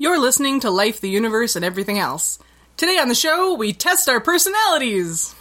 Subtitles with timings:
[0.00, 2.38] You're listening to Life, the Universe, and Everything Else.
[2.78, 5.34] Today on the show, we test our personalities.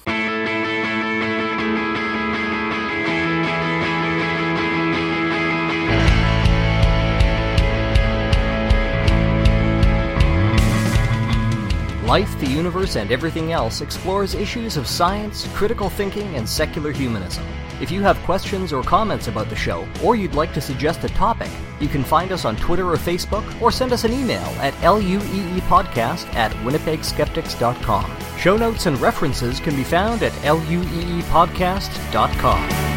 [12.10, 17.46] Life, the Universe, and Everything Else explores issues of science, critical thinking, and secular humanism.
[17.80, 21.10] If you have questions or comments about the show, or you'd like to suggest a
[21.10, 24.74] topic, you can find us on Twitter or Facebook, or send us an email at
[24.74, 28.18] lueepodcast at winnipegskeptics.com.
[28.40, 32.89] Show notes and references can be found at lueepodcast.com.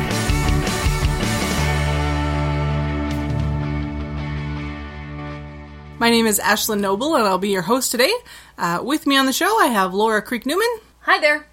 [6.02, 8.12] My name is Ashlyn Noble, and I'll be your host today.
[8.58, 10.66] Uh, with me on the show, I have Laura Creek Newman.
[11.02, 11.46] Hi there.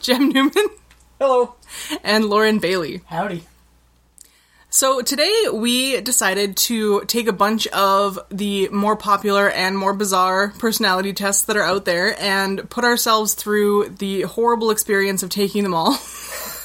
[0.00, 0.68] Jem Newman.
[1.20, 1.56] Hello.
[2.04, 3.00] And Lauren Bailey.
[3.06, 3.42] Howdy.
[4.70, 10.50] So today we decided to take a bunch of the more popular and more bizarre
[10.60, 15.64] personality tests that are out there and put ourselves through the horrible experience of taking
[15.64, 15.98] them all.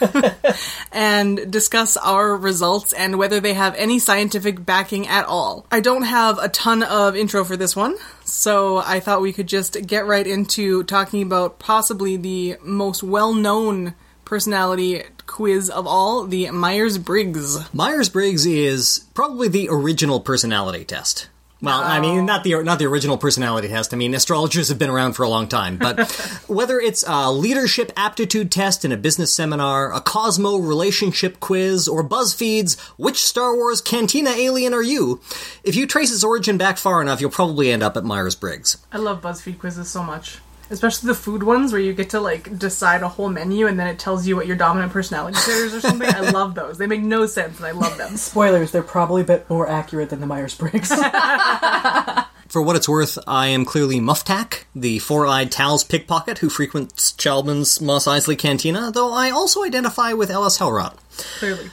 [0.91, 5.65] and discuss our results and whether they have any scientific backing at all.
[5.71, 9.47] I don't have a ton of intro for this one, so I thought we could
[9.47, 16.25] just get right into talking about possibly the most well known personality quiz of all,
[16.25, 17.73] the Myers Briggs.
[17.73, 21.29] Myers Briggs is probably the original personality test.
[21.63, 23.93] Well, I mean, not the not the original personality test.
[23.93, 26.11] I mean, astrologers have been around for a long time, but
[26.47, 32.03] whether it's a leadership aptitude test in a business seminar, a Cosmo relationship quiz, or
[32.03, 35.21] BuzzFeed's "Which Star Wars Cantina alien are you?"
[35.63, 38.77] if you trace its origin back far enough, you'll probably end up at Myers Briggs.
[38.91, 40.39] I love BuzzFeed quizzes so much.
[40.69, 43.87] Especially the food ones where you get to like decide a whole menu and then
[43.87, 46.09] it tells you what your dominant personality is or something.
[46.09, 46.77] I love those.
[46.77, 48.17] They make no sense and I love them.
[48.17, 50.89] Spoilers, they're probably a bit more accurate than the Myers Briggs.
[52.53, 57.81] For what it's worth, I am clearly Muftak, the four-eyed Talz pickpocket who frequents Chalmun's
[57.81, 60.97] Mos Eisley Cantina, though I also identify with Elis Helrot.
[61.39, 61.71] Clearly.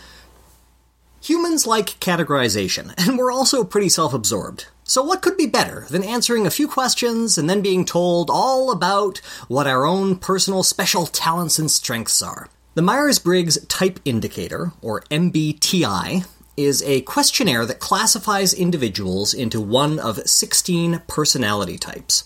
[1.23, 4.69] Humans like categorization, and we're also pretty self absorbed.
[4.91, 8.73] So, what could be better than answering a few questions and then being told all
[8.73, 12.49] about what our own personal special talents and strengths are?
[12.75, 20.01] The Myers Briggs Type Indicator, or MBTI, is a questionnaire that classifies individuals into one
[20.01, 22.25] of 16 personality types.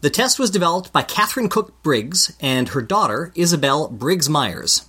[0.00, 4.88] The test was developed by Katharine Cook Briggs and her daughter, Isabel Briggs Myers.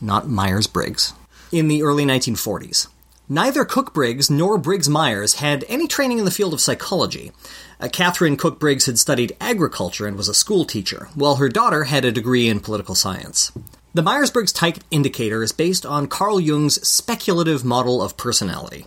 [0.00, 1.14] Not Myers Briggs.
[1.50, 2.86] In the early 1940s.
[3.30, 7.30] Neither Cook Briggs nor Briggs Myers had any training in the field of psychology.
[7.78, 11.84] Uh, Katharine Cook Briggs had studied agriculture and was a school teacher, while her daughter
[11.84, 13.52] had a degree in political science.
[13.92, 18.86] The Myers Briggs type indicator is based on Carl Jung's speculative model of personality.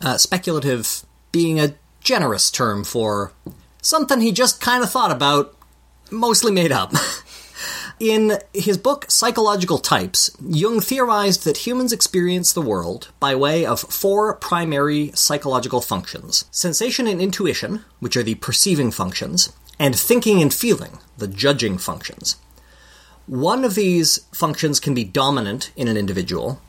[0.00, 3.32] Uh, speculative being a generous term for
[3.82, 5.56] something he just kind of thought about,
[6.12, 6.92] mostly made up.
[8.00, 13.80] In his book Psychological Types, Jung theorized that humans experience the world by way of
[13.80, 20.52] four primary psychological functions sensation and intuition, which are the perceiving functions, and thinking and
[20.52, 22.36] feeling, the judging functions.
[23.26, 26.60] One of these functions can be dominant in an individual,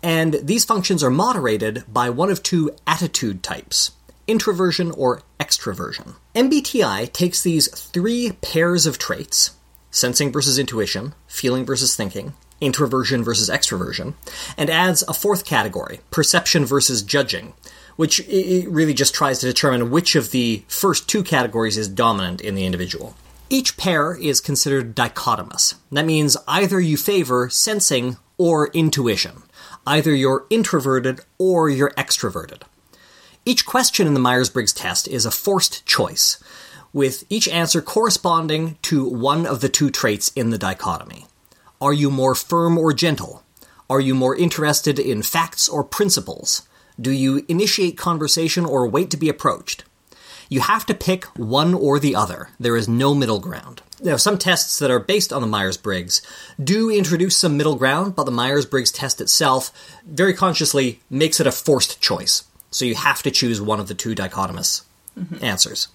[0.00, 3.90] and these functions are moderated by one of two attitude types
[4.28, 6.14] introversion or extroversion.
[6.34, 9.57] MBTI takes these three pairs of traits
[9.98, 14.14] sensing versus intuition, feeling versus thinking, introversion versus extroversion,
[14.56, 17.52] and adds a fourth category, perception versus judging,
[17.96, 22.54] which really just tries to determine which of the first two categories is dominant in
[22.54, 23.14] the individual.
[23.50, 25.74] Each pair is considered dichotomous.
[25.90, 29.42] That means either you favor sensing or intuition.
[29.86, 32.62] Either you're introverted or you're extroverted.
[33.46, 36.38] Each question in the Myers Briggs test is a forced choice
[36.98, 41.26] with each answer corresponding to one of the two traits in the dichotomy.
[41.80, 43.44] Are you more firm or gentle?
[43.88, 46.66] Are you more interested in facts or principles?
[47.00, 49.84] Do you initiate conversation or wait to be approached?
[50.48, 52.48] You have to pick one or the other.
[52.58, 53.80] There is no middle ground.
[54.02, 56.20] Now, some tests that are based on the Myers Briggs
[56.62, 59.70] do introduce some middle ground, but the Myers Briggs test itself
[60.04, 62.42] very consciously makes it a forced choice.
[62.72, 64.82] So you have to choose one of the two dichotomous
[65.16, 65.44] mm-hmm.
[65.44, 65.86] answers.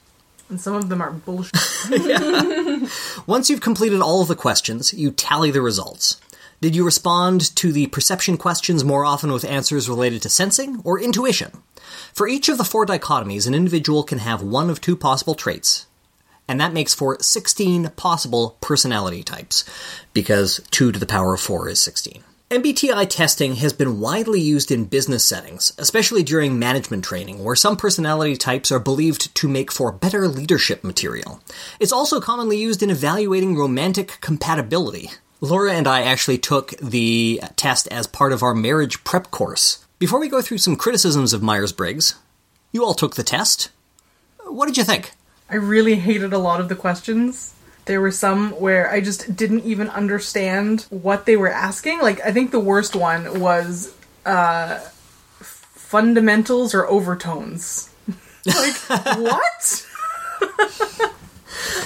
[0.54, 1.52] And some of them are bullshit.
[3.26, 6.22] Once you've completed all of the questions, you tally the results.
[6.62, 11.02] Did you respond to the perception questions more often with answers related to sensing or
[11.02, 11.64] intuition?
[12.14, 15.88] For each of the four dichotomies, an individual can have one of two possible traits,
[16.48, 19.66] and that makes for 16 possible personality types,
[20.14, 22.24] because 2 to the power of 4 is 16.
[22.54, 27.76] MBTI testing has been widely used in business settings, especially during management training, where some
[27.76, 31.42] personality types are believed to make for better leadership material.
[31.80, 35.10] It's also commonly used in evaluating romantic compatibility.
[35.42, 39.84] Laura and I actually took the test as part of our marriage prep course.
[39.98, 42.14] Before we go through some criticisms of Myers Briggs,
[42.72, 43.72] you all took the test.
[44.46, 45.14] What did you think?
[45.50, 47.53] I really hated a lot of the questions.
[47.85, 52.00] There were some where I just didn't even understand what they were asking.
[52.01, 53.94] Like, I think the worst one was
[54.25, 54.80] uh,
[55.39, 57.89] fundamentals or overtones.
[58.45, 59.88] like, what?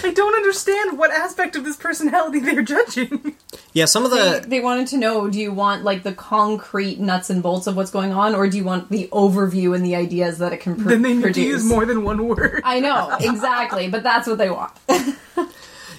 [0.03, 3.35] I don't understand what aspect of this personality they're judging.
[3.73, 6.99] Yeah, some of They, the they wanted to know do you want like the concrete
[6.99, 9.95] nuts and bolts of what's going on or do you want the overview and the
[9.95, 12.61] ideas that it can pr- then they need produce to use more than one word.
[12.63, 14.71] i know exactly but that's what they want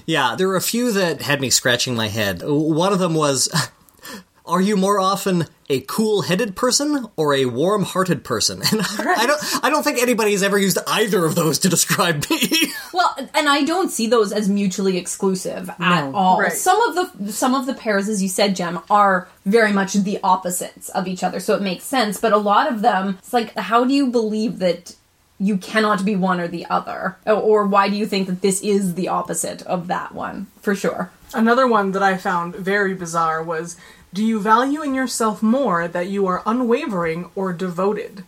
[0.08, 2.40] Yeah, there were a few that had me scratching my head.
[2.42, 3.48] One of them was
[4.46, 8.62] Are you more often a cool-headed person or a warm-hearted person?
[8.72, 12.40] And I don't I don't think anybody's ever used either of those to describe me.
[12.94, 16.52] well and i don't see those as mutually exclusive at all Right.
[16.52, 20.18] some of the some of the pairs as you said jem are very much the
[20.24, 23.54] opposites of each other so it makes sense but a lot of them it's like
[23.58, 24.96] how do you believe that
[25.40, 28.60] you cannot be one or the other or, or why do you think that this
[28.60, 33.42] is the opposite of that one for sure Another one that I found very bizarre
[33.42, 33.76] was
[34.14, 38.24] Do you value in yourself more that you are unwavering or devoted?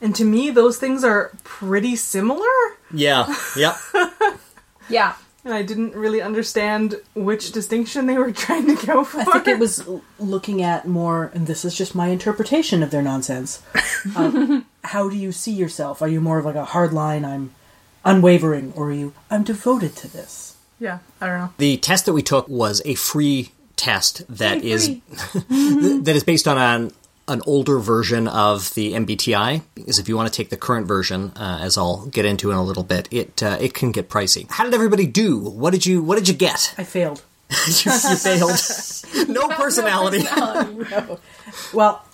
[0.00, 2.46] And to me, those things are pretty similar.
[2.92, 3.76] yeah, yep.
[4.88, 5.14] yeah
[5.44, 9.20] And I didn't really understand which distinction they were trying to go for.
[9.20, 9.88] I think it was
[10.18, 13.62] looking at more, and this is just my interpretation of their nonsense.
[14.16, 16.00] Um, how do you see yourself?
[16.00, 17.52] Are you more of like a hard line, I'm
[18.02, 20.56] unwavering, or are you, I'm devoted to this?
[20.78, 21.52] Yeah, I don't know.
[21.58, 25.02] The test that we took was a free test that Free, is free.
[26.00, 26.92] that is based on an
[27.30, 29.62] an older version of the MBTI.
[29.74, 32.56] Because if you want to take the current version, uh, as I'll get into in
[32.56, 34.50] a little bit, it uh, it can get pricey.
[34.50, 35.38] How did everybody do?
[35.38, 36.74] What did you What did you get?
[36.76, 37.22] I failed.
[37.66, 39.28] you, you failed.
[39.28, 40.24] no personality.
[41.72, 42.04] Well,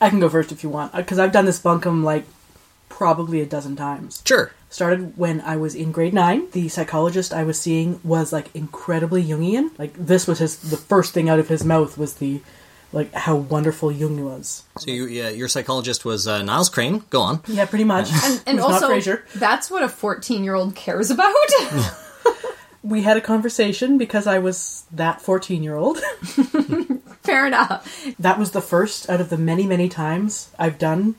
[0.00, 2.24] I can go first if you want, because I've done this bunkum like
[2.88, 4.22] probably a dozen times.
[4.26, 4.52] Sure.
[4.68, 6.50] Started when I was in grade nine.
[6.50, 9.76] The psychologist I was seeing was like incredibly Jungian.
[9.78, 12.40] Like this was his the first thing out of his mouth was the
[12.92, 14.64] like how wonderful Jung was.
[14.78, 17.04] So you, yeah, your psychologist was uh, Niles Crane.
[17.10, 17.40] Go on.
[17.46, 18.10] Yeah, pretty much.
[18.12, 21.34] and, and also not that's what a 14 year old cares about
[22.82, 25.98] We had a conversation because I was that fourteen year old.
[27.22, 31.16] fair enough That was the first out of the many, many times I've done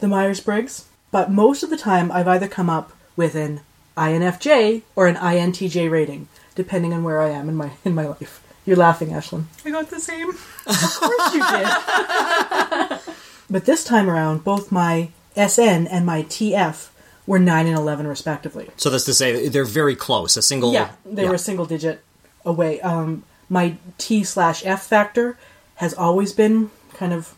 [0.00, 0.84] the Myers Briggs.
[1.10, 3.60] But most of the time, I've either come up with an
[3.96, 8.42] INFJ or an INTJ rating, depending on where I am in my in my life.
[8.68, 9.44] You're laughing, Ashlyn.
[9.64, 10.28] I got the same.
[10.28, 13.14] Of course you did.
[13.50, 16.90] but this time around, both my SN and my TF
[17.26, 18.68] were 9 and 11, respectively.
[18.76, 20.36] So that's to say they're very close.
[20.36, 20.74] A single.
[20.74, 22.02] Yeah, they were a single digit
[22.44, 22.78] away.
[22.82, 25.38] Um, my T slash F factor
[25.76, 27.34] has always been kind of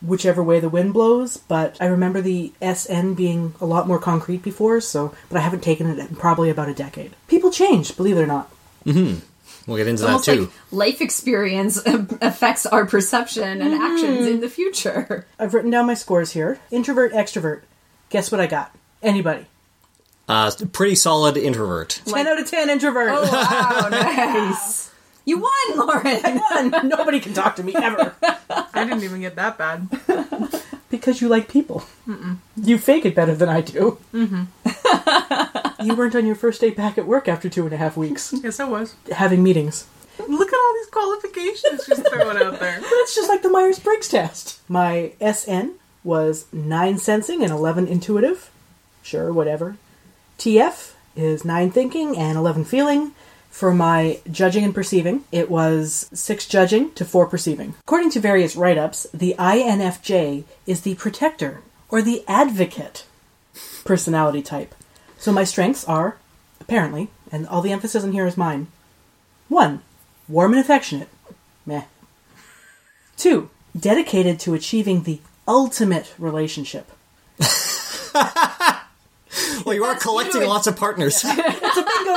[0.00, 4.42] whichever way the wind blows, but I remember the SN being a lot more concrete
[4.42, 7.14] before, so but I haven't taken it in probably about a decade.
[7.28, 8.50] People change, believe it or not.
[9.66, 10.40] We'll get into that too.
[10.42, 15.94] like life experience affects our perception and actions in the future I've written down my
[15.94, 16.58] scores here.
[16.70, 17.62] Introvert, extrovert.
[18.10, 18.74] Guess what I got?
[19.02, 19.46] Anybody.
[20.28, 22.00] Uh, pretty solid introvert.
[22.06, 23.10] 10 out of 10 introvert.
[23.12, 24.90] oh wow nice
[25.24, 26.88] you won lauren I won.
[26.88, 28.14] Nobody can talk to me ever.
[28.74, 29.88] I didn't even get that bad.
[30.90, 31.84] Because you like people.
[32.56, 33.98] You fake it better than I do.
[34.12, 35.41] Mm-hmm.
[35.84, 38.32] You weren't on your first day back at work after two and a half weeks
[38.42, 38.94] Yes, I was.
[39.12, 39.86] having meetings.
[40.18, 42.80] Look at all these qualifications she's throwing out there.
[42.80, 44.60] That's just like the Myers Briggs test.
[44.68, 45.72] My SN
[46.04, 48.50] was 9 sensing and 11 intuitive.
[49.02, 49.76] Sure, whatever.
[50.38, 53.12] TF is 9 thinking and 11 feeling.
[53.50, 57.74] For my judging and perceiving, it was 6 judging to 4 perceiving.
[57.80, 61.60] According to various write ups, the INFJ is the protector
[61.90, 63.04] or the advocate
[63.84, 64.74] personality type.
[65.22, 66.16] So my strengths are,
[66.60, 68.66] apparently, and all the emphasis in here is mine
[69.48, 69.80] 1.
[70.26, 71.08] Warm and affectionate.
[71.64, 71.84] Meh.
[73.16, 73.48] Two,
[73.78, 76.90] dedicated to achieving the ultimate relationship.
[79.64, 81.24] Well, you are collecting lots of partners.
[81.24, 81.36] Yeah.
[81.46, 82.16] it's a bingo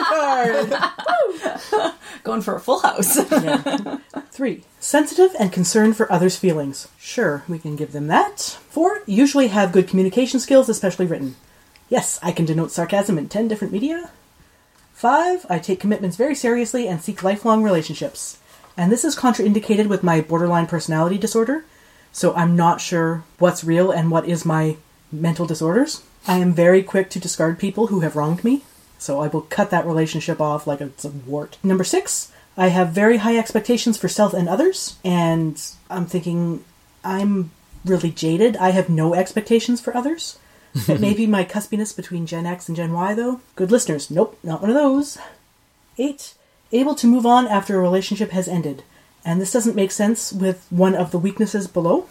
[1.79, 1.93] card!
[2.23, 3.17] going for a full house
[4.31, 6.89] Three, sensitive and concerned for others' feelings.
[6.99, 8.41] Sure, we can give them that.
[8.41, 11.35] Four, usually have good communication skills, especially written.
[11.89, 14.09] Yes, I can denote sarcasm in 10 different media.
[14.93, 18.39] Five, I take commitments very seriously and seek lifelong relationships.
[18.77, 21.65] And this is contraindicated with my borderline personality disorder,
[22.11, 24.77] so I'm not sure what's real and what is my
[25.11, 26.01] mental disorders.
[26.27, 28.63] I am very quick to discard people who have wronged me,
[28.97, 31.57] so I will cut that relationship off like it's a wart.
[31.63, 36.63] Number six, I have very high expectations for self and others, and I'm thinking
[37.03, 37.51] I'm
[37.83, 38.57] really jaded.
[38.57, 40.39] I have no expectations for others.
[40.75, 43.39] It may be my cuspiness between Gen X and Gen Y, though.
[43.55, 45.17] Good listeners, nope, not one of those.
[45.97, 46.33] Eight,
[46.71, 48.83] able to move on after a relationship has ended.
[49.23, 52.07] And this doesn't make sense with one of the weaknesses below.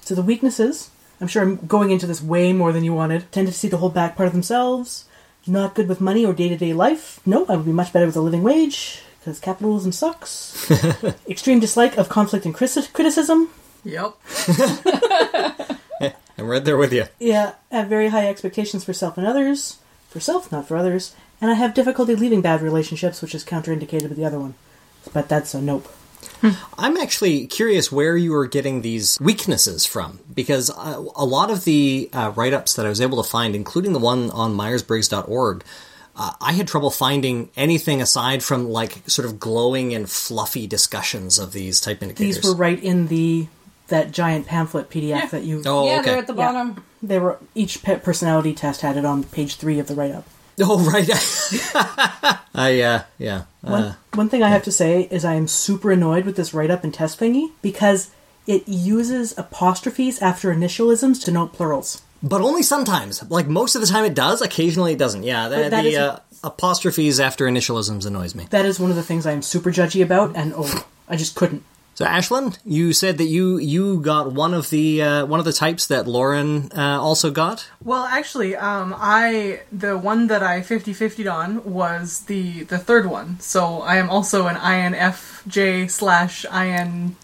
[0.00, 3.30] So the weaknesses, I'm sure I'm going into this way more than you wanted.
[3.30, 5.04] Tendency to see the hold back part of themselves,
[5.46, 7.20] not good with money or day to day life.
[7.26, 10.68] No, I would be much better with a living wage, because capitalism sucks.
[11.28, 13.50] Extreme dislike of conflict and criticism.
[13.84, 14.14] Yep.
[16.42, 17.04] I'm right there with you.
[17.18, 19.78] Yeah, I have very high expectations for self and others.
[20.08, 21.14] For self, not for others.
[21.40, 24.54] And I have difficulty leaving bad relationships, which is counterindicated with the other one.
[25.12, 25.88] But that's a nope.
[26.78, 31.64] I'm actually curious where you were getting these weaknesses from, because uh, a lot of
[31.64, 35.64] the uh, write ups that I was able to find, including the one on MyersBriggs.org,
[36.14, 41.38] uh, I had trouble finding anything aside from like sort of glowing and fluffy discussions
[41.38, 42.36] of these type indicators.
[42.36, 43.46] These were right in the
[43.92, 45.62] that giant pamphlet PDF that you.
[45.64, 46.10] oh, yeah, okay.
[46.10, 46.52] they're at the Yeah.
[46.52, 46.84] bottom.
[47.02, 50.24] They were each pe- personality test had it on page three of the write up.
[50.60, 51.08] Oh, right.
[52.54, 53.42] I, uh, yeah.
[53.62, 56.52] One, Uh, one thing I have to say is I am super annoyed with this
[56.54, 58.10] write up and test thingy because
[58.46, 62.02] it uses apostrophes after initialisms to note plurals.
[62.22, 63.22] but only sometimes.
[63.30, 65.22] Like most of the time it does, occasionally it doesn't.
[65.24, 68.46] Yeah, the, that the is- uh, apostrophes after initialisms annoys me.
[68.50, 71.34] That is one of the things I am super judgy about, and oh, I just
[71.34, 71.64] couldn't.
[71.94, 75.52] So, Ashlyn, you said that you you got one of the uh, one of the
[75.52, 77.68] types that Lauren uh, also got.
[77.84, 83.38] Well, actually, um, I the one that I 50-50'd on was the the third one.
[83.40, 87.14] So I am also an INFJ slash INTJ.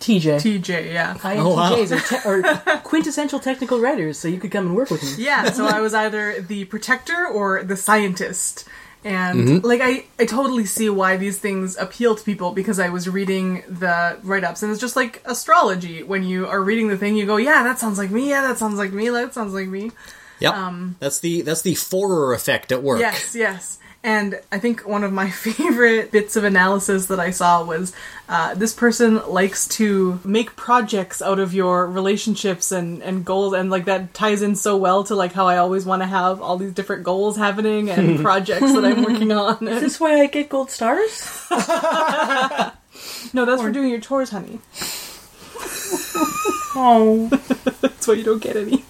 [0.00, 0.92] TJ.
[0.92, 1.16] Yeah.
[1.24, 1.72] Oh, wow.
[1.72, 5.24] INTJs are, te- are quintessential technical writers, so you could come and work with me.
[5.24, 8.68] Yeah, so I was either the protector or the scientist.
[9.02, 9.66] And mm-hmm.
[9.66, 13.62] like I, I totally see why these things appeal to people because I was reading
[13.66, 16.02] the write ups and it's just like astrology.
[16.02, 18.58] When you are reading the thing, you go, Yeah, that sounds like me, yeah, that
[18.58, 19.90] sounds like me, that sounds like me.
[20.40, 23.00] Yep, um, that's the that's the Forer effect at work.
[23.00, 23.78] Yes, yes.
[24.02, 27.92] And I think one of my favorite bits of analysis that I saw was
[28.28, 33.70] uh, this person likes to make projects out of your relationships and, and goals, and
[33.70, 36.56] like that ties in so well to like how I always want to have all
[36.56, 39.68] these different goals happening and projects that I'm working on.
[39.68, 41.46] Is this why I get gold stars?
[41.50, 44.60] no, that's for doing your chores, honey.
[46.72, 47.28] Oh,
[47.80, 48.84] That's why you don't get any.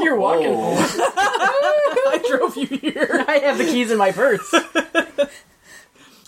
[0.00, 0.48] You're walking.
[0.56, 3.24] I drove you here.
[3.28, 4.54] I have the keys in my purse.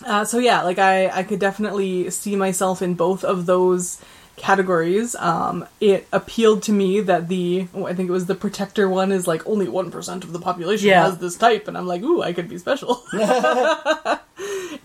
[0.05, 4.01] Uh, so yeah, like I, I could definitely see myself in both of those
[4.37, 5.13] categories.
[5.15, 9.11] Um, it appealed to me that the oh, I think it was the protector one
[9.11, 11.03] is like only one percent of the population Yeah.
[11.03, 13.03] has this type, and I'm like, ooh, I could be special.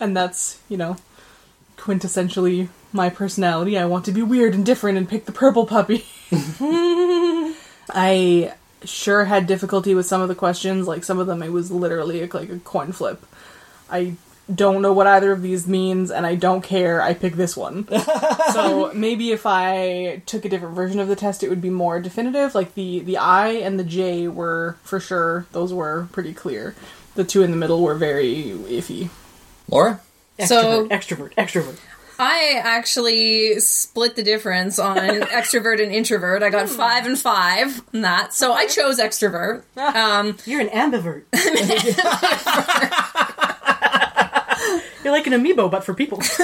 [0.00, 0.96] and that's you know
[1.78, 3.78] quintessentially my personality.
[3.78, 6.04] I want to be weird and different and pick the purple puppy.
[7.90, 8.52] I
[8.86, 10.86] sure had difficulty with some of the questions.
[10.86, 13.24] Like some of them, it was literally like a coin flip.
[13.90, 14.14] I
[14.54, 17.00] don't know what either of these means, and I don't care.
[17.00, 17.88] I pick this one.
[18.52, 22.00] so maybe if I took a different version of the test, it would be more
[22.00, 22.54] definitive.
[22.54, 26.74] Like the the I and the J were for sure; those were pretty clear.
[27.14, 28.34] The two in the middle were very
[28.68, 29.08] iffy.
[29.68, 30.00] Laura.
[30.38, 31.78] Extrovert, So- extrovert, extrovert.
[32.18, 36.42] I actually split the difference on extrovert and introvert.
[36.42, 39.62] I got five and five on that, so I chose extrovert.
[39.76, 41.24] Um, You're an ambivert.
[45.04, 46.18] You're like an amiibo, but for people.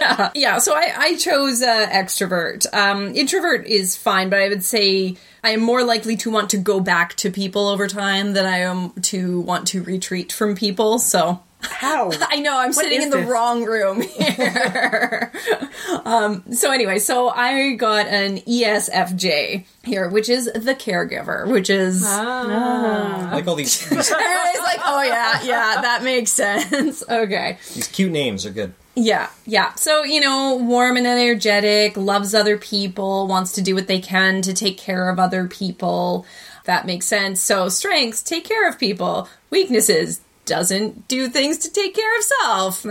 [0.00, 0.58] yeah, yeah.
[0.58, 2.66] So I, I chose uh, extrovert.
[2.74, 6.56] Um, introvert is fine, but I would say I am more likely to want to
[6.56, 10.98] go back to people over time than I am to want to retreat from people.
[10.98, 12.10] So How?
[12.28, 13.28] I know I'm sitting in the this?
[13.28, 15.32] wrong room here.
[16.04, 22.04] um, so anyway, so I got an ESFJ here, which is the caregiver, which is
[22.06, 27.02] I like all these these, everybody's like, oh yeah, yeah, that makes sense.
[27.08, 27.58] okay.
[27.74, 28.74] these cute names are good.
[28.96, 29.74] Yeah, yeah.
[29.74, 34.40] So, you know, warm and energetic, loves other people, wants to do what they can
[34.42, 36.26] to take care of other people.
[36.64, 37.40] That makes sense.
[37.40, 39.28] So, strengths, take care of people.
[39.50, 42.86] Weaknesses, doesn't do things to take care of self.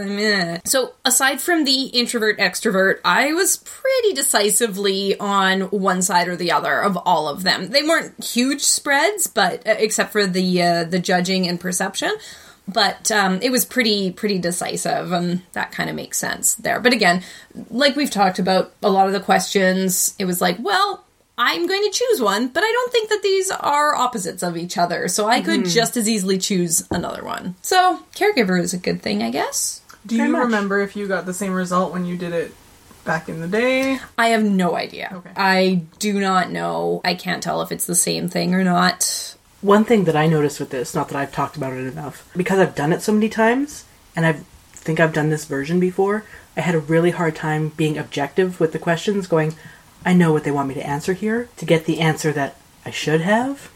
[0.65, 6.51] So, aside from the introvert extrovert, I was pretty decisively on one side or the
[6.51, 7.69] other of all of them.
[7.69, 12.11] They weren't huge spreads, but uh, except for the uh, the judging and perception.
[12.65, 16.79] But um, it was pretty pretty decisive, and that kind of makes sense there.
[16.79, 17.23] But again,
[17.69, 21.03] like we've talked about, a lot of the questions, it was like, well,
[21.37, 24.77] I'm going to choose one, but I don't think that these are opposites of each
[24.77, 25.07] other.
[25.07, 25.69] So I could hmm.
[25.69, 27.55] just as easily choose another one.
[27.61, 29.81] So caregiver is a good thing, I guess.
[30.05, 30.43] Do Very you much.
[30.43, 32.53] remember if you got the same result when you did it
[33.03, 33.99] back in the day?
[34.17, 35.09] I have no idea.
[35.11, 35.31] Okay.
[35.35, 37.01] I do not know.
[37.03, 39.35] I can't tell if it's the same thing or not.
[39.61, 42.59] One thing that I noticed with this, not that I've talked about it enough, because
[42.59, 43.85] I've done it so many times,
[44.15, 44.33] and I
[44.73, 46.25] think I've done this version before,
[46.57, 49.55] I had a really hard time being objective with the questions, going,
[50.05, 52.91] I know what they want me to answer here, to get the answer that I
[52.91, 53.71] should have.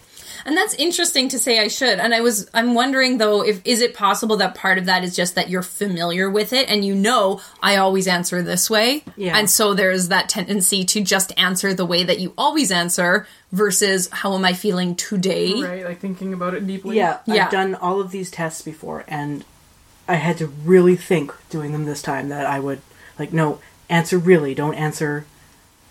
[0.45, 1.99] And that's interesting to say I should.
[1.99, 5.15] And I was I'm wondering though if is it possible that part of that is
[5.15, 9.03] just that you're familiar with it and you know I always answer this way.
[9.17, 9.37] Yeah.
[9.37, 14.09] And so there's that tendency to just answer the way that you always answer versus
[14.11, 15.61] how am I feeling today?
[15.61, 16.95] Right, like thinking about it deeply.
[16.95, 17.45] Yeah, Yeah.
[17.45, 19.43] I've done all of these tests before, and
[20.07, 22.81] I had to really think doing them this time that I would,
[23.17, 25.25] like, no, answer really, don't answer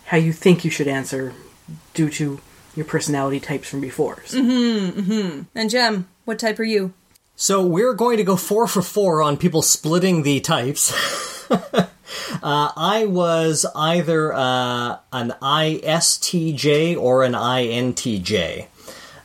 [0.07, 1.35] how you think you should answer
[1.95, 2.41] due to
[2.75, 4.17] your personality types from before.
[4.27, 5.01] Mm-hmm.
[5.01, 5.43] Mm-hmm.
[5.55, 6.93] And Jem, what type are you?
[7.35, 10.93] So we're going to go four for four on people splitting the types.
[11.51, 11.87] uh,
[12.43, 18.69] I was either uh, an ISTJ or an INTJ.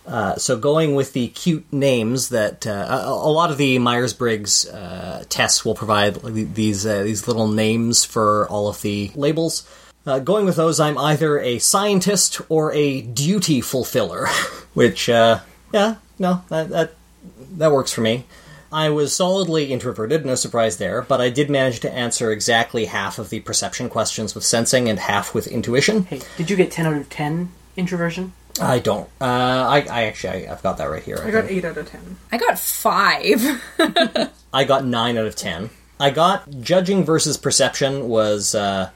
[0.06, 4.14] Uh, so going with the cute names that uh, a, a lot of the Myers
[4.14, 9.66] Briggs uh, tests will provide these uh, these little names for all of the labels.
[10.06, 14.28] Uh, going with those, I'm either a scientist or a duty fulfiller,
[14.74, 15.42] which uh,
[15.74, 16.94] yeah, no, that, that
[17.58, 18.26] that works for me.
[18.74, 23.20] I was solidly introverted, no surprise there, but I did manage to answer exactly half
[23.20, 26.06] of the perception questions with sensing and half with intuition.
[26.06, 28.32] Hey, did you get 10 out of 10 introversion?
[28.62, 29.10] I don't.
[29.20, 31.20] Uh, I, I actually, I, I've got that right here.
[31.22, 31.66] I got think.
[31.66, 32.18] 8 out of 10.
[32.32, 33.62] I got five.
[34.54, 35.70] I got nine out of ten.
[36.00, 38.90] I got judging versus perception was uh,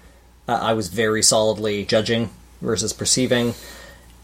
[0.48, 2.30] Uh, I was very solidly judging
[2.62, 3.54] versus perceiving,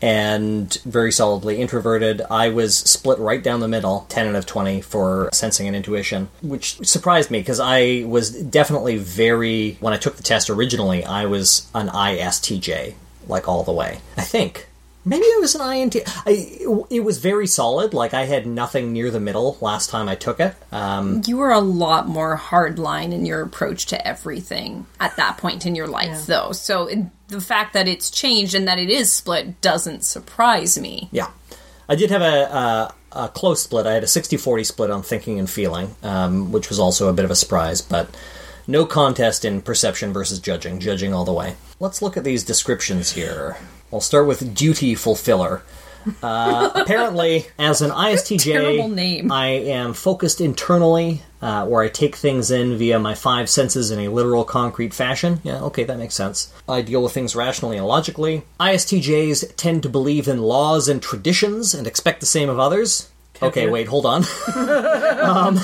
[0.01, 2.21] and very solidly introverted.
[2.29, 6.29] I was split right down the middle, ten out of twenty for sensing and intuition,
[6.41, 11.03] which surprised me because I was definitely very when I took the test originally.
[11.03, 12.95] I was an ISTJ,
[13.27, 13.99] like all the way.
[14.17, 14.67] I think.
[15.03, 15.95] Maybe I was an INT.
[16.27, 17.93] I, it was very solid.
[17.93, 20.55] Like I had nothing near the middle last time I took it.
[20.71, 25.65] Um, you were a lot more hardline in your approach to everything at that point
[25.65, 26.51] in your life, though.
[26.51, 31.09] So it, the fact that it's changed and that it is split doesn't surprise me.
[31.11, 31.31] Yeah.
[31.89, 33.87] I did have a, a, a close split.
[33.87, 37.13] I had a 60 40 split on thinking and feeling, um, which was also a
[37.13, 38.15] bit of a surprise, but
[38.67, 40.79] no contest in perception versus judging.
[40.79, 41.55] Judging all the way.
[41.79, 43.57] Let's look at these descriptions here.
[43.91, 45.63] I'll start with duty fulfiller.
[46.23, 49.31] Uh, apparently, as an ISTJ.
[49.31, 53.99] I am focused internally, uh, where I take things in via my five senses in
[53.99, 55.41] a literal, concrete fashion.
[55.43, 56.53] Yeah, okay, that makes sense.
[56.67, 58.43] I deal with things rationally and logically.
[58.59, 63.09] ISTJs tend to believe in laws and traditions and expect the same of others.
[63.41, 64.23] Okay, wait, hold on.
[65.19, 65.59] um,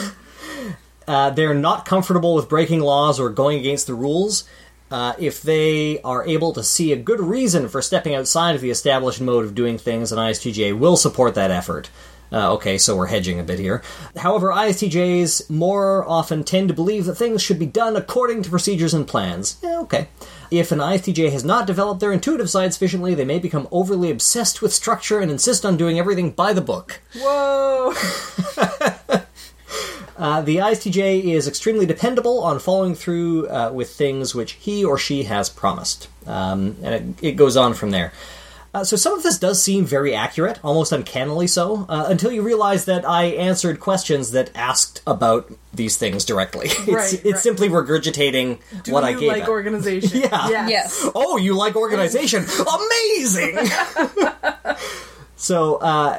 [1.07, 4.43] uh, they're not comfortable with breaking laws or going against the rules.
[4.89, 8.69] Uh, if they are able to see a good reason for stepping outside of the
[8.69, 11.89] established mode of doing things, an ISTJ will support that effort.
[12.31, 13.81] Uh, okay, so we're hedging a bit here.
[14.17, 18.93] However, ISTJs more often tend to believe that things should be done according to procedures
[18.93, 19.57] and plans.
[19.63, 20.09] Yeah, okay.
[20.51, 24.61] If an ISTJ has not developed their intuitive side sufficiently, they may become overly obsessed
[24.61, 27.01] with structure and insist on doing everything by the book.
[27.15, 27.93] Whoa!
[30.17, 34.97] Uh, the ISTJ is extremely dependable on following through uh, with things which he or
[34.97, 36.07] she has promised.
[36.25, 38.11] Um, and it, it goes on from there.
[38.73, 42.41] Uh, so some of this does seem very accurate, almost uncannily so, uh, until you
[42.41, 46.67] realize that I answered questions that asked about these things directly.
[46.69, 47.37] It's, Right, it's right.
[47.37, 49.49] simply regurgitating Do what I gave like it.
[49.59, 50.19] organization?
[50.21, 50.49] Yeah.
[50.49, 50.69] Yes.
[50.69, 51.09] Yes.
[51.15, 52.43] Oh, you like organization?
[52.43, 53.57] Amazing!
[55.39, 56.17] so, uh,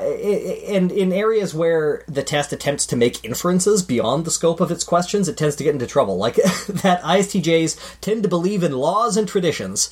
[0.69, 4.85] and in areas where the test attempts to make inferences beyond the scope of its
[4.85, 6.17] questions, it tends to get into trouble.
[6.17, 6.37] Like
[6.69, 9.91] that ISTJs tend to believe in laws and traditions.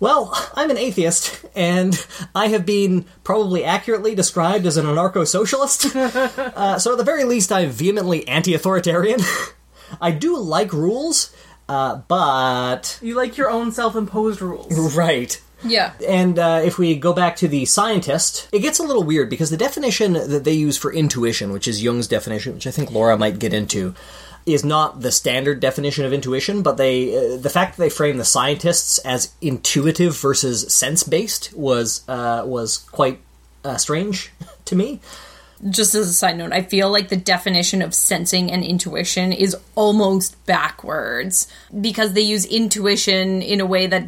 [0.00, 5.96] Well, I'm an atheist, and I have been probably accurately described as an anarcho socialist.
[5.96, 9.20] uh, so, at the very least, I'm vehemently anti authoritarian.
[10.00, 11.34] I do like rules,
[11.70, 14.94] uh, but You like your own self-imposed rules.
[14.94, 15.40] Right.
[15.64, 15.92] Yeah.
[16.06, 19.50] And uh, if we go back to the scientist, it gets a little weird because
[19.50, 23.18] the definition that they use for intuition, which is Jung's definition, which I think Laura
[23.18, 23.94] might get into,
[24.46, 26.62] is not the standard definition of intuition.
[26.62, 31.52] But they, uh, the fact that they frame the scientists as intuitive versus sense based
[31.54, 33.20] was uh, was quite
[33.64, 34.32] uh, strange
[34.66, 35.00] to me.
[35.70, 39.56] Just as a side note, I feel like the definition of sensing and intuition is
[39.74, 41.48] almost backwards
[41.80, 44.04] because they use intuition in a way that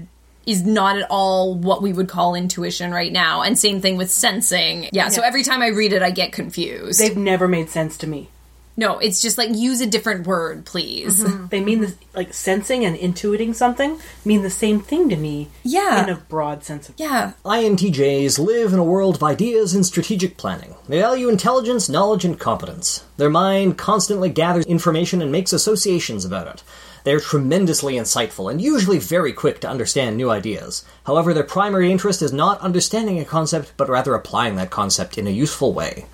[0.46, 3.42] is not at all what we would call intuition right now.
[3.42, 4.88] And same thing with sensing.
[4.92, 6.98] Yeah, so every time I read it, I get confused.
[6.98, 8.28] They've never made sense to me.
[8.76, 11.22] no, it's just like use a different word, please.
[11.22, 11.32] Mm-hmm.
[11.32, 11.46] Mm-hmm.
[11.48, 15.48] They mean the, like sensing and intuiting something mean the same thing to me.
[15.62, 16.02] Yeah.
[16.04, 17.32] In a broad sense of Yeah.
[17.44, 20.74] INTJs live in a world of ideas and strategic planning.
[20.88, 23.04] They value intelligence, knowledge, and competence.
[23.18, 26.62] Their mind constantly gathers information and makes associations about it.
[27.04, 30.84] They are tremendously insightful and usually very quick to understand new ideas.
[31.04, 35.26] However, their primary interest is not understanding a concept, but rather applying that concept in
[35.26, 36.06] a useful way.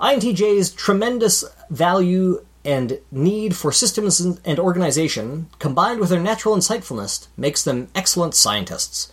[0.00, 7.64] INTJ's tremendous value and need for systems and organization, combined with their natural insightfulness, makes
[7.64, 9.10] them excellent scientists.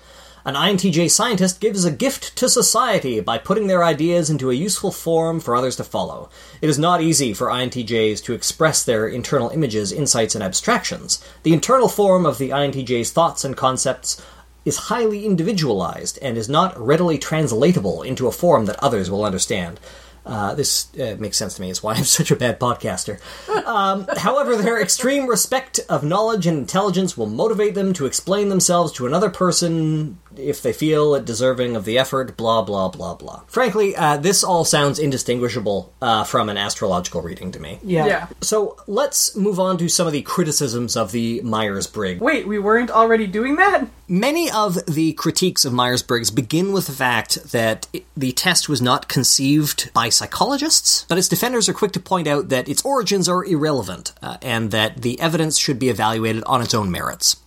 [0.48, 4.92] An INTJ scientist gives a gift to society by putting their ideas into a useful
[4.92, 6.30] form for others to follow.
[6.62, 11.20] It is not easy for INTJs to express their internal images, insights, and abstractions.
[11.42, 14.22] The internal form of the INTJ's thoughts and concepts
[14.66, 19.80] is highly individualized and is not readily translatable into a form that others will understand.
[20.26, 21.70] Uh, this uh, makes sense to me.
[21.70, 23.20] It's why I'm such a bad podcaster.
[23.66, 28.92] Um, however, their extreme respect of knowledge and intelligence will motivate them to explain themselves
[28.94, 32.36] to another person if they feel it deserving of the effort.
[32.38, 33.42] Blah blah blah blah.
[33.48, 37.80] Frankly, uh, this all sounds indistinguishable uh, from an astrological reading to me.
[37.84, 38.06] yeah.
[38.06, 38.28] Yeah.
[38.42, 42.22] So let's move on to some of the criticisms of the Myers Briggs.
[42.22, 43.88] Wait, we weren't already doing that?
[44.08, 48.70] Many of the critiques of Myers Briggs begin with the fact that it- the test
[48.70, 52.84] was not conceived by psychologists, but its defenders are quick to point out that its
[52.86, 57.38] origins are irrelevant uh, and that the evidence should be evaluated on its own merits.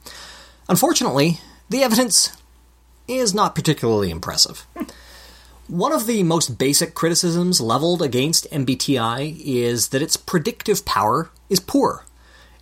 [0.68, 2.33] Unfortunately, the evidence
[3.09, 4.66] is not particularly impressive.
[5.66, 11.61] One of the most basic criticisms leveled against MBTI is that its predictive power is
[11.61, 12.05] poor.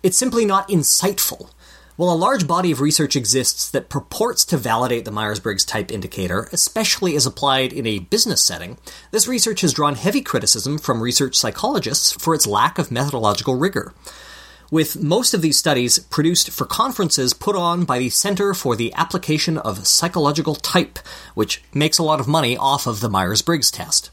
[0.03, 1.51] It's simply not insightful.
[1.95, 5.91] While a large body of research exists that purports to validate the Myers Briggs type
[5.91, 8.77] indicator, especially as applied in a business setting,
[9.11, 13.93] this research has drawn heavy criticism from research psychologists for its lack of methodological rigor
[14.69, 18.93] with most of these studies produced for conferences put on by the Center for the
[18.93, 20.99] Application of Psychological Type,
[21.35, 24.11] which makes a lot of money off of the Myers Briggs test.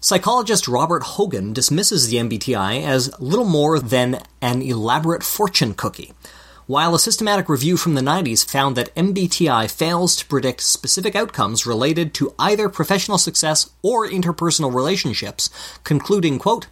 [0.00, 6.12] Psychologist Robert Hogan dismisses the MBTI as little more than an elaborate fortune cookie.
[6.66, 11.66] While a systematic review from the 90s found that MBTI fails to predict specific outcomes
[11.66, 15.50] related to either professional success or interpersonal relationships,
[15.84, 16.66] concluding, quote,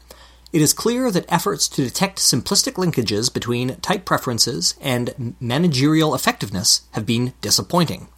[0.53, 6.83] it is clear that efforts to detect simplistic linkages between type preferences and managerial effectiveness
[6.93, 8.09] have been disappointing.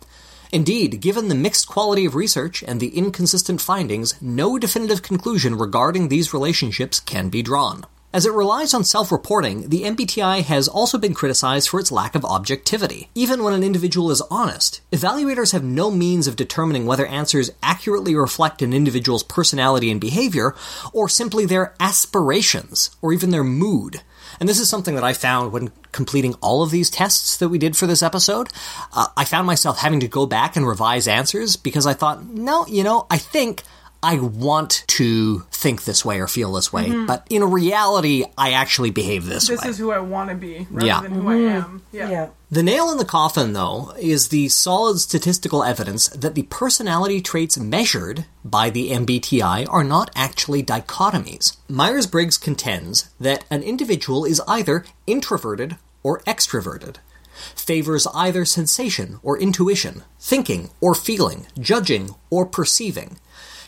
[0.51, 6.09] Indeed, given the mixed quality of research and the inconsistent findings, no definitive conclusion regarding
[6.09, 7.87] these relationships can be drawn.
[8.15, 12.15] As it relies on self reporting, the MBTI has also been criticized for its lack
[12.15, 13.09] of objectivity.
[13.15, 18.15] Even when an individual is honest, evaluators have no means of determining whether answers accurately
[18.15, 20.55] reflect an individual's personality and behavior,
[20.93, 24.03] or simply their aspirations, or even their mood.
[24.39, 27.59] And this is something that I found when completing all of these tests that we
[27.59, 28.49] did for this episode.
[28.93, 32.67] Uh, I found myself having to go back and revise answers because I thought, no,
[32.67, 33.63] you know, I think
[34.03, 37.07] I want to think this way or feel this way, mm-hmm.
[37.07, 39.69] but in reality, I actually behave this, This way.
[39.69, 41.01] This is who I want to be rather Yeah.
[41.03, 41.57] than who I mm-hmm.
[41.57, 41.83] am.
[41.93, 42.11] Yeah.
[42.11, 42.29] Yeah.
[42.51, 47.59] The nail in the coffin, though, is the solid statistical evidence that the personality traits
[47.59, 51.57] measured by the MBTI are not actually dichotomies.
[51.69, 56.97] Myers Briggs contends that an individual is either introverted or extroverted,
[57.55, 63.19] favors either sensation or intuition, thinking or feeling, judging or perceiving.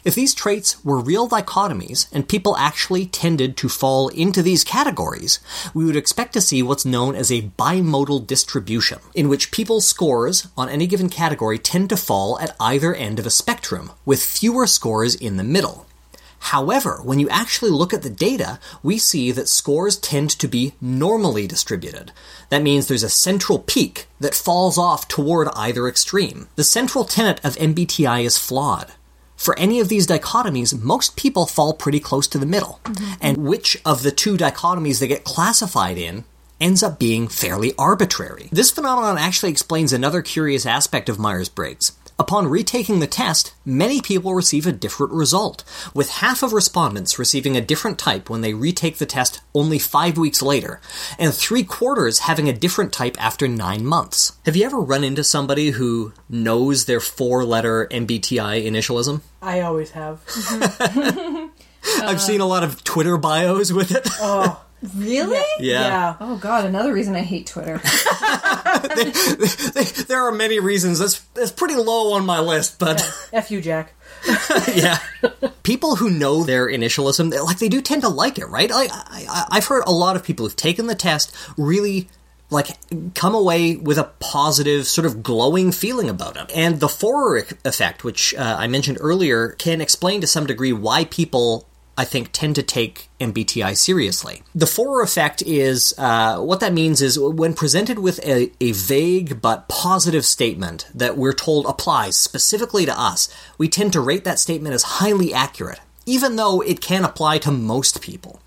[0.04, 5.40] If these traits were real dichotomies and people actually tended to fall into these categories,
[5.72, 10.46] we would expect to see what's known as a bimodal distribution, in which people's scores
[10.58, 14.66] on any given category tend to fall at either end of a spectrum, with fewer
[14.66, 15.86] scores in the middle.
[16.38, 20.74] However, when you actually look at the data, we see that scores tend to be
[20.82, 22.12] normally distributed.
[22.50, 26.48] That means there's a central peak that falls off toward either extreme.
[26.56, 28.92] The central tenet of MBTI is flawed.
[29.44, 32.80] For any of these dichotomies, most people fall pretty close to the middle.
[32.84, 33.12] Mm-hmm.
[33.20, 36.24] And which of the two dichotomies they get classified in
[36.62, 38.48] ends up being fairly arbitrary.
[38.50, 41.92] This phenomenon actually explains another curious aspect of Myers Briggs.
[42.16, 47.56] Upon retaking the test, many people receive a different result, with half of respondents receiving
[47.56, 50.80] a different type when they retake the test only five weeks later,
[51.18, 54.38] and three quarters having a different type after nine months.
[54.44, 59.22] Have you ever run into somebody who knows their four letter MBTI initialism?
[59.42, 60.22] I always have.
[62.00, 64.08] I've seen a lot of Twitter bios with it.
[64.20, 64.63] Oh,
[64.94, 65.44] Really?
[65.60, 66.16] yeah.
[66.20, 67.78] Oh god, another reason I hate Twitter.
[70.08, 70.98] there are many reasons.
[70.98, 73.02] That's, that's pretty low on my list, but.
[73.32, 73.94] F you, Jack.
[74.74, 74.98] yeah.
[75.62, 78.70] People who know their initialism, like they do tend to like it, right?
[78.70, 82.08] Like I, I, I've heard a lot of people who've taken the test really
[82.50, 82.68] like
[83.14, 86.50] come away with a positive, sort of glowing feeling about it.
[86.54, 90.72] And the Forer e- effect, which uh, I mentioned earlier, can explain to some degree
[90.72, 91.68] why people.
[91.96, 94.42] I think tend to take MBTI seriously.
[94.54, 99.40] The Forer effect is uh, what that means is when presented with a, a vague
[99.40, 103.28] but positive statement that we're told applies specifically to us,
[103.58, 107.50] we tend to rate that statement as highly accurate, even though it can apply to
[107.50, 108.40] most people.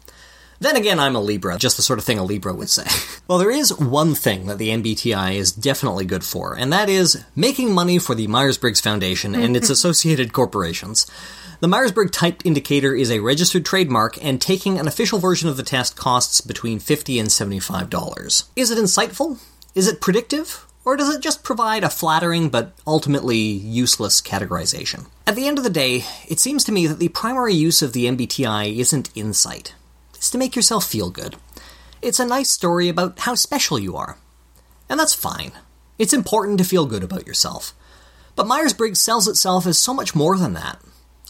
[0.60, 2.86] Then again, I'm a Libra, just the sort of thing a Libra would say.
[3.28, 7.24] well, there is one thing that the MBTI is definitely good for, and that is
[7.36, 11.06] making money for the Myers Briggs Foundation and its associated corporations.
[11.60, 15.58] The Myers Briggs type indicator is a registered trademark, and taking an official version of
[15.58, 18.44] the test costs between 50 and $75.
[18.56, 19.40] Is it insightful?
[19.74, 20.68] Is it predictive?
[20.86, 25.08] Or does it just provide a flattering but ultimately useless categorization?
[25.26, 27.94] At the end of the day, it seems to me that the primary use of
[27.94, 29.74] the MBTI isn't insight.
[30.14, 31.38] It's to make yourself feel good.
[32.04, 34.20] It's a nice story about how special you are.
[34.88, 35.54] And that's fine.
[35.98, 37.74] It's important to feel good about yourself.
[38.36, 40.80] But Myers Briggs sells itself as so much more than that.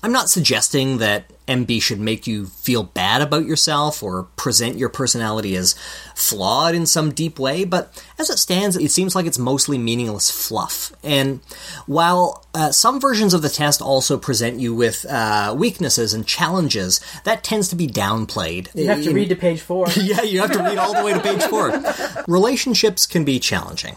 [0.03, 4.89] I'm not suggesting that MB should make you feel bad about yourself or present your
[4.89, 5.73] personality as
[6.13, 10.29] flawed in some deep way, but as it stands, it seems like it's mostly meaningless
[10.29, 10.91] fluff.
[11.03, 11.39] And
[11.87, 16.99] while uh, some versions of the test also present you with uh, weaknesses and challenges,
[17.23, 18.69] that tends to be downplayed.
[18.75, 19.87] You have to In- read to page four.
[19.95, 21.71] yeah, you have to read all the way to page four.
[22.27, 23.95] Relationships can be challenging.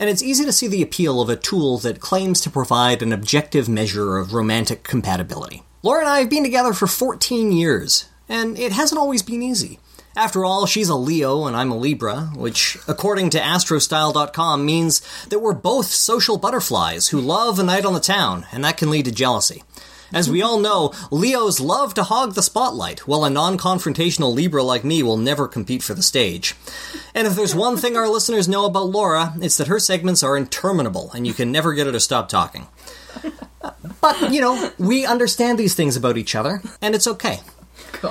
[0.00, 3.12] And it's easy to see the appeal of a tool that claims to provide an
[3.12, 5.62] objective measure of romantic compatibility.
[5.82, 9.78] Laura and I have been together for 14 years, and it hasn't always been easy.
[10.16, 15.38] After all, she's a Leo and I'm a Libra, which, according to astrostyle.com, means that
[15.38, 19.04] we're both social butterflies who love a night on the town, and that can lead
[19.04, 19.62] to jealousy.
[20.12, 24.62] As we all know, Leos love to hog the spotlight, while a non confrontational Libra
[24.62, 26.54] like me will never compete for the stage.
[27.14, 30.36] And if there's one thing our listeners know about Laura, it's that her segments are
[30.36, 32.66] interminable, and you can never get her to stop talking.
[34.00, 37.40] But, you know, we understand these things about each other, and it's okay.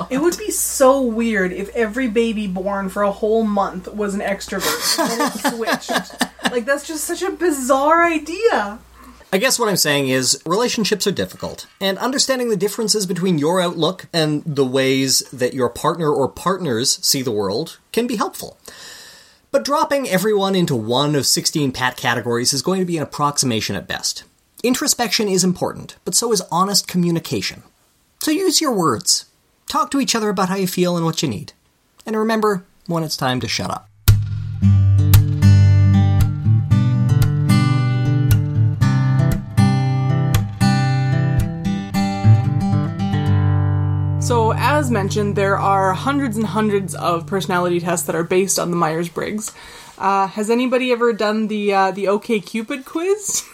[0.10, 4.22] It would be so weird if every baby born for a whole month was an
[4.22, 6.52] extrovert and then it switched.
[6.52, 8.80] like that's just such a bizarre idea.
[9.32, 13.60] I guess what I'm saying is relationships are difficult, and understanding the differences between your
[13.60, 18.58] outlook and the ways that your partner or partners see the world can be helpful.
[19.52, 23.76] But dropping everyone into one of 16 pat categories is going to be an approximation
[23.76, 24.24] at best.
[24.64, 27.64] Introspection is important, but so is honest communication.
[28.20, 29.26] So use your words.
[29.68, 31.52] Talk to each other about how you feel and what you need.
[32.06, 33.87] And remember when it's time to shut up.
[44.28, 48.72] So, as mentioned, there are hundreds and hundreds of personality tests that are based on
[48.72, 49.54] the Myers Briggs.
[49.98, 53.48] Uh, has anybody ever done the uh, the OK Cupid quiz?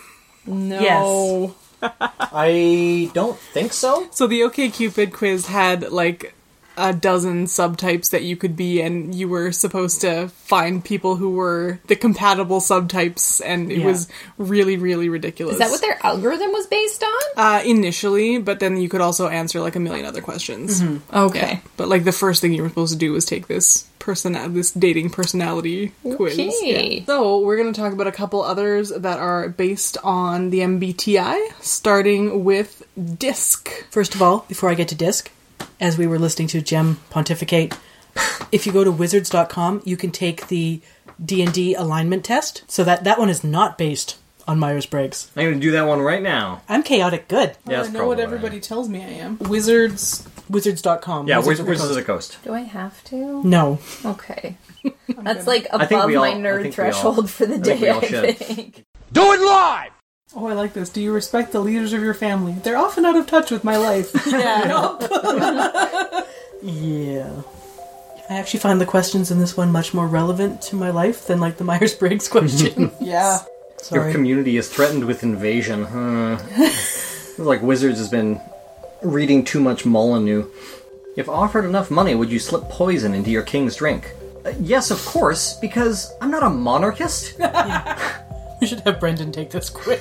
[0.47, 1.53] No.
[1.79, 1.91] Yes.
[2.01, 4.07] I don't think so.
[4.09, 6.33] So the OK Cupid quiz had like
[6.77, 11.31] a dozen subtypes that you could be, and you were supposed to find people who
[11.31, 13.86] were the compatible subtypes, and it Yeah.
[13.86, 14.07] was
[14.38, 15.53] really, really ridiculous.
[15.53, 17.21] Is that what their algorithm was based on?
[17.38, 20.81] Uh, initially, but then you could also answer like a million other questions.
[21.13, 21.39] Okay.
[21.39, 24.33] Yeah, but like the first thing you were supposed to do was take this person
[24.53, 26.33] this dating personality quiz.
[26.33, 26.97] Okay.
[26.99, 27.05] Yeah.
[27.05, 31.39] So we're going to talk about a couple others that are based on the MBTI,
[31.62, 32.83] starting with
[33.17, 33.69] DISC.
[33.89, 35.31] First of all, before I get to disc,
[35.84, 37.78] as we were listening to Jem pontificate,
[38.52, 40.82] if you go to wizards.com, you can take the
[41.24, 42.63] D&D alignment test.
[42.67, 44.17] So that that one is not based
[44.48, 45.32] on Myers-Briggs.
[45.36, 46.62] I'm going to do that one right now.
[46.67, 47.56] I'm chaotic good.
[47.67, 47.84] Yeah.
[47.84, 49.38] I know what everybody tells me I am.
[49.39, 50.28] Wizards.
[50.50, 51.28] Wizards.com.
[51.28, 52.38] Yeah, Wizards Wizards, of the of the Coast.
[52.43, 53.43] Do I have to?
[53.43, 53.80] No.
[54.06, 54.58] Okay.
[55.17, 58.00] That's like above we all- my nerd think we all- threshold for the day, I
[58.00, 58.38] think we day, all I should.
[58.38, 58.86] think.
[60.36, 60.89] Oh, I like this.
[60.89, 62.54] Do you respect the leaders of your family?
[62.54, 64.12] They're often out of touch with my life.
[64.28, 64.65] yeah.
[66.62, 67.41] Yeah.
[68.30, 71.39] I actually find the questions in this one much more relevant to my life than
[71.39, 72.91] like the Myers-Briggs question.
[73.00, 73.39] yeah.
[73.78, 74.06] Sorry.
[74.06, 75.84] Your community is threatened with invasion.
[75.84, 76.38] Huh.
[77.38, 78.39] like Wizards has been
[79.02, 80.46] reading too much Molyneux.
[81.17, 84.13] If offered enough money, would you slip poison into your king's drink?
[84.46, 87.38] Uh, yes, of course, because I'm not a monarchist.
[88.63, 89.99] We should have Brendan take this quiz.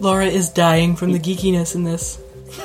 [0.00, 2.18] Laura is dying from the geekiness in this.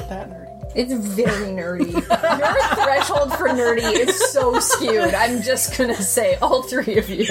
[0.09, 0.36] That.
[0.77, 1.91] It's very nerdy.
[1.91, 5.13] Your threshold for nerdy is so skewed.
[5.15, 7.25] I'm just gonna say, all three of you.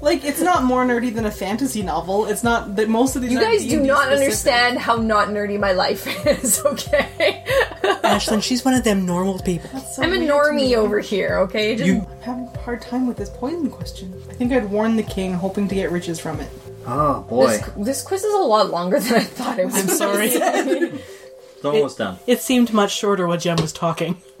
[0.00, 2.26] Like, it's not more nerdy than a fantasy novel.
[2.26, 3.32] It's not that most of these.
[3.32, 4.22] You guys do D&D not specific.
[4.22, 7.44] understand how not nerdy my life is, okay?
[7.82, 9.68] Ashlyn, she's one of them normal people.
[9.80, 10.72] So I'm a weird to me.
[10.72, 11.76] normie over here, okay?
[11.76, 14.14] Just, I'm having a hard time with this poison question.
[14.30, 16.50] I think I'd warn the king, hoping to get riches from it.
[16.86, 19.76] Oh boy, this, this quiz is a lot longer than I thought it was.
[19.76, 20.92] I'm sorry.
[21.58, 22.18] it's almost done.
[22.26, 24.16] It seemed much shorter while Jem was talking.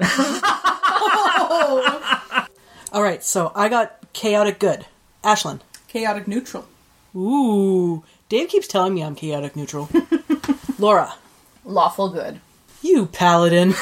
[2.92, 4.86] All right, so I got chaotic good.
[5.22, 5.60] Ashlyn.
[5.88, 6.66] Chaotic neutral.
[7.14, 8.02] Ooh.
[8.28, 9.88] Dave keeps telling me I'm chaotic neutral.
[10.78, 11.14] Laura.
[11.64, 12.40] Lawful good.
[12.82, 13.74] You paladin.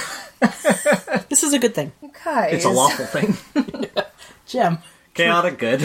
[1.28, 1.92] this is a good thing.
[2.02, 2.50] Okay.
[2.52, 3.36] It's a lawful thing.
[4.46, 4.78] Jem.
[5.14, 5.80] Chaotic good.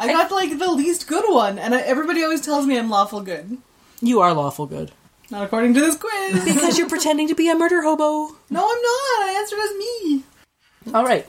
[0.00, 3.20] I got like the least good one, and I, everybody always tells me I'm lawful
[3.20, 3.58] good.
[4.00, 4.92] You are lawful good.
[5.30, 6.44] Not according to this quiz.
[6.54, 8.34] Because you're pretending to be a murder hobo.
[8.50, 9.22] no, I'm not.
[9.22, 10.24] I answered as me.
[10.94, 11.26] All right.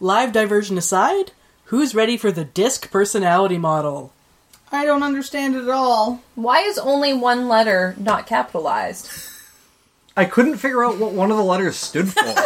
[0.00, 1.32] Live diversion aside,
[1.64, 4.12] who's ready for the disc personality model?
[4.70, 6.22] I don't understand it at all.
[6.34, 9.10] Why is only one letter not capitalized?
[10.16, 12.20] I couldn't figure out what one of the letters stood for.
[12.24, 12.36] like,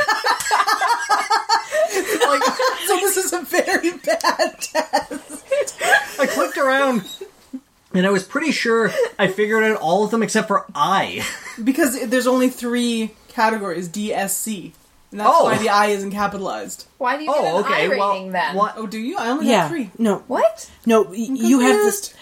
[2.87, 5.45] So this is a very bad test.
[6.21, 7.03] I clicked around,
[7.95, 11.25] and I was pretty sure I figured out all of them except for I.
[11.63, 14.73] Because there's only three categories D, S, C.
[15.11, 15.45] And that's Oh.
[15.45, 16.87] why the I isn't capitalized.
[16.97, 17.85] Why do you get Oh, an okay.
[17.85, 18.55] I Well, then?
[18.57, 18.75] what?
[18.79, 19.19] Oh, do you?
[19.19, 19.63] I only Yeah.
[19.65, 19.91] got three.
[19.99, 20.23] No.
[20.29, 20.71] What?
[20.87, 22.15] No, y- you have this.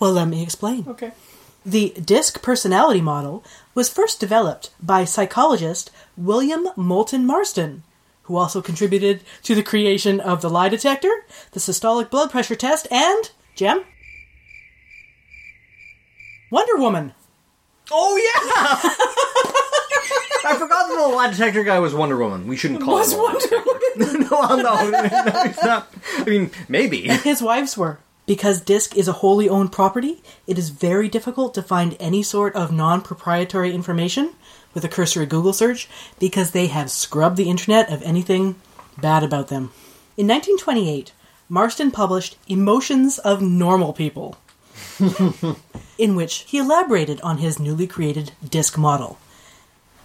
[0.00, 0.84] Well, let me explain.
[0.88, 1.12] Okay.
[1.64, 7.84] The DISC personality model was first developed by psychologist William Moulton Marston,
[8.24, 12.88] who also contributed to the creation of the lie detector, the systolic blood pressure test,
[12.90, 13.84] and, Jem?
[16.52, 17.14] Wonder Woman.
[17.90, 18.90] Oh yeah!
[20.50, 22.46] I forgot that the lie detector guy was Wonder Woman.
[22.46, 24.18] We shouldn't call Was him a lie Wonder detector.
[24.18, 25.90] no, well, no, no, he's not.
[26.18, 27.08] I mean, maybe.
[27.08, 28.00] His wives were.
[28.26, 32.54] Because DISC is a wholly owned property, it is very difficult to find any sort
[32.54, 34.34] of non proprietary information
[34.74, 35.88] with a cursory Google search
[36.18, 38.56] because they have scrubbed the internet of anything
[39.00, 39.72] bad about them.
[40.18, 41.12] In 1928,
[41.48, 44.36] Marston published Emotions of Normal People,
[45.98, 49.18] in which he elaborated on his newly created DISC model.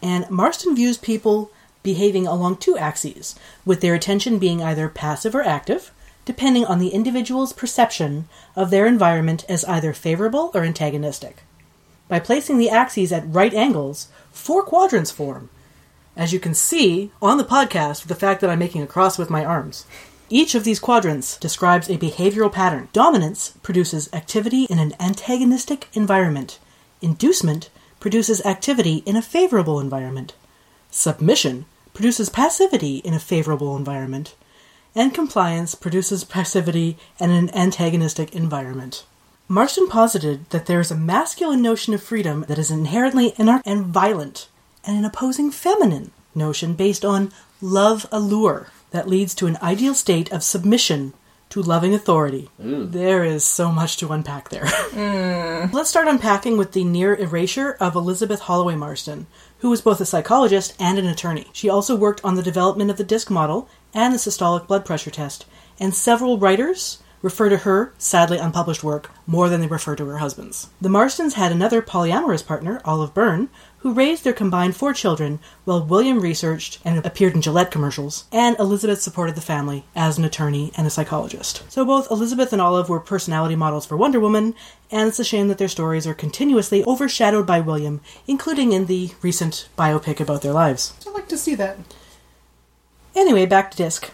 [0.02, 1.52] And Marston views people
[1.84, 5.92] behaving along two axes, with their attention being either passive or active,
[6.26, 11.44] depending on the individual's perception of their environment as either favorable or antagonistic.
[12.10, 15.50] By placing the axes at right angles, four quadrants form.
[16.18, 19.30] As you can see on the podcast, the fact that I'm making a cross with
[19.30, 19.86] my arms.
[20.30, 22.90] Each of these quadrants describes a behavioral pattern.
[22.92, 26.60] Dominance produces activity in an antagonistic environment.
[27.02, 27.70] Inducement
[28.02, 30.34] produces activity in a favorable environment.
[30.92, 34.36] Submission produces passivity in a favorable environment.
[34.94, 39.06] And compliance produces passivity in an antagonistic environment.
[39.48, 43.86] Marston posited that there is a masculine notion of freedom that is inherently anarch and
[43.86, 44.50] violent,
[44.84, 50.32] and an opposing feminine notion based on love allure that leads to an ideal state
[50.32, 51.14] of submission
[51.50, 52.50] to loving authority.
[52.92, 54.66] There is so much to unpack there.
[55.72, 59.28] Let's start unpacking with the near erasure of Elizabeth Holloway Marston,
[59.60, 61.48] who was both a psychologist and an attorney.
[61.54, 65.12] She also worked on the development of the DISC model and the systolic blood pressure
[65.12, 65.46] test,
[65.80, 70.18] and several writers refer to her, sadly unpublished work, more than they refer to her
[70.18, 70.70] husband's.
[70.80, 73.50] The Marstons had another polyamorous partner, Olive Byrne,
[73.80, 78.58] who raised their combined four children while William researched and appeared in Gillette commercials, and
[78.60, 81.64] Elizabeth supported the family as an attorney and a psychologist.
[81.72, 84.56] So both Elizabeth and Olive were personality models for Wonder Woman,
[84.92, 89.12] and it's a shame that their stories are continuously overshadowed by William, including in the
[89.22, 90.94] recent biopic about their lives.
[91.06, 91.78] I'd like to see that.
[93.16, 94.12] Anyway, back to DISC.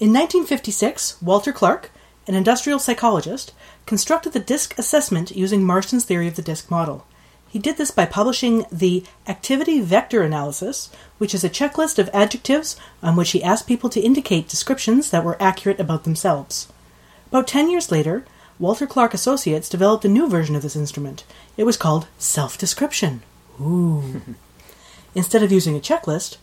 [0.00, 1.90] In 1956, Walter Clark,
[2.26, 3.52] an industrial psychologist,
[3.86, 7.06] constructed the DISC assessment using Marston's theory of the DISC model.
[7.48, 12.76] He did this by publishing the Activity Vector Analysis, which is a checklist of adjectives
[13.02, 16.68] on which he asked people to indicate descriptions that were accurate about themselves.
[17.28, 18.24] About 10 years later,
[18.58, 21.24] Walter Clark Associates developed a new version of this instrument.
[21.56, 23.22] It was called self description.
[23.60, 24.22] Ooh.
[25.14, 26.38] Instead of using a checklist,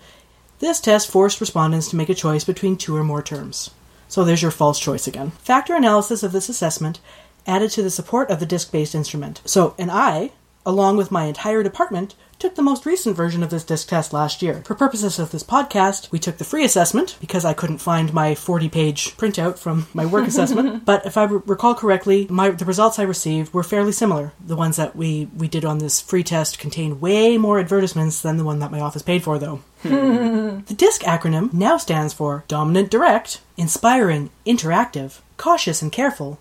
[0.59, 3.71] this test forced respondents to make a choice between two or more terms.
[4.09, 5.31] So there's your false choice again.
[5.31, 6.99] Factor analysis of this assessment
[7.47, 9.41] added to the support of the disc based instrument.
[9.45, 10.31] So, and I,
[10.65, 14.41] along with my entire department, took the most recent version of this disc test last
[14.41, 14.63] year.
[14.65, 18.33] For purposes of this podcast, we took the free assessment because I couldn't find my
[18.33, 20.85] 40 page printout from my work assessment.
[20.85, 24.31] But if I re- recall correctly, my, the results I received were fairly similar.
[24.43, 28.37] The ones that we, we did on this free test contained way more advertisements than
[28.37, 29.61] the one that my office paid for, though.
[29.83, 30.59] Hmm.
[30.65, 36.37] the DISC acronym now stands for Dominant Direct, Inspiring, Interactive, Cautious and Careful,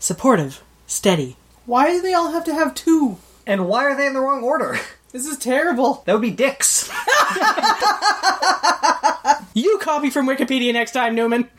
[0.00, 1.36] Supportive, Steady.
[1.66, 3.18] Why do they all have to have two?
[3.46, 4.78] And why are they in the wrong order?
[5.12, 6.02] This is terrible.
[6.06, 6.90] That would be dicks.
[9.52, 11.50] You copy from Wikipedia next time, Newman.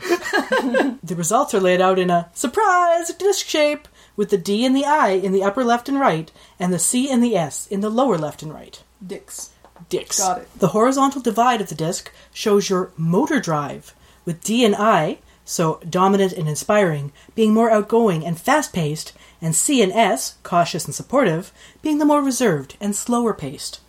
[1.04, 4.86] the results are laid out in a surprise disc shape with the D and the
[4.86, 7.90] I in the upper left and right, and the C and the S in the
[7.90, 8.82] lower left and right.
[9.06, 9.52] Dicks.
[9.90, 10.20] Dicks.
[10.20, 10.60] Got it.
[10.60, 13.94] The horizontal divide of the disc shows your motor drive,
[14.24, 19.12] with D and I, so dominant and inspiring, being more outgoing and fast paced,
[19.42, 23.80] and C and S, cautious and supportive, being the more reserved and slower paced.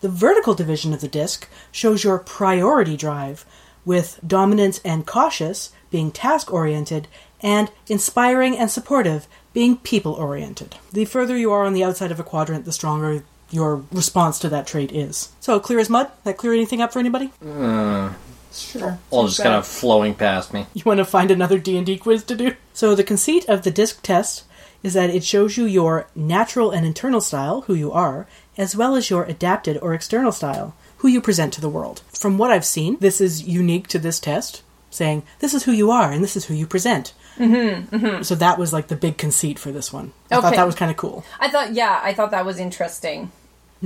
[0.00, 3.44] The vertical division of the disc shows your priority drive,
[3.84, 7.08] with dominant and cautious being task oriented,
[7.40, 10.76] and inspiring and supportive being people oriented.
[10.92, 14.48] The further you are on the outside of a quadrant, the stronger your response to
[14.48, 15.30] that trait is.
[15.40, 16.10] So, clear as mud?
[16.24, 17.32] That clear anything up for anybody?
[17.40, 18.12] Uh,
[18.52, 18.98] sure.
[19.10, 20.66] All just kind of flowing past me.
[20.74, 22.54] You want to find another D&D quiz to do?
[22.74, 24.44] So the conceit of the disc test
[24.82, 28.94] is that it shows you your natural and internal style, who you are, as well
[28.96, 32.02] as your adapted or external style, who you present to the world.
[32.12, 35.90] From what I've seen, this is unique to this test, saying this is who you
[35.90, 37.12] are and this is who you present.
[37.36, 40.12] Mm-hmm, So that was like the big conceit for this one.
[40.30, 41.24] I thought that was kind of cool.
[41.38, 43.30] I thought, yeah, I thought that was interesting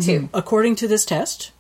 [0.00, 0.28] too.
[0.32, 1.50] According to this test,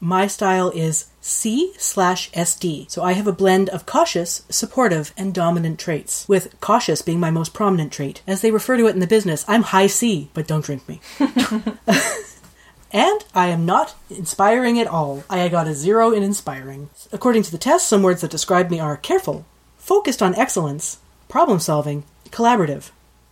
[0.00, 2.90] my style is C slash SD.
[2.90, 7.30] So I have a blend of cautious, supportive, and dominant traits, with cautious being my
[7.30, 8.22] most prominent trait.
[8.26, 11.00] As they refer to it in the business, I'm high C, but don't drink me.
[12.90, 15.22] and I am not inspiring at all.
[15.28, 16.88] I got a zero in inspiring.
[17.12, 19.44] According to the test, some words that describe me are careful,
[19.76, 20.98] focused on excellence,
[21.28, 22.90] problem solving, collaborative.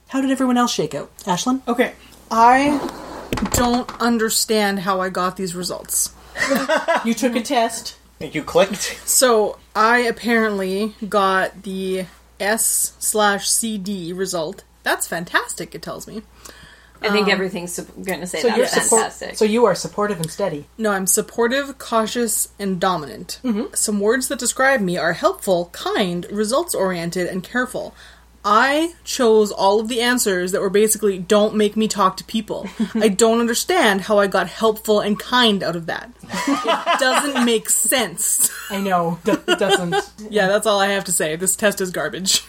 [0.09, 1.16] How did everyone else shake out?
[1.21, 1.62] Ashlyn?
[1.66, 1.95] Okay.
[2.31, 2.79] I
[3.53, 6.14] don't understand how I got these results.
[7.05, 7.97] You took a test.
[8.20, 8.99] You clicked.
[9.09, 12.07] So I apparently got the
[12.41, 14.64] S slash CD result.
[14.82, 15.74] That's fantastic.
[15.74, 16.22] It tells me.
[17.01, 19.36] I think um, everything's going to say So you're that's support- fantastic.
[19.36, 20.66] so you are supportive and steady.
[20.76, 23.39] No, I'm supportive, cautious, and dominant.
[23.45, 23.72] Mm-hmm.
[23.74, 27.95] Some words that describe me are helpful, kind, results oriented, and careful.
[28.45, 32.68] I chose all of the answers that were basically don't make me talk to people.
[32.95, 36.11] I don't understand how I got helpful and kind out of that.
[36.22, 38.51] It doesn't make sense.
[38.70, 39.95] I know it doesn't.
[40.30, 41.36] Yeah, that's all I have to say.
[41.36, 42.45] This test is garbage.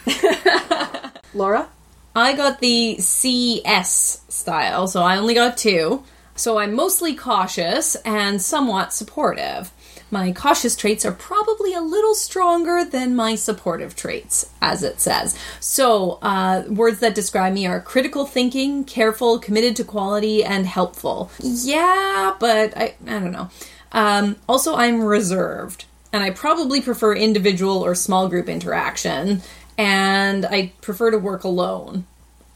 [1.34, 1.68] Laura,
[2.14, 6.04] I got the CS style, so I only got two.
[6.34, 9.72] So I'm mostly cautious and somewhat supportive.
[10.10, 15.38] My cautious traits are probably a little stronger than my supportive traits, as it says.
[15.60, 21.30] So, uh, words that describe me are critical thinking, careful, committed to quality, and helpful.
[21.40, 23.50] Yeah, but I, I don't know.
[23.92, 29.42] Um, also, I'm reserved, and I probably prefer individual or small group interaction,
[29.78, 32.04] and I prefer to work alone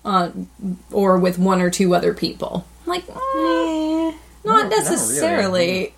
[0.04, 0.30] uh,
[0.90, 2.66] or with one or two other people.
[2.82, 5.94] I'm like, mm, not necessarily.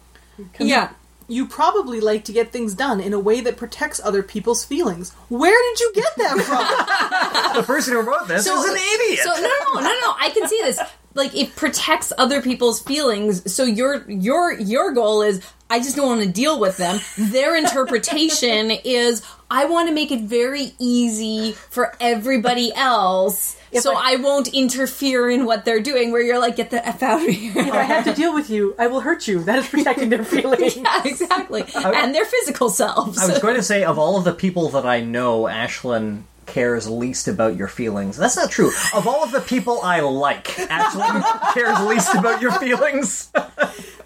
[0.60, 0.90] Yeah.
[1.28, 5.12] You probably like to get things done in a way that protects other people's feelings.
[5.28, 7.56] Where did you get that from?
[7.60, 9.20] the person who wrote this is an idiot.
[9.20, 10.14] So no, no, no, no, no.
[10.18, 10.78] I can see this.
[11.14, 13.52] Like it protects other people's feelings.
[13.52, 17.00] So your your your goal is I just don't want to deal with them.
[17.18, 23.56] Their interpretation is I want to make it very easy for everybody else.
[23.78, 26.10] so I, won't interfere in what they're doing.
[26.10, 27.52] Where you're like, get the f out of here.
[27.56, 29.42] if I have to deal with you, I will hurt you.
[29.44, 30.76] That is protecting their feelings.
[30.76, 31.64] yeah, exactly.
[31.74, 33.18] and their physical selves.
[33.18, 36.88] I was going to say, of all of the people that I know, Ashlyn cares
[36.88, 38.16] least about your feelings.
[38.16, 38.70] That's not true.
[38.94, 43.30] Of all of the people I like, Ashlyn cares least about your feelings.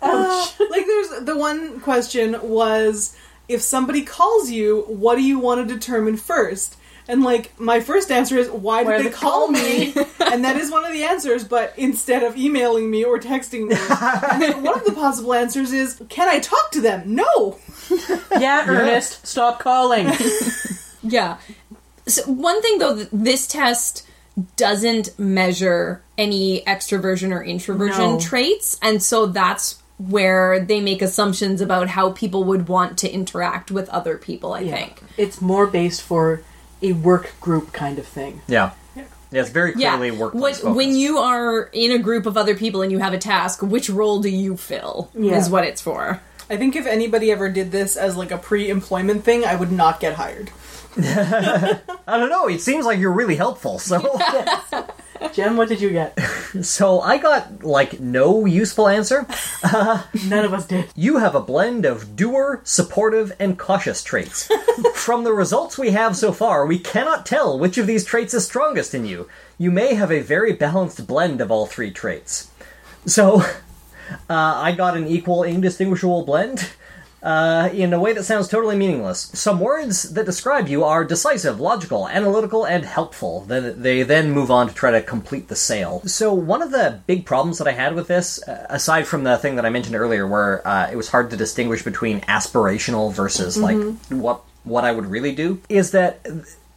[0.03, 3.17] Uh, like there's the one question was
[3.51, 6.77] if somebody calls you, what do you want to determine first?
[7.09, 9.93] And like my first answer is why did they they call call me?
[10.21, 13.75] and that is one of the answers, but instead of emailing me or texting me.
[14.31, 17.17] and then one of the possible answers is can I talk to them?
[17.17, 17.59] No.
[18.39, 20.11] yeah, Ernest, stop calling.
[21.03, 21.39] Yeah.
[22.07, 24.07] So one thing though, this test
[24.57, 28.21] doesn't measure any extroversion or introversion No.
[28.21, 33.71] traits, and so that's where they make assumptions about how people would want to interact
[33.71, 34.53] with other people.
[34.55, 35.03] I think.
[35.17, 36.43] It's more based for
[36.83, 38.41] a work group kind of thing.
[38.49, 38.71] Yeah.
[39.33, 39.97] Yeah, it's very Yeah.
[39.97, 43.13] clearly workplace What, when you are in a group of other people and you have
[43.13, 45.11] a task, which role do you fill?
[45.15, 45.37] Yeah.
[45.37, 46.21] Is what it's for.
[46.49, 50.01] I think if anybody ever did this as like a pre-employment thing, I would not
[50.01, 50.51] get hired.
[50.99, 51.79] I
[52.19, 52.49] don't know.
[52.49, 53.79] It seems like you're really helpful.
[53.79, 54.01] So,
[55.33, 56.19] Jem, what did you get?
[56.63, 59.27] so I got like no useful answer.
[59.73, 60.89] None of us did.
[60.97, 64.49] You have a blend of doer, supportive, and cautious traits.
[64.95, 68.45] From the results we have so far, we cannot tell which of these traits is
[68.45, 69.29] strongest in you.
[69.59, 72.51] You may have a very balanced blend of all three traits.
[73.07, 73.47] So, uh,
[74.29, 76.71] I got an equal, indistinguishable blend.
[77.23, 79.31] Uh, in a way that sounds totally meaningless.
[79.35, 83.43] Some words that describe you are decisive, logical, analytical, and helpful.
[83.43, 86.01] Then they then move on to try to complete the sale.
[86.07, 89.37] So one of the big problems that I had with this, uh, aside from the
[89.37, 93.59] thing that I mentioned earlier, where uh, it was hard to distinguish between aspirational versus
[93.59, 93.77] like
[94.09, 96.27] what what I would really do, is that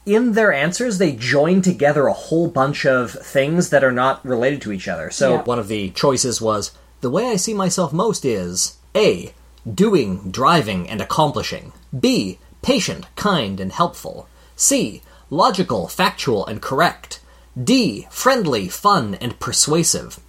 [0.06, 4.62] in their answers, they join together a whole bunch of things that are not related
[4.64, 5.10] to each other.
[5.10, 5.44] So Yeah.
[5.44, 9.34] one of the choices was the way I see myself most is A.
[9.72, 11.72] Doing, driving, and accomplishing.
[11.98, 12.40] B.
[12.62, 14.28] Patient, kind, and helpful.
[14.56, 15.02] C.
[15.30, 17.20] Logical, factual, and correct.
[17.62, 18.08] D.
[18.10, 20.20] Friendly, fun, and persuasive.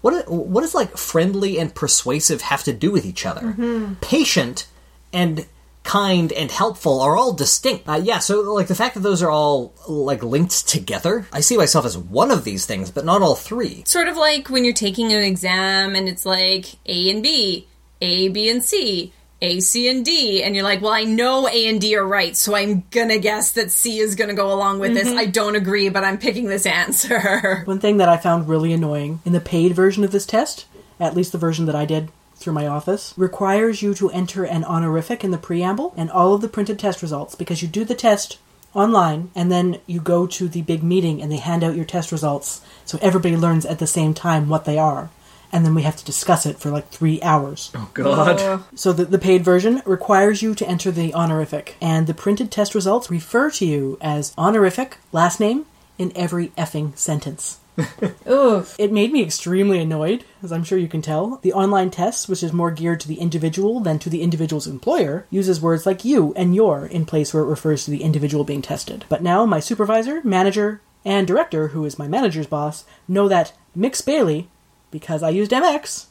[0.00, 3.96] What what does like friendly and persuasive have to do with each other?
[4.00, 4.68] Patient
[5.12, 5.46] and
[5.82, 7.88] kind and helpful are all distinct.
[7.88, 11.56] Uh, yeah, so like the fact that those are all like linked together, I see
[11.56, 13.84] myself as one of these things, but not all three.
[13.86, 17.67] Sort of like when you're taking an exam and it's like A and B,
[18.00, 21.66] A, B, and C, A, C, and D, and you're like, well, I know A
[21.68, 24.94] and D are right, so I'm gonna guess that C is gonna go along with
[24.94, 25.08] this.
[25.08, 25.18] Mm-hmm.
[25.18, 27.62] I don't agree, but I'm picking this answer.
[27.64, 30.66] One thing that I found really annoying in the paid version of this test,
[31.00, 34.64] at least the version that I did through my office, requires you to enter an
[34.64, 37.94] honorific in the preamble and all of the printed test results because you do the
[37.94, 38.38] test
[38.74, 42.12] online and then you go to the big meeting and they hand out your test
[42.12, 45.10] results so everybody learns at the same time what they are.
[45.52, 47.70] And then we have to discuss it for like three hours.
[47.74, 48.62] Oh, God.
[48.74, 52.74] So the, the paid version requires you to enter the honorific, and the printed test
[52.74, 57.60] results refer to you as honorific last name in every effing sentence.
[58.28, 58.74] Oof.
[58.78, 61.38] It made me extremely annoyed, as I'm sure you can tell.
[61.42, 65.26] The online test, which is more geared to the individual than to the individual's employer,
[65.30, 68.62] uses words like you and your in place where it refers to the individual being
[68.62, 69.04] tested.
[69.08, 74.00] But now my supervisor, manager, and director, who is my manager's boss, know that Mix
[74.00, 74.48] Bailey,
[74.90, 76.06] because I used MX,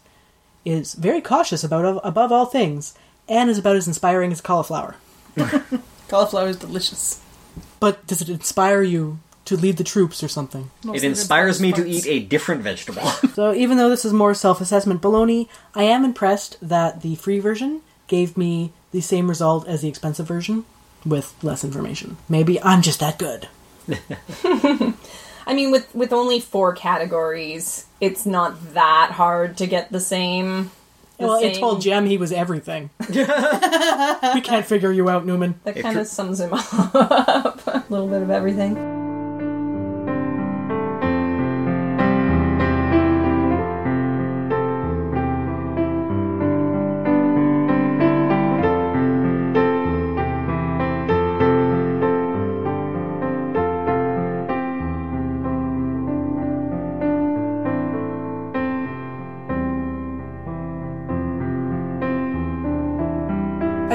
[0.65, 2.93] is very cautious about above all things
[3.30, 4.95] and is about as inspiring as cauliflower.
[6.07, 7.21] Cauliflower is delicious.
[7.80, 10.69] But does it inspire you to lead the troops or something?
[10.93, 13.09] It inspires me to eat a different vegetable.
[13.34, 17.82] So even though this is more self-assessment baloney, I am impressed that the free version
[18.07, 20.65] gave me the same result as the expensive version
[21.05, 22.17] with less information.
[22.28, 23.47] Maybe I'm just that good.
[25.48, 30.72] I mean, with with only four categories, it's not that hard to get the same.
[31.18, 32.89] the well, it told Jem he was everything.
[33.10, 33.16] we
[34.41, 35.60] can't figure you out, Newman.
[35.64, 37.66] That kind of sums him up.
[37.66, 39.07] a little bit of everything.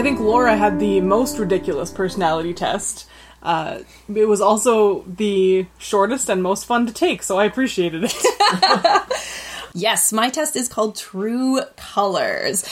[0.03, 3.07] I think Laura had the most ridiculous personality test.
[3.40, 3.82] Uh,
[4.12, 9.12] it was also the shortest and most fun to take, so I appreciated it.
[9.74, 12.68] Yes, my test is called True Colors.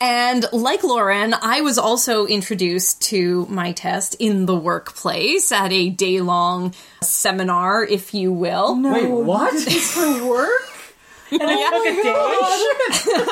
[0.00, 5.88] And like Lauren, I was also introduced to my test in the workplace at a
[5.88, 8.80] day long seminar, if you will.
[8.80, 9.58] Wait, what?
[9.58, 10.70] For work?
[11.32, 13.22] And it took a day.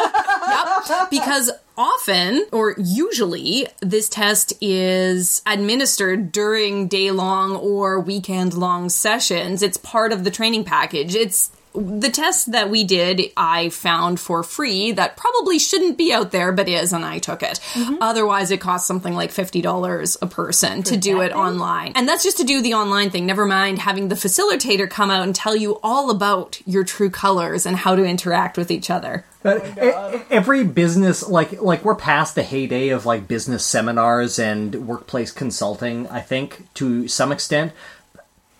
[0.49, 1.11] Yep.
[1.11, 9.63] Because often, or usually, this test is administered during day long or weekend long sessions.
[9.63, 11.15] It's part of the training package.
[11.15, 16.31] It's the test that we did, I found for free that probably shouldn't be out
[16.31, 17.61] there, but is, and I took it.
[17.73, 17.97] Mm-hmm.
[18.01, 21.93] Otherwise, it costs something like $50 a person to do it online.
[21.95, 23.27] And that's just to do the online thing.
[23.27, 27.67] Never mind having the facilitator come out and tell you all about your true colors
[27.67, 29.25] and how to interact with each other.
[29.43, 34.39] But uh, e- every business, like like we're past the heyday of like business seminars
[34.39, 36.07] and workplace consulting.
[36.09, 37.73] I think to some extent,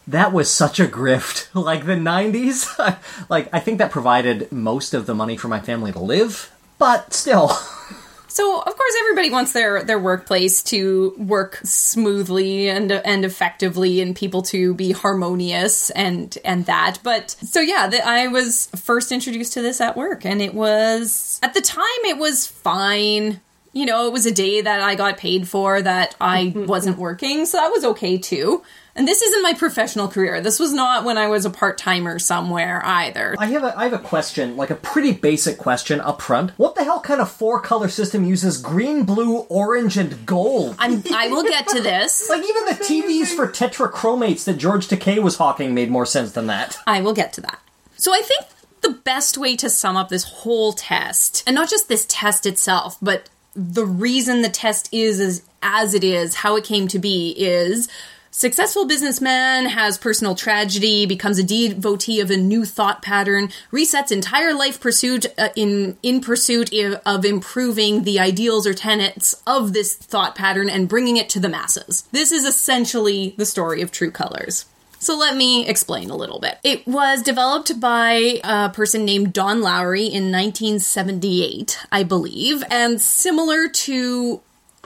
[0.07, 1.49] that was such a grift.
[1.55, 2.99] Like the '90s,
[3.29, 6.51] like I think that provided most of the money for my family to live.
[6.79, 7.53] But still,
[8.33, 14.17] So of course everybody wants their their workplace to work smoothly and and effectively and
[14.17, 16.99] people to be harmonious and and that.
[17.03, 21.39] But so yeah, the, I was first introduced to this at work and it was
[21.43, 23.43] at the time it was fine.
[23.75, 27.45] You know, it was a day that I got paid for that I wasn't working,
[27.45, 28.63] so that was okay too.
[28.95, 30.41] And this isn't my professional career.
[30.41, 33.35] This was not when I was a part timer somewhere either.
[33.39, 36.51] I have a I have a question, like a pretty basic question up front.
[36.59, 40.77] What the hell kind of four color system uses green, blue, orange, and gold?
[40.79, 42.29] I'm, I will get to this.
[42.31, 46.47] like even the TVs for tetrachromats that George Takei was hawking made more sense than
[46.49, 46.79] that.
[46.87, 47.61] I will get to that.
[47.97, 48.45] So I think
[48.83, 52.99] the best way to sum up this whole test, and not just this test itself,
[53.01, 57.35] but the reason the test is as, as it is, how it came to be,
[57.39, 57.89] is
[58.33, 64.53] successful businessman has personal tragedy, becomes a devotee of a new thought pattern, resets entire
[64.53, 66.73] life pursuit uh, in in pursuit
[67.07, 71.49] of improving the ideals or tenets of this thought pattern and bringing it to the
[71.49, 72.09] masses.
[72.11, 74.65] This is essentially the story of True Colors.
[75.03, 76.59] So let me explain a little bit.
[76.63, 83.69] It was developed by a person named Don Lowry in 1978, I believe, and similar
[83.69, 84.41] to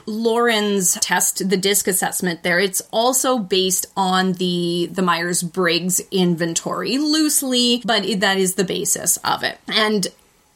[0.07, 7.83] Lauren's test, the disc assessment there, it's also based on the the Myers-Briggs inventory loosely,
[7.85, 9.59] but it, that is the basis of it.
[9.69, 10.07] And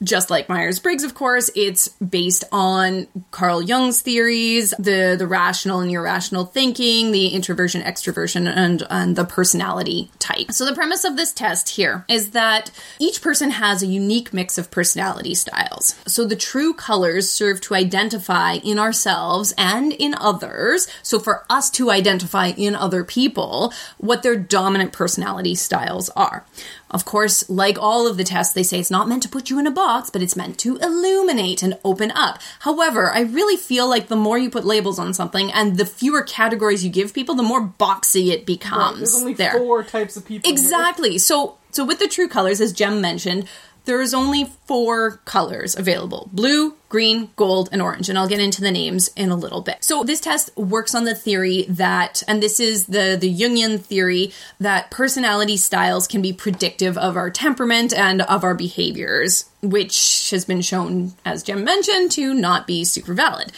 [0.02, 5.90] just like Myers-Briggs, of course, it's based on Carl Jung's theories, the the rational and
[5.90, 10.52] irrational thinking, the introversion, extroversion, and and the personality type.
[10.52, 14.56] So the premise of this test here is that each person has a unique mix
[14.58, 15.94] of personality styles.
[16.06, 20.88] So the true colors serve to identify in ourselves and in others.
[21.02, 26.44] So for us to identify in other people what their dominant personality styles are.
[26.90, 29.58] Of course, like all of the tests, they say it's not meant to put you
[29.58, 32.40] in a box, but it's meant to illuminate and open up.
[32.60, 36.22] However, I really feel like the more you put labels on something and the fewer
[36.22, 38.98] categories you give people, the more boxy it becomes.
[38.98, 39.58] There's only there.
[39.58, 40.48] four types of people.
[40.48, 40.52] here.
[40.52, 41.18] Exactly.
[41.18, 43.46] So so with the true colors, as Jem mentioned,
[43.84, 48.08] there is only four colors available blue, green, gold, and orange.
[48.08, 49.84] And I'll get into the names in a little bit.
[49.84, 54.32] So this test works on the theory that, and this is the, the Jungian theory,
[54.58, 60.44] that personality styles can be predictive of our temperament and of our behaviors, which has
[60.44, 63.52] been shown, as Jem mentioned, to not be super valid.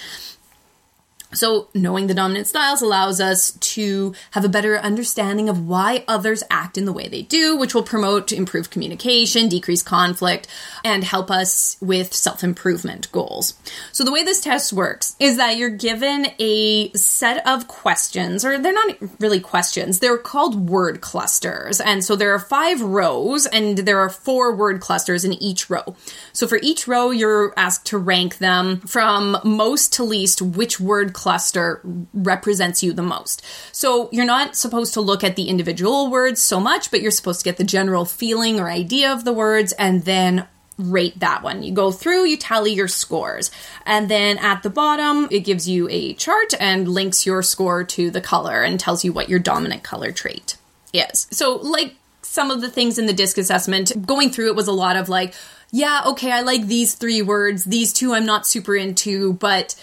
[1.35, 6.43] So, knowing the dominant styles allows us to have a better understanding of why others
[6.51, 10.47] act in the way they do, which will promote improved communication, decrease conflict,
[10.85, 13.55] and help us with self improvement goals.
[13.93, 18.59] So, the way this test works is that you're given a set of questions, or
[18.59, 21.81] they're not really questions, they're called word clusters.
[21.81, 25.97] And so, there are five rows, and there are four word clusters in each row.
[26.35, 31.15] So, for each row, you're asked to rank them from most to least which word
[31.23, 31.81] cluster
[32.13, 33.45] represents you the most.
[33.71, 37.39] So you're not supposed to look at the individual words so much, but you're supposed
[37.41, 40.49] to get the general feeling or idea of the words and then
[40.79, 41.63] rate that one.
[41.63, 43.53] You go through, you tally your scores.
[43.87, 48.11] And then at the bottom, it gives you a chart and links your score to
[48.11, 50.57] the color and tells you what your dominant color trait
[50.93, 51.29] is.
[51.31, 54.73] So like some of the things in the disc assessment, going through it was a
[54.73, 55.35] lot of like,
[55.71, 57.65] yeah, okay, I like these three words.
[57.65, 59.77] These two I'm not super into, but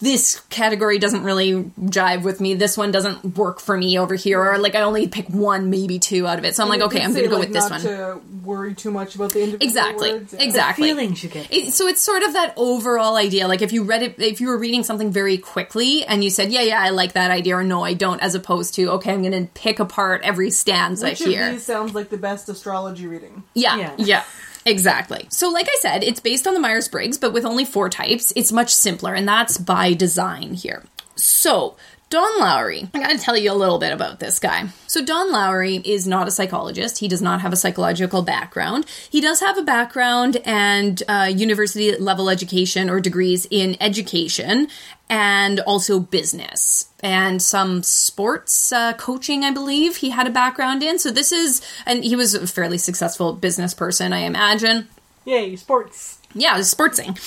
[0.00, 1.52] this category doesn't really
[1.82, 2.54] jive with me.
[2.54, 6.00] This one doesn't work for me over here, or like I only pick one, maybe
[6.00, 6.56] two out of it.
[6.56, 7.80] So I'm like, okay, I'm gonna go like, with this not one.
[7.82, 10.32] To worry too much about the individual Exactly, words.
[10.34, 10.42] Yeah.
[10.42, 10.88] exactly.
[10.88, 11.52] Feelings you get.
[11.52, 13.46] It- so it's sort of that overall idea.
[13.46, 16.50] Like if you read it, if you were reading something very quickly and you said,
[16.50, 19.22] "Yeah, yeah, I like that idea," or "No, I don't," as opposed to, "Okay, I'm
[19.22, 23.06] going to pick apart every stanza Which here." of these sounds like the best astrology
[23.06, 23.44] reading?
[23.54, 23.94] Yeah, Yeah.
[23.98, 24.24] yeah.
[24.68, 25.26] Exactly.
[25.30, 28.34] So, like I said, it's based on the Myers Briggs, but with only four types.
[28.36, 30.84] It's much simpler, and that's by design here.
[31.16, 31.74] So,
[32.10, 34.68] Don Lowry, I gotta tell you a little bit about this guy.
[34.86, 36.98] So, Don Lowry is not a psychologist.
[36.98, 38.86] He does not have a psychological background.
[39.10, 44.68] He does have a background and uh, university level education or degrees in education
[45.10, 50.98] and also business and some sports uh, coaching, I believe he had a background in.
[50.98, 54.88] So, this is, and he was a fairly successful business person, I imagine.
[55.26, 56.18] Yay, sports.
[56.34, 57.18] Yeah, sportsing.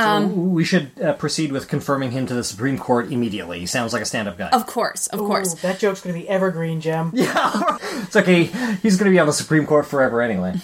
[0.00, 3.60] Um, we should uh, proceed with confirming him to the Supreme Court immediately.
[3.60, 4.48] He sounds like a stand-up guy.
[4.50, 5.54] Of course, of course.
[5.54, 7.12] That joke's gonna be evergreen, Jem.
[8.10, 8.44] It's okay.
[8.82, 10.54] He's going to be on the Supreme Court forever anyway.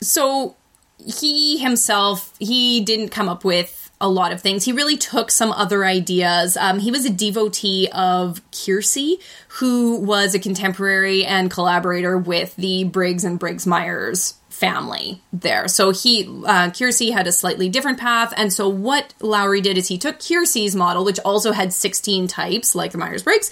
[0.00, 0.56] so
[0.98, 5.52] he himself he didn't come up with a lot of things he really took some
[5.52, 9.16] other ideas um, he was a devotee of Keirsey
[9.48, 15.66] who was a contemporary and collaborator with the briggs and briggs myers family there.
[15.66, 18.32] So he, uh, Keirsey had a slightly different path.
[18.36, 22.76] And so what Lowry did is he took Keirsey's model, which also had 16 types,
[22.76, 23.50] like the Myers Briggs,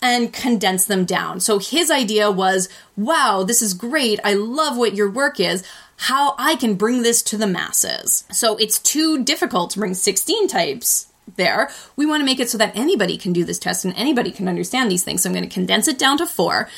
[0.00, 1.40] and condensed them down.
[1.40, 4.20] So his idea was, wow, this is great.
[4.22, 5.64] I love what your work is.
[5.96, 8.22] How I can bring this to the masses.
[8.30, 11.70] So it's too difficult to bring 16 types there.
[11.96, 14.46] We want to make it so that anybody can do this test and anybody can
[14.46, 15.22] understand these things.
[15.22, 16.68] So I'm going to condense it down to four.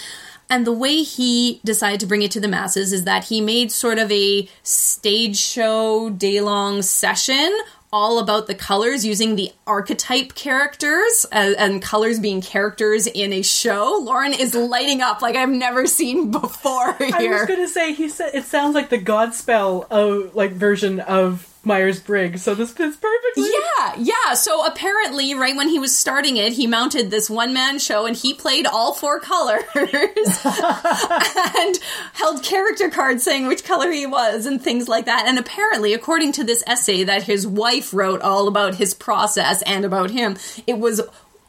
[0.51, 3.71] And the way he decided to bring it to the masses is that he made
[3.71, 7.55] sort of a stage show day long session
[7.93, 13.43] all about the colors using the archetype characters uh, and colors being characters in a
[13.43, 13.99] show.
[14.03, 18.35] Lauren is lighting up like I've never seen before I was gonna say he said
[18.35, 23.51] it sounds like the Godspell of like version of Myers Briggs, so this fits perfectly.
[23.53, 24.35] Yeah, yeah.
[24.35, 28.17] So apparently, right when he was starting it, he mounted this one man show and
[28.17, 31.79] he played all four colors and
[32.15, 35.27] held character cards saying which color he was and things like that.
[35.29, 39.85] And apparently, according to this essay that his wife wrote all about his process and
[39.85, 41.01] about him, it was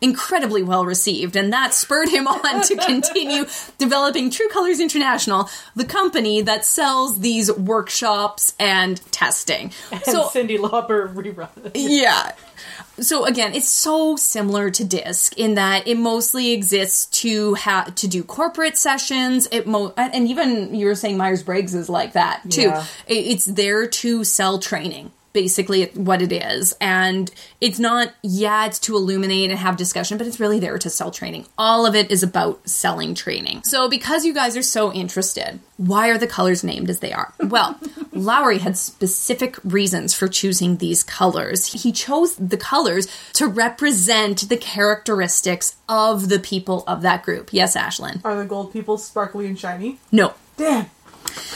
[0.02, 3.45] incredibly well received and that spurred him on to continue
[3.78, 9.72] developing True Colors International, the company that sells these workshops and testing.
[9.91, 11.72] And so Cyndi Lauper rerun.
[11.76, 12.34] yeah.
[13.00, 18.08] So again, it's so similar to Disc in that it mostly exists to have to
[18.08, 19.47] do corporate sessions.
[19.52, 22.64] It mo- and even you were saying Myers Briggs is like that too.
[22.64, 22.86] Yeah.
[23.08, 25.12] It's there to sell training.
[25.32, 28.13] Basically, what it is, and it's not.
[28.23, 31.45] Yeah, it's to illuminate and have discussion, but it's really there to sell training.
[31.57, 33.63] All of it is about selling training.
[33.63, 37.34] So, because you guys are so interested, why are the colors named as they are?
[37.39, 37.80] Well,
[38.11, 41.84] Lowry had specific reasons for choosing these colors.
[41.84, 47.53] He chose the colors to represent the characteristics of the people of that group.
[47.53, 48.19] Yes, Ashlyn.
[48.25, 49.99] Are the gold people sparkly and shiny?
[50.11, 50.34] No.
[50.57, 50.88] Damn.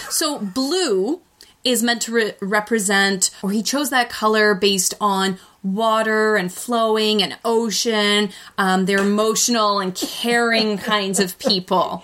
[0.10, 1.22] So blue
[1.64, 7.24] is meant to re- represent, or he chose that color based on water and flowing
[7.24, 8.30] and ocean.
[8.58, 12.04] Um, they're emotional and caring kinds of people.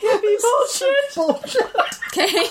[1.15, 1.55] Bullshit.
[2.07, 2.45] Okay.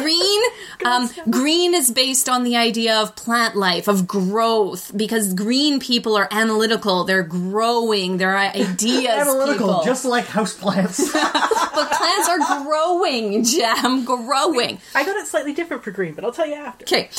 [0.00, 0.42] green,
[0.84, 6.16] um, green is based on the idea of plant life, of growth, because green people
[6.16, 7.04] are analytical.
[7.04, 8.16] They're growing.
[8.16, 9.82] They're ideas Analytical, people.
[9.84, 11.12] just like houseplants.
[11.74, 14.78] but plants are growing, Jem, growing.
[14.94, 16.84] I got it slightly different for green, but I'll tell you after.
[16.84, 17.10] Okay.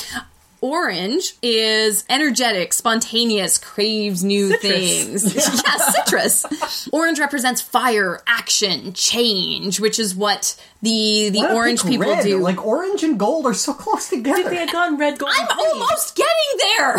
[0.64, 4.62] Orange is energetic, spontaneous, craves new Citrus.
[4.62, 5.34] things.
[5.62, 6.88] yeah, citrus.
[6.90, 12.24] Orange represents fire, action, change, which is what the the Why orange people red?
[12.24, 12.38] do.
[12.38, 14.54] Like orange and gold are so close If they together.
[14.54, 16.94] had gone red, gold, I'm almost getting there.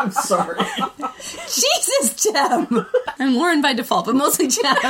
[0.00, 0.58] I'm sorry.
[1.54, 2.86] Jesus, Jem.
[3.18, 4.74] I'm Lauren by default, but mostly Jem.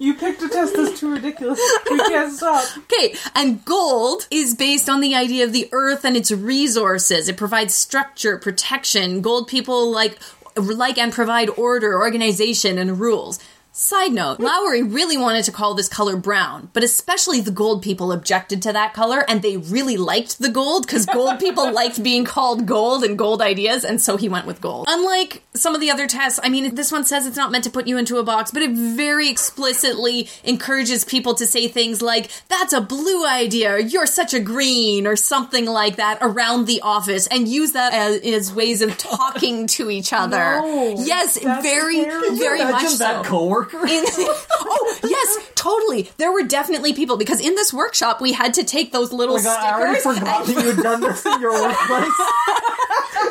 [0.00, 1.60] You picked a test that's too ridiculous.
[1.90, 2.64] We can't stop.
[2.90, 7.28] Okay, and gold is based on the idea of the earth and its resources.
[7.28, 9.20] It provides structure, protection.
[9.20, 10.18] Gold people like
[10.56, 13.38] like and provide order, organization, and rules.
[13.72, 14.44] Side note, hmm.
[14.44, 18.72] Lowry really wanted to call this color brown, but especially the gold people objected to
[18.72, 23.04] that color and they really liked the gold because gold people liked being called gold
[23.04, 24.86] and gold ideas, and so he went with gold.
[24.88, 27.70] Unlike some of the other tests, I mean, this one says it's not meant to
[27.70, 32.28] put you into a box, but it very explicitly encourages people to say things like,
[32.48, 36.80] that's a blue idea, or you're such a green, or something like that around the
[36.80, 40.60] office, and use that as, as ways of talking to each other.
[40.70, 42.36] No, yes, very, terrible.
[42.36, 43.30] very much Imagine that so.
[43.30, 43.59] coworker.
[43.64, 46.10] In- oh yes, totally.
[46.16, 49.42] There were definitely people because in this workshop we had to take those little Oh
[49.42, 52.12] God, I already forgot that you had done this in your workplace.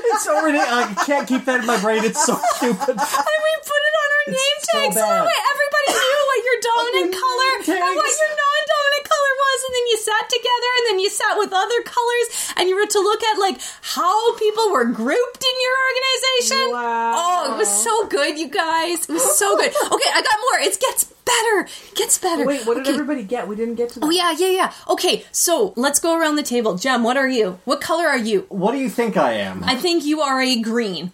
[0.09, 0.97] it's so ridiculous.
[0.97, 2.03] I can't keep that in my brain.
[2.03, 2.89] It's so stupid.
[2.89, 3.98] and we put it on our It's
[4.33, 5.25] name so tags so that bad.
[5.25, 9.85] way everybody knew what your dominant color and what your non-dominant color was, and then
[9.89, 12.27] you sat together, and then you sat with other colors,
[12.57, 16.63] and you were to look at like how people were grouped in your organization.
[16.73, 17.13] Wow.
[17.15, 19.09] Oh, it was so good, you guys.
[19.09, 19.69] It was so good.
[19.69, 20.57] Okay, I got more.
[20.67, 21.67] It gets better.
[21.91, 22.45] It gets better.
[22.45, 22.93] Wait, what did Okay.
[22.93, 23.47] everybody get?
[23.47, 24.05] We didn't get to that.
[24.05, 24.73] Oh yeah, yeah, yeah.
[24.89, 26.75] Okay, so let's go around the table.
[26.75, 27.59] Jem, what are you?
[27.65, 28.45] What color are you?
[28.49, 29.63] What do you think I am?
[29.63, 31.11] I think you are a green.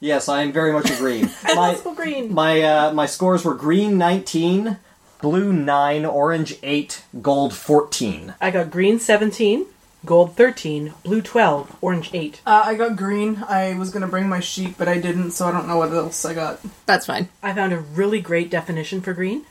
[0.00, 1.30] Yes, I am very much a green.
[1.44, 2.32] my Possible green.
[2.34, 4.76] my uh, my scores were green 19,
[5.22, 8.34] blue 9, orange 8, gold 14.
[8.40, 9.64] I got green 17,
[10.04, 12.42] gold 13, blue 12, orange 8.
[12.46, 13.42] Uh, I got green.
[13.48, 16.24] I was gonna bring my sheet, but I didn't, so I don't know what else
[16.26, 16.60] I got.
[16.84, 17.30] That's fine.
[17.42, 19.46] I found a really great definition for green.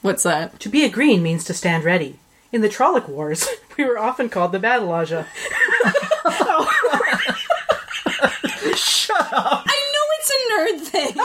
[0.00, 0.60] What's that?
[0.60, 2.20] To be a green means to stand ready.
[2.52, 3.46] In the Trolloc Wars,
[3.76, 5.26] we were often called the Battle Ajah.
[6.24, 6.68] I know
[8.70, 9.67] it's a
[10.50, 11.12] nerd thing.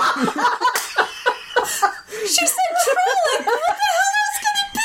[2.27, 3.45] she said trolling.
[3.45, 4.83] What the hell could it be?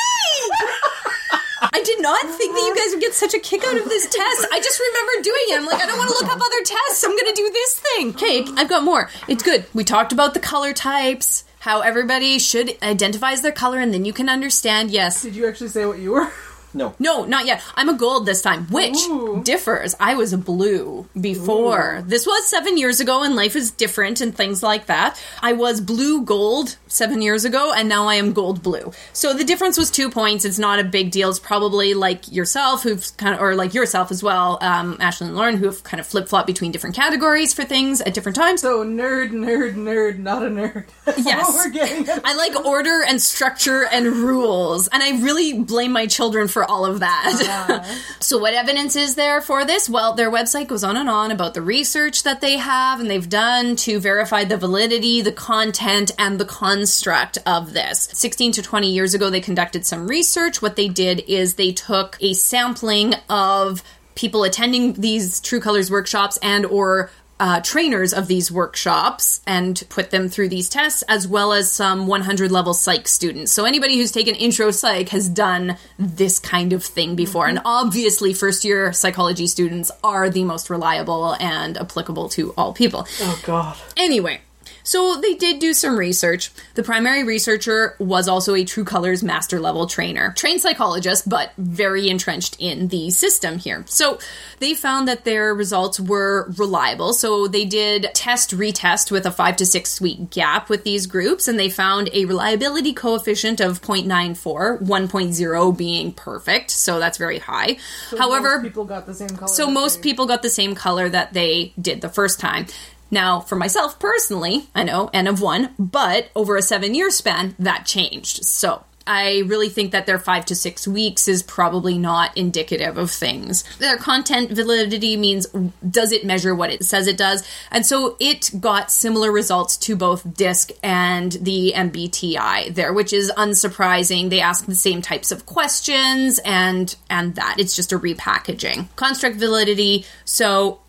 [1.61, 4.05] I did not think that you guys would get such a kick out of this
[4.05, 4.47] test.
[4.53, 5.57] I just remember doing it.
[5.59, 7.03] I'm like, I don't want to look up other tests.
[7.05, 8.11] I'm going to do this thing.
[8.11, 9.11] Okay, I've got more.
[9.29, 9.65] It's good.
[9.75, 14.05] We talked about the color types, how everybody should identify as their color, and then
[14.05, 16.31] you can understand, yes, Did you actually say what you were?
[16.75, 16.95] No.
[16.99, 17.63] no, not yet.
[17.77, 19.43] I'm a gold this time, which Ooh.
[19.45, 19.95] differs.
[19.99, 22.03] I was a blue before.
[22.07, 25.21] This was seven years ago, and life is different and things like that.
[25.43, 28.93] I was blue gold seven years ago, and now I am gold blue.
[29.13, 30.45] So the difference was two points.
[30.45, 31.31] It's not a big deal.
[31.31, 35.37] It's probably like yourself, who've kind of, or like yourself as well, um, Ashley and
[35.37, 38.61] Lauren, who have kind of flip flop between different categories for things at different times.
[38.61, 40.85] So nerd, nerd, nerd, not a nerd.
[41.19, 41.49] Yes.
[41.55, 42.09] we're getting.
[42.25, 46.85] I like order and structure and rules, and I really blame my children for all
[46.85, 47.85] of that.
[48.21, 49.89] so, what evidence is there for this?
[49.89, 53.29] Well, their website goes on and on about the research that they have and they've
[53.29, 58.09] done to verify the validity, the content, and the construct of this.
[58.13, 60.63] 16 to 20 years ago, they conducted some research.
[60.63, 63.83] What they did is they took a sampling of
[64.15, 67.11] people attending these True Colors workshops and or
[67.41, 72.07] uh, trainers of these workshops and put them through these tests, as well as some
[72.07, 73.53] 100 level psych students.
[73.53, 77.47] So anybody who's taken intro psych has done this kind of thing before.
[77.47, 83.07] And obviously, first year psychology students are the most reliable and applicable to all people.
[83.21, 83.77] Oh God.
[83.97, 84.41] Anyway,
[84.89, 86.51] so they did do some research.
[86.73, 92.09] The primary researcher was also a True Colors master level trainer, trained psychologist, but very
[92.09, 93.85] entrenched in the system here.
[93.87, 94.19] So
[94.61, 97.13] they found that their results were reliable.
[97.13, 101.49] So they did test retest with a five to six week gap with these groups,
[101.49, 106.71] and they found a reliability coefficient of 0.94, 1.0 being perfect.
[106.71, 107.77] So that's very high.
[108.17, 109.49] However, Most people got the same color.
[109.49, 112.65] so most people got the same color that they did the first time.
[113.11, 117.55] Now, for myself personally, I know N of one, but over a seven year span,
[117.59, 118.45] that changed.
[118.45, 123.11] So I really think that their five to six weeks is probably not indicative of
[123.11, 123.65] things.
[123.79, 125.47] Their content validity means
[125.89, 127.43] does it measure what it says it does?
[127.71, 133.33] And so it got similar results to both DISC and the MBTI there, which is
[133.37, 134.29] unsurprising.
[134.29, 137.57] They ask the same types of questions and and that.
[137.59, 138.95] It's just a repackaging.
[138.97, 140.81] Construct validity, so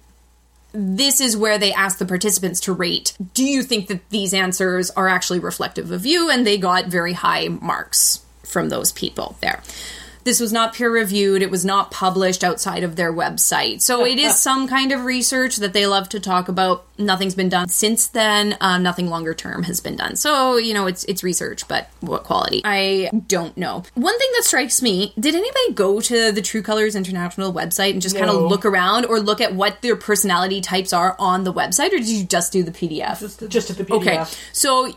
[0.71, 3.13] this is where they ask the participants to rate.
[3.33, 6.29] Do you think that these answers are actually reflective of you?
[6.29, 9.61] And they got very high marks from those people there
[10.29, 13.81] this was not peer reviewed it was not published outside of their website.
[13.81, 16.85] So it is some kind of research that they love to talk about.
[16.99, 18.55] Nothing's been done since then.
[18.61, 20.15] Um, nothing longer term has been done.
[20.15, 22.61] So you know it's it's research but what quality?
[22.63, 23.83] I don't know.
[23.95, 28.01] One thing that strikes me did anybody go to the true colors international website and
[28.01, 31.51] just kind of look around or look at what their personality types are on the
[31.51, 33.97] website or did you just do the pdf Just at the PDF.
[33.97, 34.23] Okay,
[34.53, 34.93] so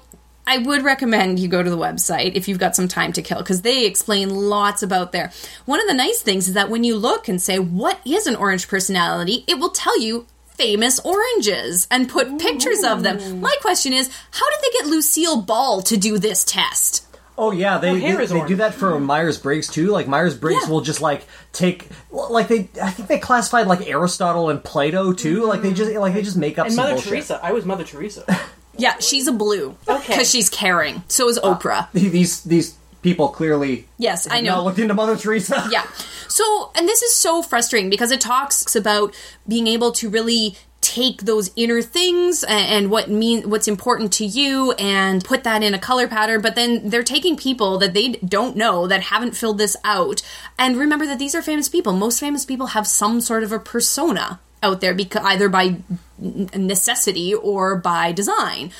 [0.47, 3.39] I would recommend you go to the website if you've got some time to kill
[3.39, 5.31] because they explain lots about there.
[5.67, 8.37] One of the nice things is that when you look and say, What is an
[8.37, 9.45] orange personality?
[9.47, 10.27] it will tell you
[10.57, 13.41] famous oranges and put pictures of them.
[13.41, 17.07] My question is, how did they get Lucille Ball to do this test?
[17.39, 19.87] Oh yeah, they hair they, they do that for Myers Briggs too.
[19.89, 20.71] Like Myers Briggs Yeah.
[20.71, 25.39] will just like take like they I think they classified like Aristotle and Plato too.
[25.41, 25.49] Mm-hmm.
[25.49, 27.11] Like they just like they just make up And some Mother bullshit.
[27.11, 27.41] Teresa.
[27.43, 28.25] I was Mother Teresa.
[28.77, 29.77] Yeah, she's a blue.
[29.89, 30.13] Okay.
[30.15, 31.03] Because she's caring.
[31.09, 31.59] So is ah.
[31.59, 31.93] Oprah.
[31.93, 34.57] These these people clearly Yes, I know.
[34.57, 35.69] not looked into Mother Teresa.
[35.73, 35.87] Yeah.
[36.29, 39.15] So, and this is so frustrating because it talks about
[39.47, 44.73] being able to really take those inner things and what mean what's important to you
[44.73, 48.57] and put that in a color pattern but then they're taking people that they don't
[48.57, 50.23] know that haven't filled this out
[50.59, 53.61] and remember that these are famous people most famous people have some sort of a
[53.61, 55.77] persona out there because either by
[56.19, 58.73] necessity or by design.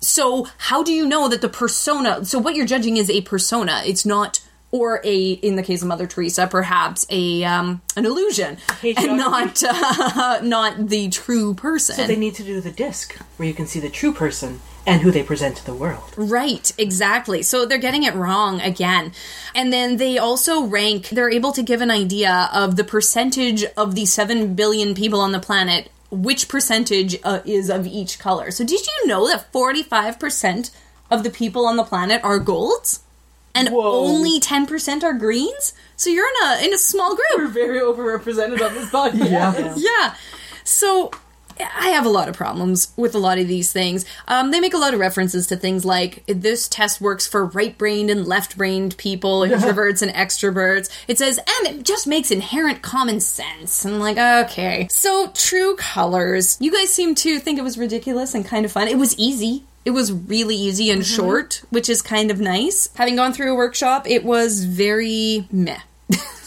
[0.00, 3.82] So how do you know that the persona so what you're judging is a persona.
[3.84, 8.58] It's not or a in the case of mother teresa perhaps a um an illusion
[8.82, 11.96] and not uh, not the true person.
[11.96, 15.02] So they need to do the disc where you can see the true person and
[15.02, 16.12] who they present to the world.
[16.16, 17.42] Right, exactly.
[17.42, 19.12] So they're getting it wrong again.
[19.54, 23.94] And then they also rank, they're able to give an idea of the percentage of
[23.94, 28.50] the 7 billion people on the planet, which percentage uh, is of each color.
[28.50, 30.70] So did you know that 45%
[31.10, 33.00] of the people on the planet are golds?
[33.54, 34.06] And Whoa.
[34.06, 35.72] only 10% are greens?
[35.96, 39.30] So you're in a in a small group We're very overrepresented on this podcast.
[39.30, 39.74] Yeah.
[39.76, 40.14] Yeah.
[40.62, 41.10] So
[41.60, 44.04] I have a lot of problems with a lot of these things.
[44.26, 47.76] Um, they make a lot of references to things like this test works for right
[47.76, 50.90] brained and left brained people, introverts and extroverts.
[51.08, 53.84] It says, and it just makes inherent common sense.
[53.84, 54.88] I'm like, okay.
[54.90, 56.56] So, true colors.
[56.60, 58.88] You guys seem to think it was ridiculous and kind of fun.
[58.88, 59.64] It was easy.
[59.84, 62.90] It was really easy and short, which is kind of nice.
[62.94, 65.80] Having gone through a workshop, it was very meh.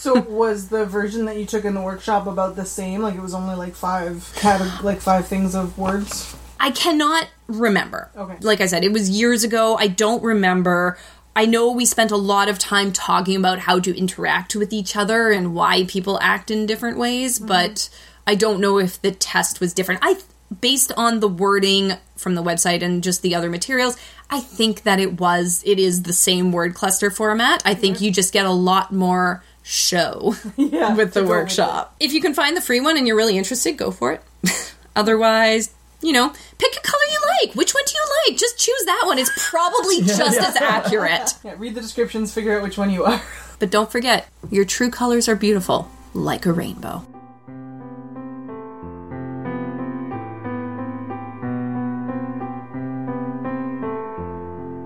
[0.02, 3.02] So was the version that you took in the workshop about the same?
[3.02, 6.34] Like it was only like five cate- like five things of words.
[6.58, 8.10] I cannot remember.
[8.16, 8.36] Okay.
[8.40, 9.76] Like I said, it was years ago.
[9.76, 10.98] I don't remember.
[11.36, 14.96] I know we spent a lot of time talking about how to interact with each
[14.96, 17.46] other and why people act in different ways, mm-hmm.
[17.46, 17.88] but
[18.26, 20.00] I don't know if the test was different.
[20.02, 20.18] I
[20.60, 23.96] based on the wording from the website and just the other materials,
[24.28, 27.62] I think that it was it is the same word cluster format.
[27.64, 31.94] I think you just get a lot more show Yeah, with the go with workshop.
[32.00, 34.22] If you can find the free one and you're really interested, go for it.
[34.96, 37.54] Otherwise, you know, pick a color you like.
[37.54, 38.38] Which one do you like?
[38.38, 39.18] Just choose that one.
[39.18, 41.34] It's probably just as accurate.
[41.44, 43.22] Yeah, read the descriptions, figure out which one you are.
[43.58, 47.06] But don't forget, your true colors are beautiful, like a rainbow.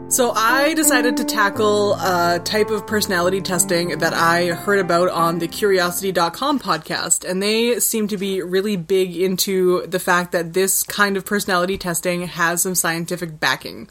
[0.09, 5.41] So I decided to tackle a type of personality testing that I heard about on
[5.41, 10.85] the curiosity.com podcast and they seem to be really big into the fact that this
[10.85, 13.91] kind of personality testing has some scientific backing.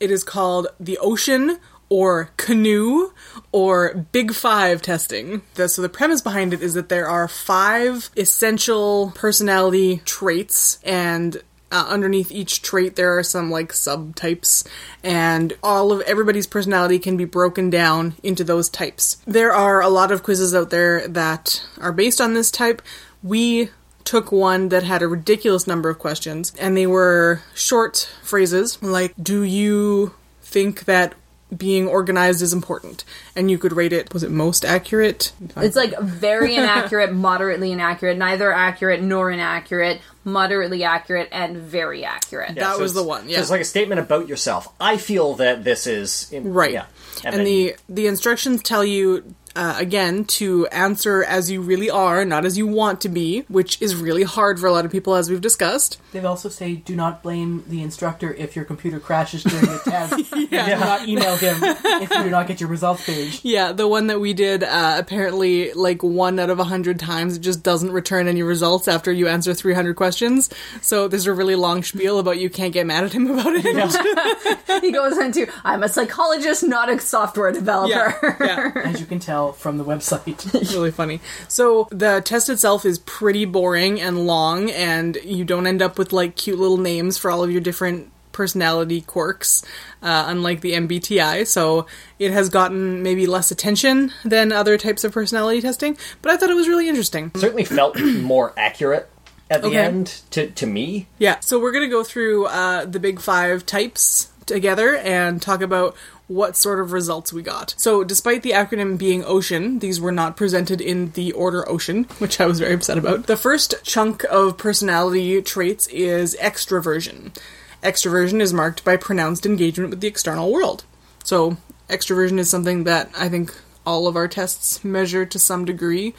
[0.00, 1.58] It is called the ocean
[1.90, 3.12] or canoe
[3.52, 5.42] or big five testing.
[5.54, 11.86] So the premise behind it is that there are five essential personality traits and uh,
[11.88, 14.66] underneath each trait there are some like subtypes
[15.02, 19.16] and all of everybody's personality can be broken down into those types.
[19.26, 22.82] There are a lot of quizzes out there that are based on this type.
[23.22, 23.70] We
[24.04, 29.14] took one that had a ridiculous number of questions and they were short phrases like
[29.22, 31.14] do you think that
[31.56, 35.98] being organized is important and you could rate it was it most accurate It's like
[36.00, 42.54] very inaccurate, moderately inaccurate, neither accurate nor inaccurate, moderately accurate, and very accurate.
[42.54, 43.40] That so was the it's- one, So yeah.
[43.40, 44.68] it's like a statement about yourself.
[44.80, 46.72] I feel that this is Right.
[46.72, 46.86] Yeah,
[47.24, 52.24] And, then the the instructions tell you uh, again to answer as you really are,
[52.24, 55.14] not as you want to be, which is really hard for a lot of people,
[55.14, 56.00] as we've discussed.
[56.12, 60.50] They also say do not blame the instructor if your computer crashes during the test.
[60.50, 60.74] yeah.
[60.74, 63.40] Do not email him if you do not get your results page.
[63.42, 67.36] Yeah, the one that we did, uh, apparently, like one out of a hundred times,
[67.36, 70.50] it just doesn't return any results after you answer 300 questions.
[70.80, 74.80] So there's a really long spiel about you can't get mad at him about it.
[74.82, 78.36] he goes into, I'm a psychologist, not a software developer.
[78.40, 78.82] yeah, yeah.
[78.84, 80.52] As you can tell from the website.
[80.74, 81.20] really funny.
[81.48, 86.12] So the test itself is pretty boring and long, and you don't end up with
[86.12, 89.62] like cute little names for all of your different personality quirks,
[90.02, 91.46] uh, unlike the MBTI.
[91.46, 91.86] So
[92.18, 96.48] it has gotten maybe less attention than other types of personality testing, but I thought
[96.50, 97.32] it was really interesting.
[97.36, 99.10] certainly felt more accurate
[99.50, 99.78] at the Okay.
[99.78, 101.08] end to, to me.
[101.18, 105.60] Yeah, so we're going to go through uh, the big five types together and talk
[105.60, 105.96] about
[106.30, 107.74] what sort of results we got.
[107.76, 112.40] So, despite the acronym being OCEAN, these were not presented in the order OCEAN, which
[112.40, 113.26] I was very upset about.
[113.26, 117.36] The first chunk of personality traits is extroversion.
[117.82, 120.84] Extroversion is marked by pronounced engagement with the external world.
[121.24, 121.56] So,
[121.88, 123.52] extroversion is something that I think
[123.84, 126.14] all of our tests measure to some degree.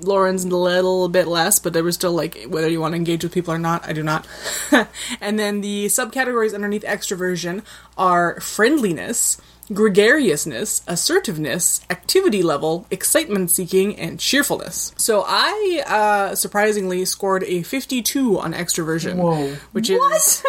[0.00, 3.24] Lauren's a little bit less, but there was still like whether you want to engage
[3.24, 3.86] with people or not.
[3.86, 4.26] I do not.
[5.20, 7.62] and then the subcategories underneath extroversion
[7.98, 9.38] are friendliness,
[9.72, 14.92] gregariousness, assertiveness, activity level, excitement seeking, and cheerfulness.
[14.96, 19.56] So I uh, surprisingly scored a 52 on extroversion, Whoa.
[19.72, 20.44] which is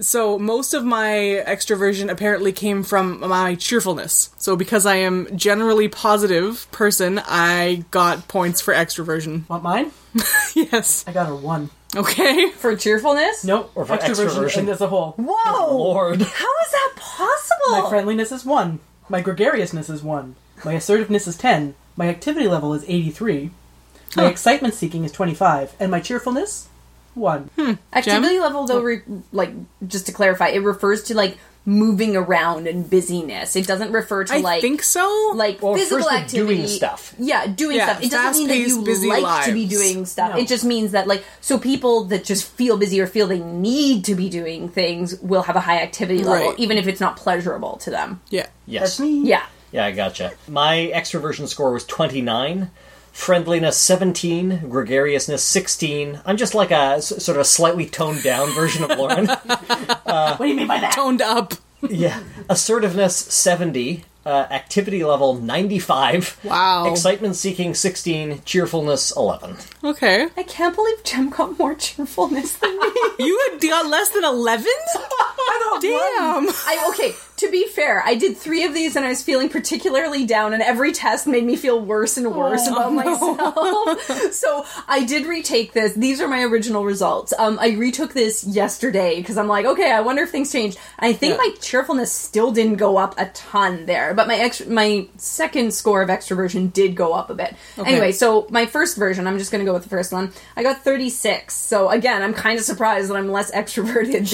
[0.00, 4.30] so most of my extroversion apparently came from my cheerfulness.
[4.38, 9.48] So because I am generally positive person, I got points for extroversion.
[9.48, 9.90] Want mine?
[10.54, 11.04] yes.
[11.06, 11.70] I got a one.
[11.94, 12.50] Okay.
[12.56, 13.44] For cheerfulness?
[13.44, 13.70] Nope.
[13.74, 14.68] Or for extroversion extroversion.
[14.68, 15.12] as a whole.
[15.18, 15.76] Whoa!
[15.76, 16.22] Lord.
[16.22, 17.82] How is that possible?
[17.82, 18.80] My friendliness is one.
[19.08, 20.36] My gregariousness is one.
[20.64, 21.74] My assertiveness is ten.
[21.96, 23.50] My activity level is eighty-three.
[24.16, 26.68] My excitement seeking is twenty-five, and my cheerfulness,
[27.14, 27.50] one.
[27.56, 27.72] Hmm.
[27.92, 29.50] Activity level, though, re- like
[29.86, 33.54] just to clarify, it refers to like moving around and busyness.
[33.54, 35.32] It doesn't refer to like I like think so.
[35.34, 36.56] like Well, physical refers activity.
[36.56, 37.14] doing stuff.
[37.18, 38.02] Yeah, doing Yeah, stuff.
[38.04, 40.32] It doesn't mean that you busy like to be doing stuff.
[40.34, 40.40] No.
[40.40, 44.04] It just means that like so people that just feel busy or feel they need
[44.06, 46.58] to be doing things will have a high activity level, Right.
[46.58, 48.20] even if it's not pleasurable to them.
[48.30, 48.46] yeah.
[48.66, 48.82] Yes.
[48.82, 49.20] That's me.
[49.28, 49.44] Yeah.
[49.72, 50.32] Yeah, I gotcha.
[50.48, 52.70] My extroversion score was 29,
[53.12, 56.20] friendliness 17, gregariousness 16.
[56.24, 59.28] I'm just like a s- sort of a slightly toned down version of Lauren.
[60.04, 60.92] What do you mean by that?
[60.94, 61.54] Toned up.
[61.88, 62.22] yeah.
[62.48, 66.40] Assertiveness 70, uh, activity level 95.
[66.44, 66.86] Wow.
[66.90, 69.56] Excitement seeking 16, cheerfulness 11.
[69.84, 70.28] Okay.
[70.36, 72.88] I can't believe Jem got more cheerfulness than me.
[73.18, 74.64] You had got less than 11?
[75.80, 76.48] Damn.
[76.48, 77.14] I okay.
[77.42, 80.62] To be fair, I did three of these and I was feeling particularly down, and
[80.62, 84.00] every test made me feel worse and worse about myself.
[84.32, 85.94] so I did retake this.
[85.94, 87.32] These are my original results.
[87.38, 90.78] Um, I retook this yesterday because I'm like, okay, I wonder if things changed.
[90.98, 91.36] I think Yeah.
[91.38, 96.02] my cheerfulness still didn't go up a ton there, but my ex- my second score
[96.02, 97.54] of extroversion did go up a bit.
[97.78, 100.32] Anyway, so my first version, I'm just going to go with the first one.
[100.56, 101.54] I got 36.
[101.54, 104.26] So again, I'm kind of surprised that I'm less extroverted than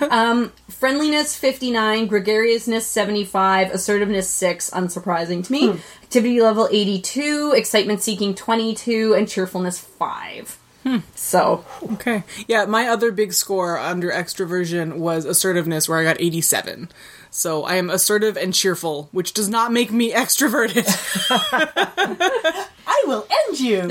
[0.00, 0.10] you.
[0.10, 5.68] Um, friendliness 59, gregariousness 75, assertiveness 6, unsurprising to me.
[5.68, 5.78] Hmm.
[6.02, 10.56] Activity level 82, excitement seeking 22, and cheerfulness 5.
[10.84, 10.96] Hmm.
[11.14, 12.24] So, Okay.
[12.48, 16.88] Yeah, my other big score under extroversion was assertiveness, where I got 87.
[17.30, 20.86] So I am assertive and cheerful, which does not make me extroverted.
[22.86, 23.82] I will end you.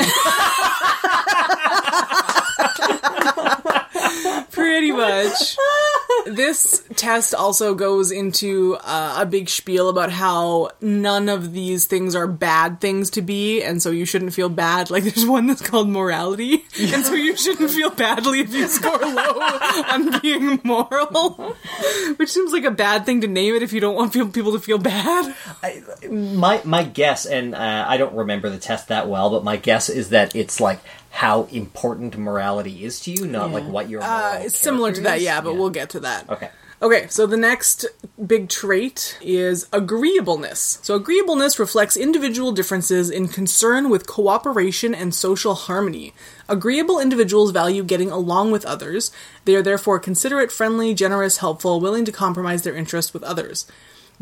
[4.59, 5.55] Pretty much.
[6.25, 12.15] this test also goes into uh, a big spiel about how none of these things
[12.15, 14.89] are bad things to be, and so you shouldn't feel bad.
[14.91, 18.97] Like, there's one that's called morality, and so you shouldn't feel badly if you score
[18.97, 19.39] low
[19.91, 21.55] on being moral.
[22.17, 24.59] Which seems like a bad thing to name it if you don't want people to
[24.59, 25.33] feel bad.
[26.09, 29.89] My my guess, and uh, I don't remember the test that well, but my guess
[29.89, 30.79] is that it's like
[31.09, 35.09] how important morality is to you, not like what your moral Uh, similar to character
[35.09, 35.23] that, is.
[35.23, 36.29] yeah, but we'll get to that.
[36.29, 36.49] Okay.
[36.81, 37.85] Okay, so the next
[38.25, 40.79] big trait is agreeableness.
[40.81, 46.13] So, agreeableness reflects individual differences in concern with cooperation and social harmony.
[46.47, 49.11] Agreeable individuals value getting along with others.
[49.43, 53.65] They are therefore considerate, friendly, generous, helpful, willing to compromise their interests with others.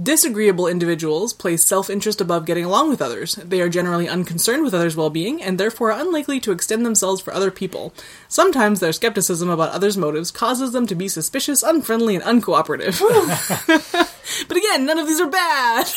[0.02, 3.34] Disagreeable individuals place self interest above getting along with others.
[3.34, 7.34] They are generally unconcerned with others' well being and therefore unlikely to extend themselves for
[7.34, 7.96] other people.
[8.28, 13.00] Sometimes their skepticism about others' motives causes them to be suspicious, unfriendly, and uncooperative.
[14.48, 15.88] but again, none of these are bad.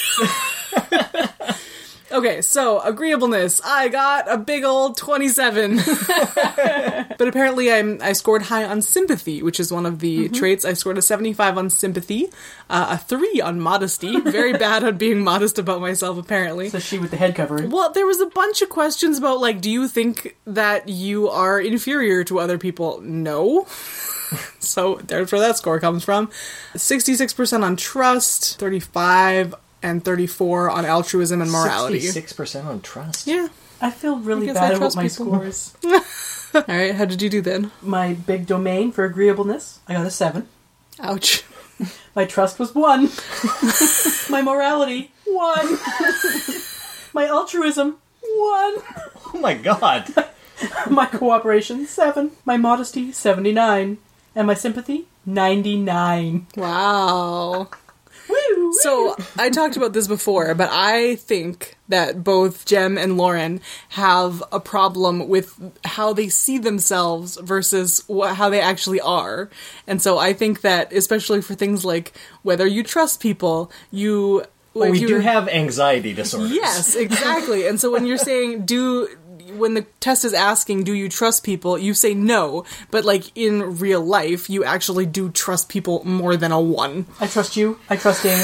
[2.12, 3.60] Okay, so agreeableness.
[3.64, 5.76] I got a big old 27.
[7.18, 10.64] but apparently I'm I scored high on sympathy, which is one of the traits.
[10.64, 12.28] I scored a 75 on sympathy,
[12.68, 14.18] uh, a 3 on modesty.
[14.20, 16.68] Very bad on being modest about myself apparently.
[16.68, 17.70] So she with the head covering.
[17.70, 21.60] Well, there was a bunch of questions about like, do you think that you are
[21.60, 23.00] inferior to other people?
[23.02, 23.66] No.
[24.58, 26.28] so there's where that score comes from.
[26.74, 32.00] 66% on trust, 35 and 34 on altruism and morality.
[32.00, 33.26] Sixty-six percent on trust.
[33.26, 33.48] Yeah.
[33.80, 35.26] I feel really I bad about my people.
[35.26, 35.74] scores.
[36.54, 37.70] All right, how did you do then?
[37.80, 40.48] My big domain for agreeableness, I got a seven.
[41.00, 41.44] Ouch.
[42.14, 43.08] My trust was one.
[44.30, 45.78] my morality, one.
[47.14, 48.74] my altruism, one.
[49.32, 50.12] Oh my god.
[50.90, 52.32] My cooperation, seven.
[52.44, 53.96] My modesty, 79.
[54.34, 56.48] And my sympathy, 99.
[56.56, 57.68] Wow.
[58.48, 58.72] Woo!
[58.80, 63.60] So I talked about this before, but I think that both Jem and Lauren
[63.90, 69.50] have a problem with how they see themselves versus wh- how they actually are.
[69.86, 72.12] And so I think that, especially for things like
[72.42, 74.44] whether you trust people, you.
[74.72, 76.52] Well, we do have anxiety disorders.
[76.52, 77.66] Yes, exactly.
[77.66, 79.08] and so when you're saying do
[79.56, 83.78] when the test is asking do you trust people, you say no, but like in
[83.78, 87.06] real life you actually do trust people more than a 1.
[87.20, 87.78] I trust you.
[87.88, 88.38] I trust Dave.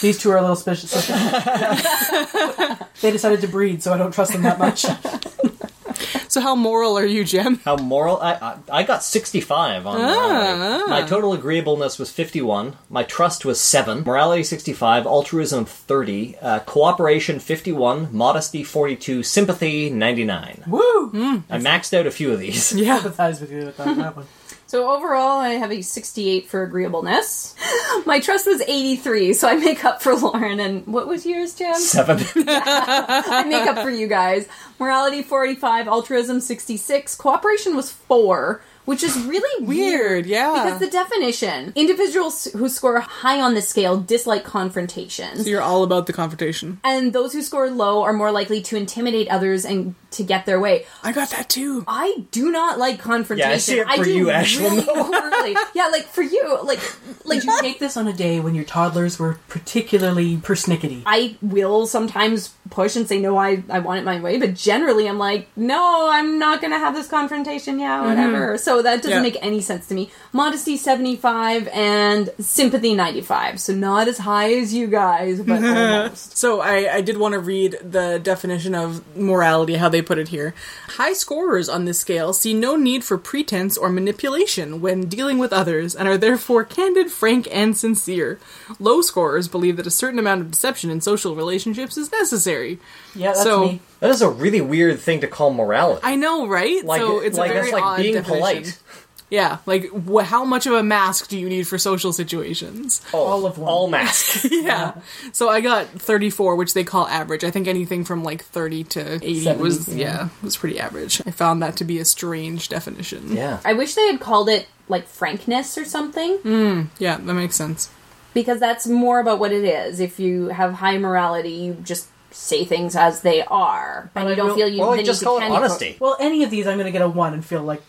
[0.00, 1.06] These two are a little suspicious.
[3.00, 4.86] they decided to breed, so I don't trust them that much.
[6.28, 7.60] So how moral are you, Jem?
[7.64, 8.20] How moral?
[8.20, 10.90] I, I I got sixty-five on morality.
[10.90, 12.76] My total agreeableness was fifty-one.
[12.90, 14.02] My trust was seven.
[14.02, 15.06] Morality sixty-five.
[15.06, 16.36] Altruism thirty.
[16.42, 18.08] Uh, cooperation fifty-one.
[18.14, 19.22] Modesty forty-two.
[19.22, 20.64] Sympathy ninety-nine.
[20.66, 21.10] Woo!
[21.48, 22.72] I maxed out a few of these.
[22.72, 22.96] Yeah.
[22.96, 24.26] Sympathize with you with that, that one.
[24.68, 27.54] So overall, I have a 68 for agreeableness.
[28.06, 30.58] My trust was 83, so I make up for Lauren.
[30.58, 31.76] And what was yours, Jem?
[31.76, 32.18] Seven.
[32.48, 34.48] I make up for you guys.
[34.80, 40.64] Morality 45, altruism 66, cooperation was 4, which is really Weird, yeah.
[40.64, 45.44] Because the definition individuals who score high on the scale dislike confrontations.
[45.44, 46.80] So you're all about the confrontation.
[46.84, 50.58] and those who score low are more likely to intimidate others and to get their
[50.60, 50.86] way.
[51.02, 51.84] I got that too.
[51.86, 53.48] I do not like confrontation.
[53.48, 54.86] Yeah, I see it for do you, Ashlyn.
[54.86, 56.80] really yeah, like for you, like
[57.24, 61.02] like Did you take this on a day when your toddlers were particularly persnickety?
[61.06, 65.08] I will sometimes push and say no, I I want it my way, but generally
[65.08, 67.78] I'm like, no, I'm not gonna have this confrontation.
[67.78, 68.08] Yeah, mm-hmm.
[68.08, 68.58] whatever.
[68.58, 69.22] So so that doesn't Yeah.
[69.22, 70.10] make any sense to me.
[70.32, 73.60] Modesty 75 and sympathy 95.
[73.60, 76.36] So not as high as you guys, but almost.
[76.36, 80.28] So I, I did want to read the definition of morality, how they put it
[80.28, 80.54] here.
[80.88, 85.52] High scorers on this scale see no need for pretense or manipulation when dealing with
[85.52, 88.38] others and are therefore candid, frank, and sincere.
[88.78, 92.78] Low scorers believe that a certain amount of deception in social relationships is necessary.
[93.14, 93.80] Yeah, that's So- me.
[94.00, 96.00] That is a really weird thing to call morality.
[96.04, 96.84] I know, right?
[96.84, 98.38] like, so it's like a very that's like odd being definition.
[98.38, 98.82] polite.
[99.28, 103.02] Yeah, like wh- how much of a mask do you need for social situations?
[103.12, 103.68] Oh, all of one.
[103.68, 104.44] All mask.
[104.52, 104.94] Yeah.
[105.32, 107.42] So I got 34, which they call average.
[107.42, 109.96] I think anything from like 30 to 80 70, was yeah.
[109.96, 111.20] yeah, was pretty average.
[111.26, 113.32] I found that to be a strange definition.
[113.32, 113.58] yeah.
[113.64, 116.36] I wish they had called it like frankness or something.
[116.38, 117.90] Hmm, yeah, that makes sense.
[118.32, 119.98] because that's more about what it is.
[119.98, 122.06] If you have high morality, you just
[122.36, 124.80] say things as they are, and I you don't feel you.
[124.80, 125.96] Well, the like, need just to call it honesty.
[125.98, 127.82] Well, any of these, I'm going to get a one and feel like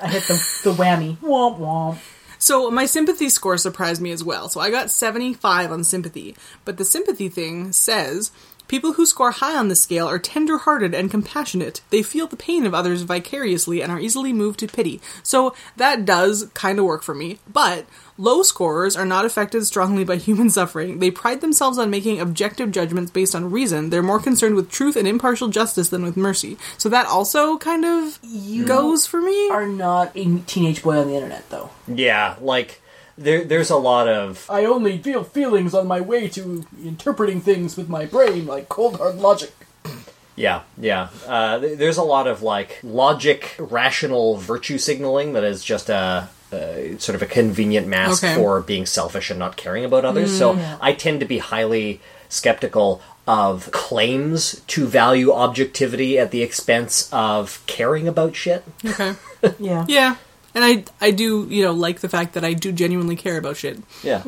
[0.00, 1.16] I hit the, the whammy.
[1.22, 1.98] Womp womp.
[2.38, 4.48] So my sympathy score surprised me as well.
[4.48, 6.36] So I got 75 on sympathy.
[6.66, 8.30] But the sympathy thing says
[8.68, 11.80] people who score high on the scale are tender-hearted and compassionate.
[11.88, 15.00] They feel the pain of others vicariously and are easily moved to pity.
[15.22, 17.38] So that does kind of work for me.
[17.50, 17.86] But
[18.18, 20.98] low scorers are not affected strongly by human suffering.
[20.98, 23.90] They pride themselves on making objective judgments based on reason.
[23.90, 26.56] They're more concerned with truth and impartial justice than with mercy.
[26.78, 28.18] So that also kind of
[28.66, 29.50] goes for me.
[29.50, 31.70] Are not a teenage boy on the internet, though.
[31.86, 32.80] Yeah, like
[33.18, 37.76] there, there's a lot of I only feel feelings on my way to interpreting things
[37.76, 39.52] with my brain, like cold hard logic.
[40.36, 41.08] yeah, yeah.
[41.26, 46.28] Uh, th- there's a lot of like logic, rational virtue signaling that is just a,
[46.52, 48.34] a sort of a convenient mask Okay.
[48.34, 50.36] for being selfish and not caring about others.
[50.36, 50.78] so mm.
[50.80, 57.60] I tend to be highly skeptical of claims to value objectivity at the expense of
[57.66, 58.64] caring about shit.
[58.84, 59.14] Okay.
[59.60, 59.84] Yeah.
[59.86, 60.16] Yeah.
[60.56, 63.58] And I I do, you know, like the fact that I do genuinely care about
[63.58, 63.78] shit.
[64.02, 64.22] Yeah.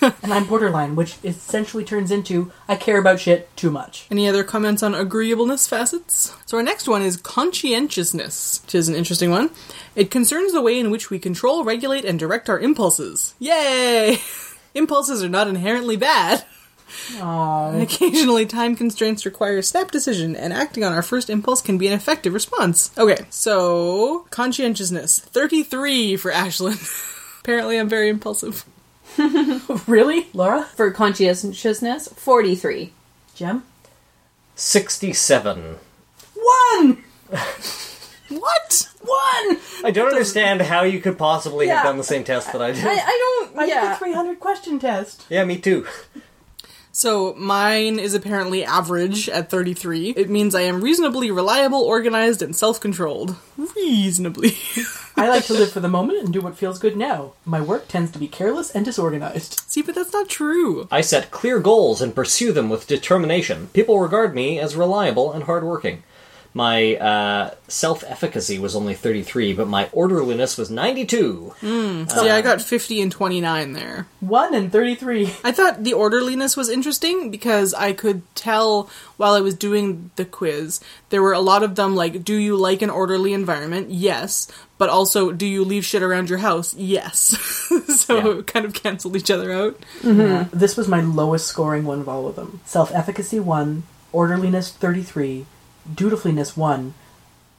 [0.00, 4.06] And I'm borderline, which essentially turns into I care about shit too much.
[4.08, 6.36] Any other comments on agreeableness facets?
[6.46, 9.50] So our next one is conscientiousness, which is an interesting one.
[9.96, 13.34] It concerns the way in which we control, regulate, and direct our impulses.
[13.40, 14.18] Yay!
[14.74, 16.44] Impulses are not inherently bad.
[17.18, 17.72] Aww.
[17.72, 21.78] And occasionally, time constraints require a snap decision, and acting on our first impulse can
[21.78, 22.96] be an effective response.
[22.98, 26.78] Okay, so conscientiousness 33 for Ashlyn.
[27.40, 28.64] Apparently, I'm very impulsive.
[29.86, 30.28] Really?
[30.32, 30.64] Laura?
[30.74, 32.08] for conscientiousness.
[32.08, 32.92] Forty-three.
[33.34, 33.64] Jem?
[34.54, 35.76] Sixty-seven.
[36.34, 37.04] One!
[38.28, 38.88] What?
[39.02, 39.58] One!
[39.84, 42.84] I don't understand how you could possibly have done the same test that I did.
[42.84, 43.58] I, I don't.
[43.58, 43.90] I did yeah.
[43.90, 45.26] the 300 question test.
[45.28, 45.86] yeah, me too.
[46.94, 50.10] So mine is apparently average at 33.
[50.10, 53.34] It means I am reasonably reliable, organized, and self-controlled.
[53.56, 54.58] Reasonably.
[55.16, 57.32] I like to live for the moment and do what feels good now.
[57.46, 59.60] My work tends to be careless and disorganized.
[59.68, 60.86] See, but that's not true.
[60.90, 63.68] I set clear goals and pursue them with determination.
[63.68, 66.02] People regard me as reliable and hardworking.
[66.54, 71.54] My uh, self efficacy was only 33, but my orderliness was 92.
[71.60, 72.02] Hmm.
[72.02, 74.06] Uh, See, I got 50 and 29 there.
[74.20, 75.32] One and 33.
[75.44, 80.26] I thought the orderliness was interesting because I could tell while I was doing the
[80.26, 83.90] quiz, there were a lot of them like, do you like an orderly environment?
[83.90, 84.46] Yes.
[84.76, 86.74] But also, do you leave shit around your house?
[86.74, 87.18] Yes.
[87.96, 88.38] so Yeah.
[88.40, 89.80] it kind of canceled each other out.
[90.02, 90.20] Mm-hmm.
[90.20, 90.48] Yeah.
[90.52, 92.60] This was my lowest scoring one of all of them.
[92.66, 95.46] Self efficacy 1, orderliness 33,
[95.94, 96.94] dutifulness 1,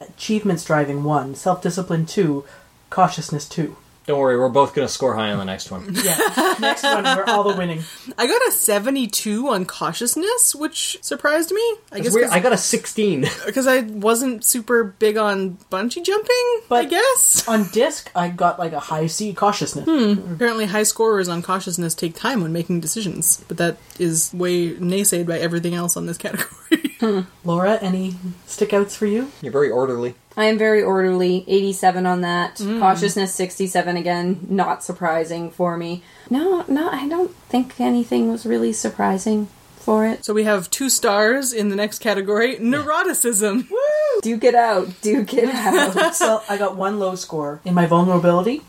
[0.02, 2.44] achievements driving 1, self discipline 2,
[2.90, 3.76] cautiousness 2.
[4.06, 5.95] Don't worry, we're both going to score high on the next one.
[6.04, 6.18] Yeah.
[6.60, 7.84] Next one, we're all the winning.
[8.18, 11.62] I got a 72 on cautiousness, which surprised me.
[11.90, 12.26] I It's guess weird.
[12.28, 13.22] 'cause- I got a 16.
[13.45, 17.48] because I wasn't super big on bungee jumping, but I guess.
[17.48, 19.86] On disc, I got like a high C cautiousness.
[19.86, 20.34] Hmm.
[20.34, 25.28] Apparently, high scorers on cautiousness take time when making decisions, but that is way naysayed
[25.28, 26.82] by everything else on this category.
[27.44, 28.11] Laura, any
[28.48, 29.32] stickouts for you?
[29.41, 30.15] You're very orderly.
[30.36, 31.44] I am very orderly.
[31.48, 32.56] 87 on that.
[32.57, 32.80] Mm.
[32.80, 34.45] Cautiousness 67 again.
[34.49, 36.03] Not surprising for me.
[36.30, 39.48] No, no, I don't think anything was really surprising
[39.78, 40.24] for it.
[40.24, 43.70] so we have two stars in the next category neuroticism.
[43.72, 44.22] Woo!
[44.22, 44.88] Duke it out.
[45.02, 46.15] Duke it out.
[46.15, 48.61] So I got one low score in my vulnerability.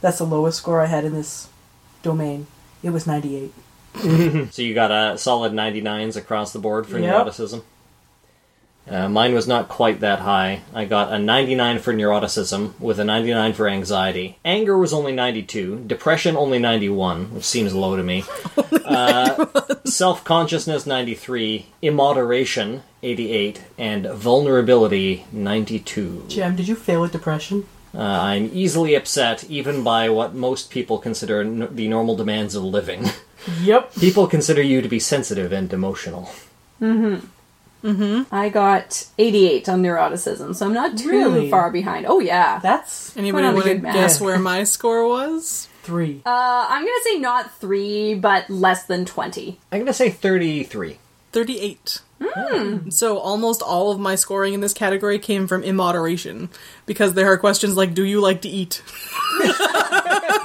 [0.00, 1.48] That's the lowest score I had in this
[2.02, 2.46] domain.
[2.82, 3.52] It was 98.
[4.50, 7.26] So you got a solid 99s across the board for Yep.
[7.26, 7.62] neuroticism.
[8.88, 10.60] Uh, mine was not quite that high.
[10.74, 14.38] I got a 99 for neuroticism with a 99 for anxiety.
[14.44, 15.84] Anger was only 92.
[15.86, 18.24] Depression only 91, which seems low to me.
[18.84, 19.46] Uh,
[19.86, 21.66] Self consciousness 93.
[21.80, 23.62] Immoderation 88.
[23.78, 26.24] And vulnerability 92.
[26.28, 27.66] Jem, did you fail at depression?
[27.94, 32.64] Uh, I'm easily upset, even by what most people consider n- the normal demands of
[32.64, 33.06] living.
[33.62, 33.94] Yep.
[34.00, 36.30] people consider you to be sensitive and emotional.
[37.82, 38.34] Mm-hmm.
[38.34, 41.50] I got 88 on neuroticism, so I'm not too Really?
[41.50, 42.06] far behind.
[42.06, 42.60] Oh yeah.
[42.60, 43.94] That's Anybody Not a want to good man.
[43.94, 45.68] guess where my score was?
[45.82, 46.22] three.
[46.24, 49.58] Uh, I'm gonna say not three, but less than 20.
[49.72, 50.98] I'm going to say 33.
[51.32, 52.00] 38.
[52.22, 52.28] Hmm.
[52.84, 52.90] Hmm.
[52.90, 56.50] So almost all of my scoring in this category came from immoderation
[56.86, 58.80] because there are questions like do you like to eat?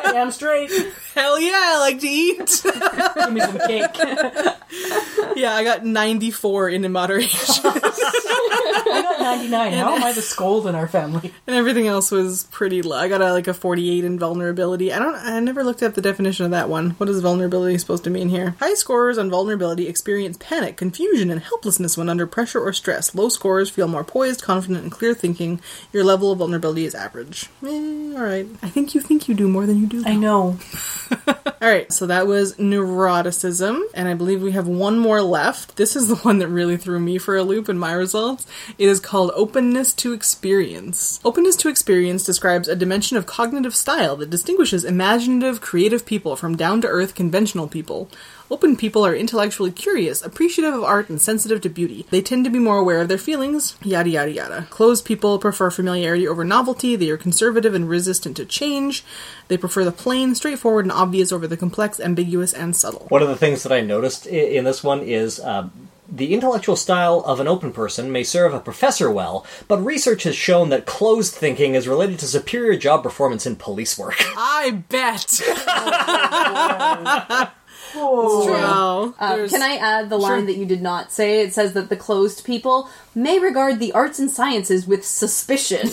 [0.06, 0.72] Damn straight.
[1.14, 2.62] Hell yeah, I like to eat.
[2.64, 3.86] Give me some cake.
[5.36, 7.64] yeah, I got 94 in immoderation.
[9.28, 9.74] Got 99.
[9.74, 11.34] How am I the scold in our family?
[11.48, 12.96] and everything else was pretty low.
[12.96, 14.94] I got a, like a 48 in vulnerability.
[14.94, 16.92] I don't I never looked up the definition of that one.
[16.92, 18.56] What is vulnerability supposed to mean here?
[18.60, 23.14] High scorers on vulnerability experience panic, confusion, and helplessness when under pressure or stress.
[23.14, 25.60] Low scorers feel more poised, confident, and clear thinking.
[25.92, 27.50] Your level of vulnerability is average.
[27.66, 28.48] Eh, all right.
[28.64, 30.04] I think you think you do more than you do.
[30.06, 30.58] I know.
[31.60, 35.76] All right, so that was neuroticism, and I believe we have one more left.
[35.76, 38.46] This is the one that really threw me for a loop in my results.
[38.78, 41.20] It is called openness to experience.
[41.26, 46.56] Openness to experience describes a dimension of cognitive style that distinguishes imaginative, creative people from
[46.56, 48.10] down to earth, conventional people.
[48.50, 52.06] Open people are intellectually curious, appreciative of art, and sensitive to beauty.
[52.10, 54.68] They tend to be more aware of their feelings, yada yada yada.
[54.70, 59.04] Closed people prefer familiarity over novelty, they are conservative and resistant to change.
[59.50, 63.08] They prefer the plain, straightforward, and obvious over the complex, ambiguous, and subtle.
[63.10, 65.68] One of the things that I noticed in this one is uh,
[66.10, 70.36] the intellectual style of an open person may serve a professor well, but research has
[70.36, 74.16] shown that closed thinking is related to superior job performance in police work.
[74.38, 75.42] I bet!
[77.96, 79.14] Oh, wow.
[79.18, 81.40] Uh, There's- can I add the line that you did not say?
[81.42, 85.90] It says that the closed people may regard the arts and sciences with suspicion.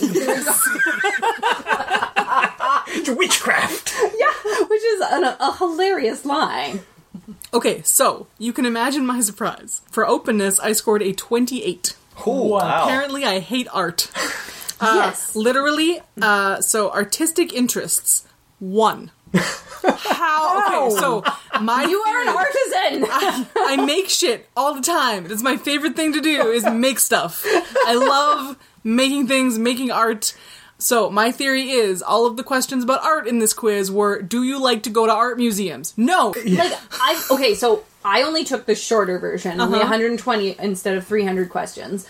[3.07, 3.93] Witchcraft!
[4.19, 6.81] yeah, which is an, a hilarious line.
[7.53, 9.81] Okay, so you can imagine my surprise.
[9.91, 11.95] For openness, I scored a 28.
[12.25, 12.83] Oh, wow.
[12.85, 14.11] Apparently, I hate art.
[14.81, 15.35] yes.
[15.35, 18.27] Literally, uh, so artistic interests,
[18.59, 19.11] one.
[19.33, 20.55] How?
[20.65, 21.23] Okay, so
[21.61, 23.47] my You are an theory- artisan!
[23.55, 25.25] I make shit all the time.
[25.29, 27.43] It's my favorite thing to do is make stuff.
[27.85, 30.35] I love making things, making art.
[30.77, 34.43] So my theory is all of the questions about art in this quiz were do
[34.43, 35.93] you like to go to art museums?
[35.97, 36.33] No.
[36.45, 39.89] like, I, okay, so I only took the shorter version, only Uh-huh.
[39.89, 42.05] 120 instead of 300 questions.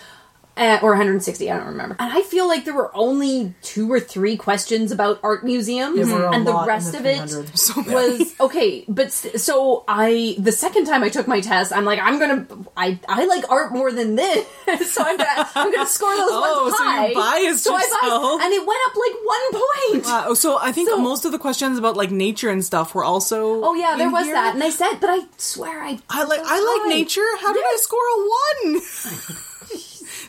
[0.56, 1.96] Uh, or 160, I don't remember.
[1.98, 6.18] And I feel like there were only two or three questions about art museums, There
[6.18, 7.28] were a and the rest the of it
[7.58, 8.84] So was okay.
[8.88, 12.98] But so I, the second time I took my test, I'm like, I'm gonna, I,
[13.06, 14.46] I like art more than this,
[14.94, 17.12] so I'm gonna, I'm gonna score those Oh, ones so you high.
[17.12, 18.22] biased so I yourself.
[18.40, 20.06] biased, and it went up like one point.
[20.30, 23.04] Uh, so I think So- most of the questions about like nature and stuff were
[23.04, 23.62] also.
[23.62, 24.34] Oh yeah, there in was here.
[24.34, 27.26] that, and I said, but I swear I, I like so I like nature.
[27.40, 29.36] How did I score a one?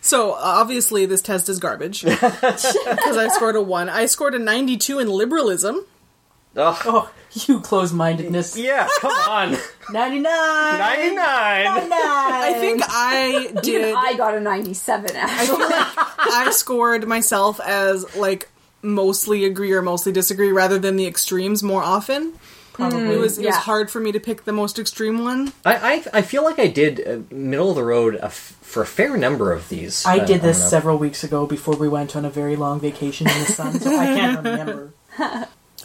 [0.08, 3.90] so obviously this test is garbage because I scored a one.
[3.90, 5.86] I scored a ninety-two in liberalism.
[6.56, 6.82] Ugh.
[6.86, 7.12] Oh,
[7.46, 8.58] you close-mindedness.
[8.58, 9.58] Yeah, come on.
[9.92, 10.24] 99!
[10.24, 11.20] 99!
[11.20, 13.96] I think I Even did.
[13.96, 15.58] I got a 97 actually.
[15.60, 18.50] I scored myself as like
[18.82, 22.34] mostly agree or mostly disagree rather than the extremes more often.
[22.78, 23.16] Probably.
[23.16, 25.52] It was it was hard for me to pick the most extreme one.
[25.66, 25.76] I,
[26.14, 28.86] I, I feel like I did uh, middle of the road a f- for a
[28.86, 30.06] fair number of these.
[30.06, 32.80] I uh, did this on several weeks ago before we went on a very long
[32.80, 34.94] vacation in the sun, so I can't remember.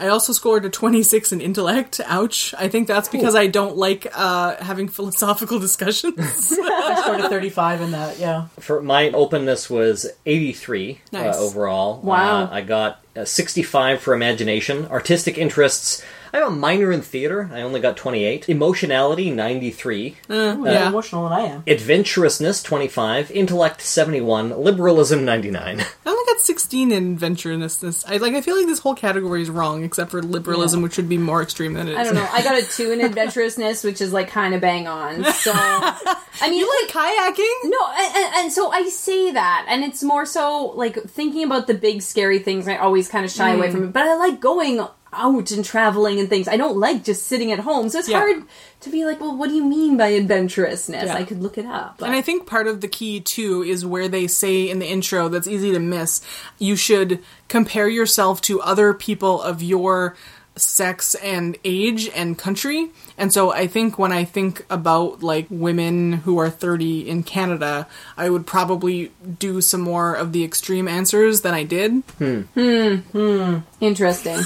[0.01, 2.01] I also scored a 26 in intellect.
[2.07, 2.55] Ouch.
[2.59, 6.17] I think that's because I don't like uh, having philosophical discussions.
[6.19, 8.47] I scored a 35 in that, yeah.
[8.59, 11.37] For my openness was 83 Nice.
[11.37, 12.01] uh, overall.
[12.01, 12.45] Wow.
[12.45, 14.87] Uh, I got uh, 65 for imagination.
[14.87, 16.03] Artistic interests,
[16.33, 17.51] I have a minor in theater.
[17.53, 18.49] I only got 28.
[18.49, 20.17] Emotionality, 93.
[20.31, 20.89] Uh, More yeah.
[20.89, 21.63] emotional than I am.
[21.67, 23.31] Adventurousness, 25.
[23.33, 24.51] Intellect, 71.
[24.63, 25.81] Liberalism, 99.
[26.07, 28.05] I only got 16 in adventurousness.
[28.09, 28.33] I like.
[28.35, 31.43] I feel like this whole category is wrong, except for liberalism, which should be more
[31.43, 31.99] extreme than it is.
[31.99, 32.27] I don't know.
[32.33, 35.25] I got a two in adventurousness, which is like kind of bang on.
[35.35, 37.71] So I mean, You like kayaking?
[37.71, 41.67] No, and, and, and so I say that, and it's more so like thinking about
[41.67, 42.67] the big scary things.
[42.67, 43.73] I always kind of shy away Mm.
[43.73, 44.81] from it, but I like going
[45.13, 46.49] out and traveling and things.
[46.49, 48.19] I don't like just sitting at home, so it's Yeah.
[48.19, 48.45] hard
[48.81, 51.05] to be like, well, what do you mean by adventurousness?
[51.07, 51.15] Yeah.
[51.15, 51.97] I could look it up.
[51.99, 54.87] But And I think part of the key too is where they say in the
[54.87, 56.21] intro that's easy to miss.
[56.59, 60.17] You should compare yourself to other people of your
[60.57, 62.91] sex and age and country.
[63.17, 67.87] And so I think when I think about like women who are 30 in Canada,
[68.17, 72.03] I would probably do some more of the extreme answers than I did.
[72.19, 72.41] Hmm.
[72.55, 73.59] Hmm.
[73.81, 74.41] Interesting.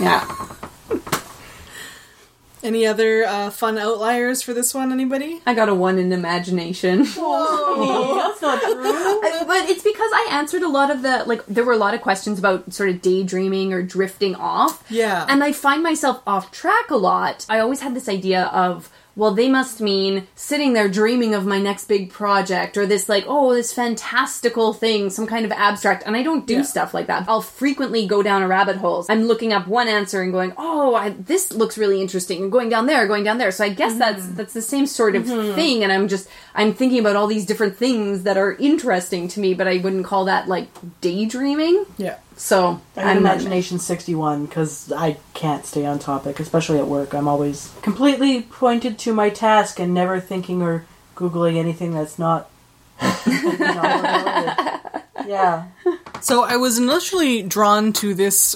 [0.00, 0.26] yeah.
[2.62, 4.90] Any other uh, fun outliers for this one?
[4.92, 5.40] Anybody?
[5.46, 7.04] I got a one in imagination.
[7.16, 8.74] Whoa, That's not true.
[8.82, 11.94] I- but it's because I answered a lot of the like there were a lot
[11.94, 14.84] of questions about sort of daydreaming or drifting off.
[14.90, 15.24] Yeah.
[15.28, 17.46] And I find myself off track a lot.
[17.48, 21.58] I always had this idea of well, they must mean sitting there dreaming of my
[21.58, 26.04] next big project or this like, oh, this fantastical thing, some kind of abstract.
[26.06, 26.62] And I don't do Yeah.
[26.62, 27.24] stuff like that.
[27.26, 29.04] I'll frequently go down a rabbit hole.
[29.08, 32.68] I'm looking up one answer and going, oh, I, this looks really interesting, and going
[32.68, 33.50] down there, going down there.
[33.50, 34.36] So I guess that's mm-hmm.
[34.36, 35.56] that's the same sort of mm-hmm.
[35.56, 35.82] thing.
[35.82, 39.52] And I'm just I'm thinking about all these different things that are interesting to me,
[39.52, 40.68] but I wouldn't call that like
[41.00, 41.86] daydreaming.
[41.96, 42.18] Yeah.
[42.38, 47.12] So I have imagination 61 because I can't stay on topic, especially at work.
[47.12, 50.86] I'm always completely pointed to my task and never thinking or
[51.16, 52.48] Googling anything that's not.
[53.02, 55.28] not related.
[55.28, 55.66] yeah.
[56.20, 58.54] So I was initially drawn to this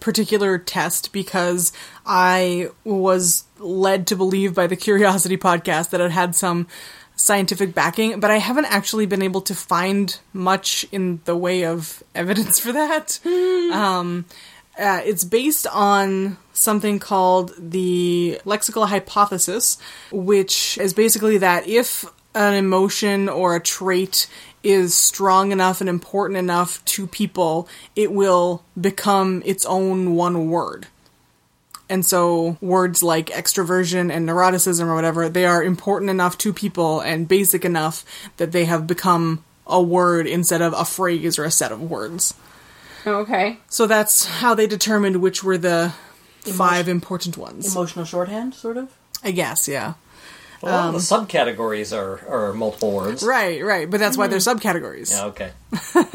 [0.00, 1.72] particular test because
[2.06, 6.66] I was led to believe by the Curiosity podcast that it had some
[7.18, 12.02] scientific backing, but I haven't actually been able to find much in the way of
[12.14, 13.18] evidence for that.
[13.68, 14.24] Um,
[14.78, 19.76] uh, it's based on something called the lexical hypothesis,
[20.10, 22.04] which is basically that if
[22.34, 24.28] an emotion or a trait
[24.62, 30.86] is strong enough and important enough to people, it will become its own one word.
[31.90, 37.00] And so words like extroversion and neuroticism or whatever, they are important enough to people
[37.00, 38.04] and basic enough
[38.36, 42.34] that they have become a word instead of a phrase or a set of words.
[43.06, 43.58] okay.
[43.68, 45.94] So that's how they determined which were the
[46.42, 47.74] five important ones.
[47.74, 48.92] Emotional shorthand, sort of.
[49.22, 49.94] I guess, yeah.
[50.62, 53.22] A lot of the subcategories are, are multiple words.
[53.22, 53.88] Right, right.
[53.88, 55.12] But that's why they're subcategories.
[55.12, 55.52] Yeah, okay.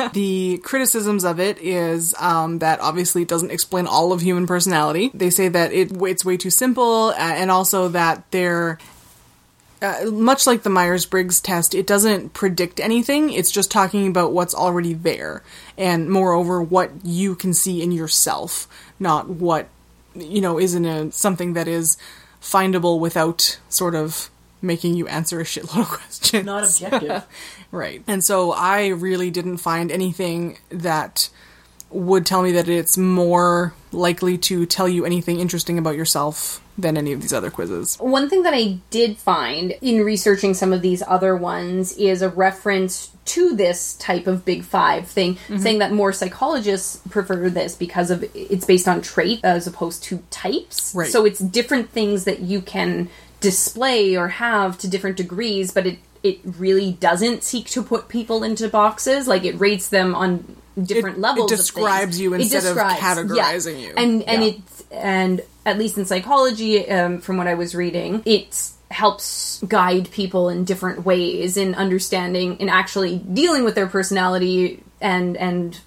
[0.14, 5.12] The criticisms of it is um, that obviously it doesn't explain all of human personality.
[5.14, 8.80] They say that it it's way too simple, uh, and also that they're
[9.82, 11.76] uh, much like the Myers Briggs test.
[11.76, 13.32] It doesn't predict anything.
[13.32, 15.44] It's just talking about what's already there,
[15.78, 18.68] and moreover, what you can see in yourself,
[19.00, 19.68] not what
[20.16, 21.98] you know isn't a something that is
[22.42, 24.30] findable without sort of
[24.64, 26.46] making you answer a shitload of questions.
[26.46, 27.26] Not objective.
[27.72, 28.04] Right.
[28.06, 31.30] And so I really didn't find anything that
[31.90, 36.98] would tell me that it's more likely to tell you anything interesting about yourself than
[36.98, 37.98] any of these other quizzes.
[37.98, 42.30] One thing that I did find in researching some of these other ones is a
[42.30, 45.58] reference to this type of big five thing, mm-hmm.
[45.58, 50.24] saying that more psychologists prefer this because of it's based on trait as opposed to
[50.30, 50.94] types.
[50.96, 51.12] Right.
[51.12, 53.10] So it's different things that you can
[53.44, 58.44] display or have to different degrees, but it it really doesn't seek to put people
[58.44, 59.28] into boxes.
[59.28, 61.52] Like it rates them on different It- it levels.
[61.52, 63.88] of describes you It instead of categorizing yeah.
[63.90, 63.94] you.
[63.98, 64.50] And and Yeah.
[64.50, 64.62] it
[64.92, 70.50] and at least in psychology, um, from what I was reading, it helps guide people
[70.50, 75.80] in different ways in understanding in actually dealing with their personality and and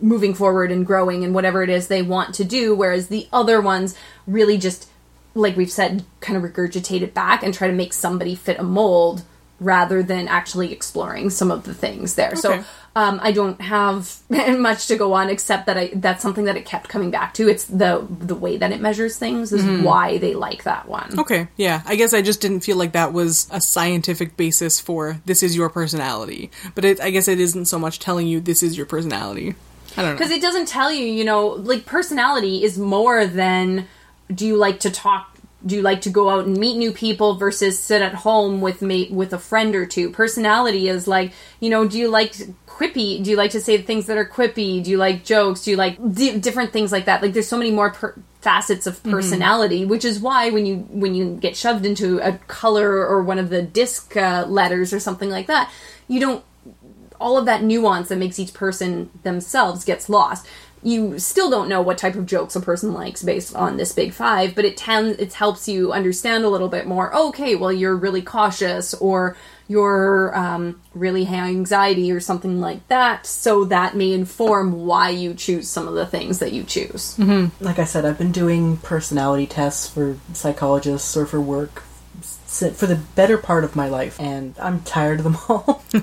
[0.00, 2.74] moving forward and growing and whatever it is they want to do.
[2.74, 3.94] Whereas the other ones
[4.26, 4.88] really just,
[5.34, 8.62] like we've said, kind of regurgitate it back and try to make somebody fit a
[8.62, 9.24] mold
[9.60, 12.30] rather than actually exploring some of the things there.
[12.30, 12.36] Okay.
[12.40, 12.64] So
[12.96, 16.64] um, I don't have much to go on except that I that's something that it
[16.64, 17.48] kept coming back to.
[17.48, 21.18] It's the the way that it measures things is why they like that one.
[21.18, 21.82] Okay, yeah.
[21.86, 25.56] I guess I just didn't feel like that was a scientific basis for this is
[25.56, 26.50] your personality.
[26.74, 29.54] But it, I guess it isn't so much telling you this is your personality.
[29.96, 30.18] I don't know.
[30.18, 33.86] because it doesn't tell you you know like personality is more than
[34.32, 35.30] do you like to talk
[35.66, 38.82] do you like to go out and meet new people versus sit at home with
[38.82, 40.10] mate with a friend or two?
[40.10, 42.32] Personality is like you know do you like
[42.66, 43.22] quippy?
[43.22, 44.82] Do you like to say things that are quippy?
[44.82, 45.64] Do you like jokes?
[45.64, 47.22] Do you like di- different things like that?
[47.22, 51.14] Like there's so many more per- facets of personality which is why when you when
[51.14, 55.30] you get shoved into a color or one of the disc uh, letters or something
[55.30, 55.72] like that
[56.08, 56.44] you don't
[57.20, 60.46] all of that nuance that makes each person themselves gets lost.
[60.84, 64.12] You still don't know what type of jokes a person likes based on this big
[64.12, 67.14] five, but it tends it helps you understand a little bit more.
[67.14, 69.36] Okay, well you're really cautious, or
[69.66, 73.26] you're um, really high anxiety, or something like that.
[73.26, 77.18] So that may inform why you choose some of the things that you choose.
[77.60, 81.82] Like I said, I've been doing personality tests for psychologists or for work
[82.54, 85.82] for the better part of my life, and I'm tired of them all.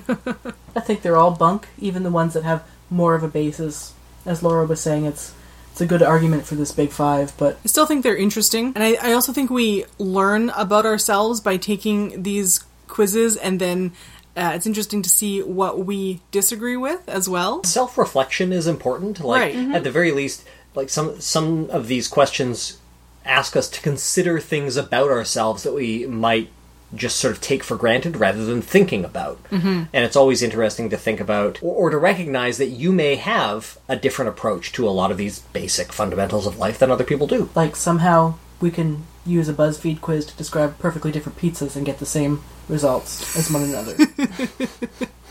[0.75, 3.93] I think they're all bunk, even the ones that have more of a basis.
[4.25, 5.33] As Laura was saying, it's
[5.71, 8.83] it's a good argument for this big five, but I still think they're interesting, and
[8.83, 13.93] I, I also think we learn about ourselves by taking these quizzes, and then
[14.35, 17.63] uh, it's interesting to see what we disagree with as well.
[17.63, 19.21] Self reflection is important.
[19.21, 19.73] Like Right.
[19.75, 20.43] at the very least,
[20.75, 22.77] like some some of these questions
[23.25, 26.49] ask us to consider things about ourselves that we might
[26.93, 29.41] just sort of take for granted rather than thinking about.
[29.45, 29.83] Mm-hmm.
[29.93, 33.77] And it's always interesting to think about or, or to recognize that you may have
[33.87, 37.27] a different approach to a lot of these basic fundamentals of life than other people
[37.27, 37.49] do.
[37.55, 41.99] like somehow we can use a BuzzFeed quiz to describe perfectly different pizzas and get
[41.99, 43.95] the same results as one another.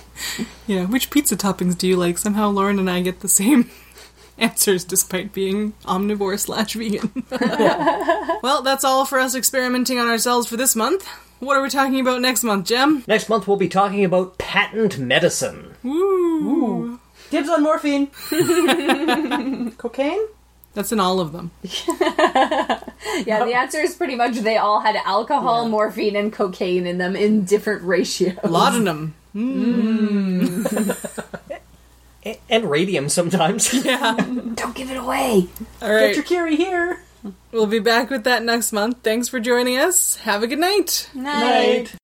[0.66, 2.18] Yeah, which pizza toppings do you like?
[2.18, 3.70] Somehow Lauren and I get the same
[4.38, 7.24] answers despite being omnivore slash vegan.
[8.42, 11.08] well, that's all for us experimenting on ourselves for this month.
[11.40, 13.02] What are we talking about next month, Jem?
[13.06, 15.74] Next month we'll be talking about patent medicine.
[15.82, 17.00] Woo!
[17.30, 18.08] Dibs on morphine.
[19.78, 20.26] Cocaine?
[20.74, 21.50] That's in all of them.
[23.26, 27.16] Yeah, the answer is pretty much they all had alcohol, morphine, and cocaine in them
[27.16, 28.34] in different ratios.
[28.36, 29.12] Mm.
[29.34, 29.34] Mm.
[29.34, 29.34] Laudanum.
[32.26, 33.72] A- And radium sometimes.
[33.84, 34.14] Yeah.
[34.54, 35.48] Don't give it away.
[35.82, 37.02] All Get your Curie here.
[37.52, 38.98] We'll be back with that next month.
[39.02, 40.16] Thanks for joining us.
[40.16, 41.10] Have a good night.
[41.14, 41.94] Night.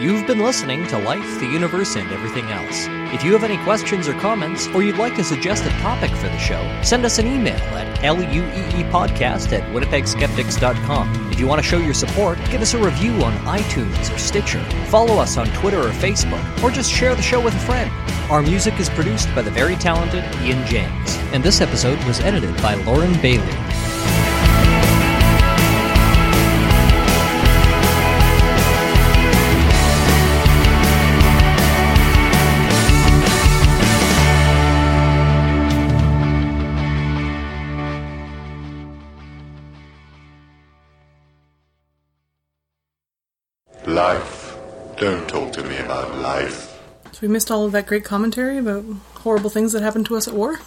[0.00, 2.86] You've been listening to Life, the Universe, and Everything Else.
[3.14, 6.28] If you have any questions or comments, or you'd like to suggest a topic for
[6.28, 11.30] the show, send us an email at lueepodcast at winnipegskeptics.com.
[11.30, 14.64] If you want to show your support, give us a review on iTunes or Stitcher,
[14.86, 17.92] follow us on Twitter or Facebook, or just share the show with a friend.
[18.28, 22.56] Our music is produced by the very talented Ian James, and this episode was edited
[22.56, 24.11] by Lauren Bailey.
[47.22, 48.84] We missed all of that great commentary about
[49.14, 50.58] horrible things that happened to us at war.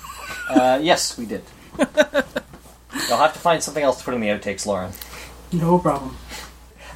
[0.50, 1.44] Uh, yes, we did.
[1.78, 4.94] You'll have to find something else to put in the outtakes, Lauren.
[5.52, 6.18] No problem.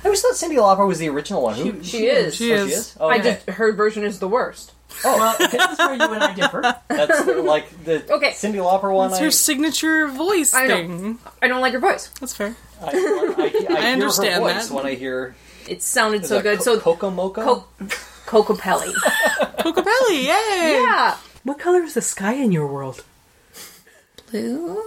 [0.02, 1.56] I always thought Cyndi Lauper was the original one.
[1.56, 1.84] Who?
[1.84, 2.36] She is.
[2.36, 2.70] She Oh, is.
[2.70, 2.98] she is?
[3.00, 3.34] Oh, I okay.
[3.46, 4.72] just her version is the worst.
[5.06, 6.62] Oh, well, this is where you and I differ.
[6.88, 8.32] That's the- like the Okay.
[8.32, 9.10] Cyndi Lauper one.
[9.12, 10.76] It's I, her signature voice I know.
[10.78, 11.20] thing.
[11.42, 12.08] I don't like her voice.
[12.22, 12.56] That's fair.
[12.82, 14.74] I, I, I, I, hear understand her voice that.
[14.74, 15.36] when I hear
[15.68, 16.60] It sounded so good.
[16.60, 17.44] Co- so Coco Moco.
[17.44, 17.88] Co-
[18.30, 18.94] Cocopelli.
[19.60, 20.80] Cocopelli, yay!
[20.84, 21.18] yeah.
[21.44, 23.04] What color is the sky in your world?
[24.30, 24.84] Blue.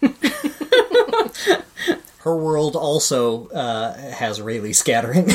[2.20, 5.24] Her world also uh, has Rayleigh scattering.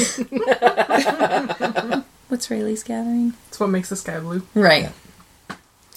[2.28, 3.34] What's Rayleigh's scattering?
[3.50, 4.42] It's what makes the sky blue.
[4.56, 4.90] Right.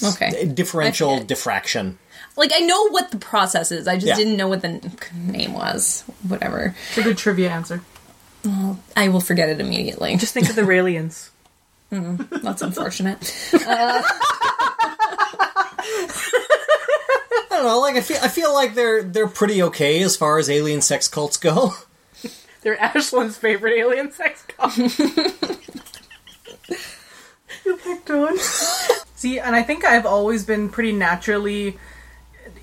[0.03, 0.45] Okay.
[0.47, 1.29] Differential I get it.
[1.29, 1.99] diffraction.
[2.37, 3.89] Like I know what the process is.
[3.89, 4.17] I just Yeah.
[4.17, 6.03] didn't know what the n- name was.
[6.29, 6.75] Whatever.
[6.91, 7.81] It's a good trivia answer.
[8.97, 10.17] I will forget it immediately.
[10.17, 11.31] Just think of the Raelians.
[11.91, 13.19] Mm, that's unfortunate.
[13.53, 14.03] Uh,
[17.37, 17.81] I don't know.
[17.81, 21.09] Like I feel, I feel like they're they're pretty okay as far as alien sex
[21.09, 21.75] cults go.
[22.63, 24.75] They're Ashlyn's favorite alien sex cult.
[24.79, 24.97] you
[27.77, 28.39] picked one.
[29.15, 31.77] See, and I think I've always been pretty naturally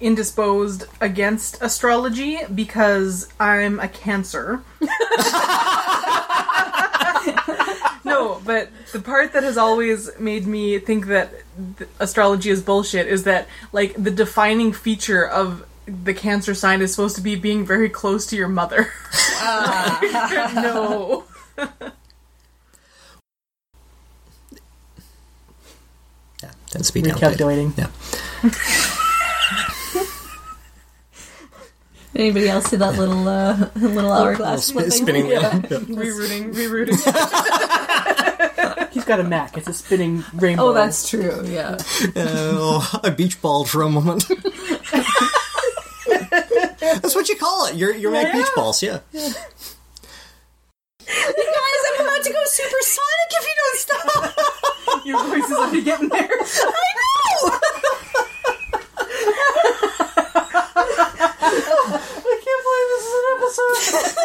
[0.01, 4.63] indisposed against astrology because I'm a Cancer.
[8.03, 11.31] no, but the part that has always made me think that
[11.77, 16.91] th- astrology is bullshit is that like the defining feature of the cancer sign is
[16.91, 18.91] supposed to be being very close to your mother.
[19.43, 21.25] no.
[26.41, 27.35] Yeah, tends to be downplayed.
[27.35, 27.77] Recalculating.
[27.77, 28.87] Yeah.
[32.13, 35.41] Anybody else see that little uh, little hourglass Spin- spinning wheel.
[35.41, 35.59] Yeah.
[35.61, 36.99] Rerouting, rerouting.
[38.91, 39.57] He's got a Mac.
[39.57, 40.65] It's a spinning rainbow.
[40.69, 41.43] Oh, that's true.
[41.47, 41.77] Yeah.
[42.17, 44.25] Oh, I beach balled for a moment.
[46.81, 47.75] That's what you call it.
[47.75, 48.99] Your your Mac beach balls, yeah.
[49.13, 49.35] Guys,
[51.07, 55.05] I'm about to go supersonic if you don't stop.
[55.05, 56.29] Your voice is already getting there.
[56.29, 56.93] I
[57.45, 57.59] know.
[61.51, 63.75] I can't believe this is an episode.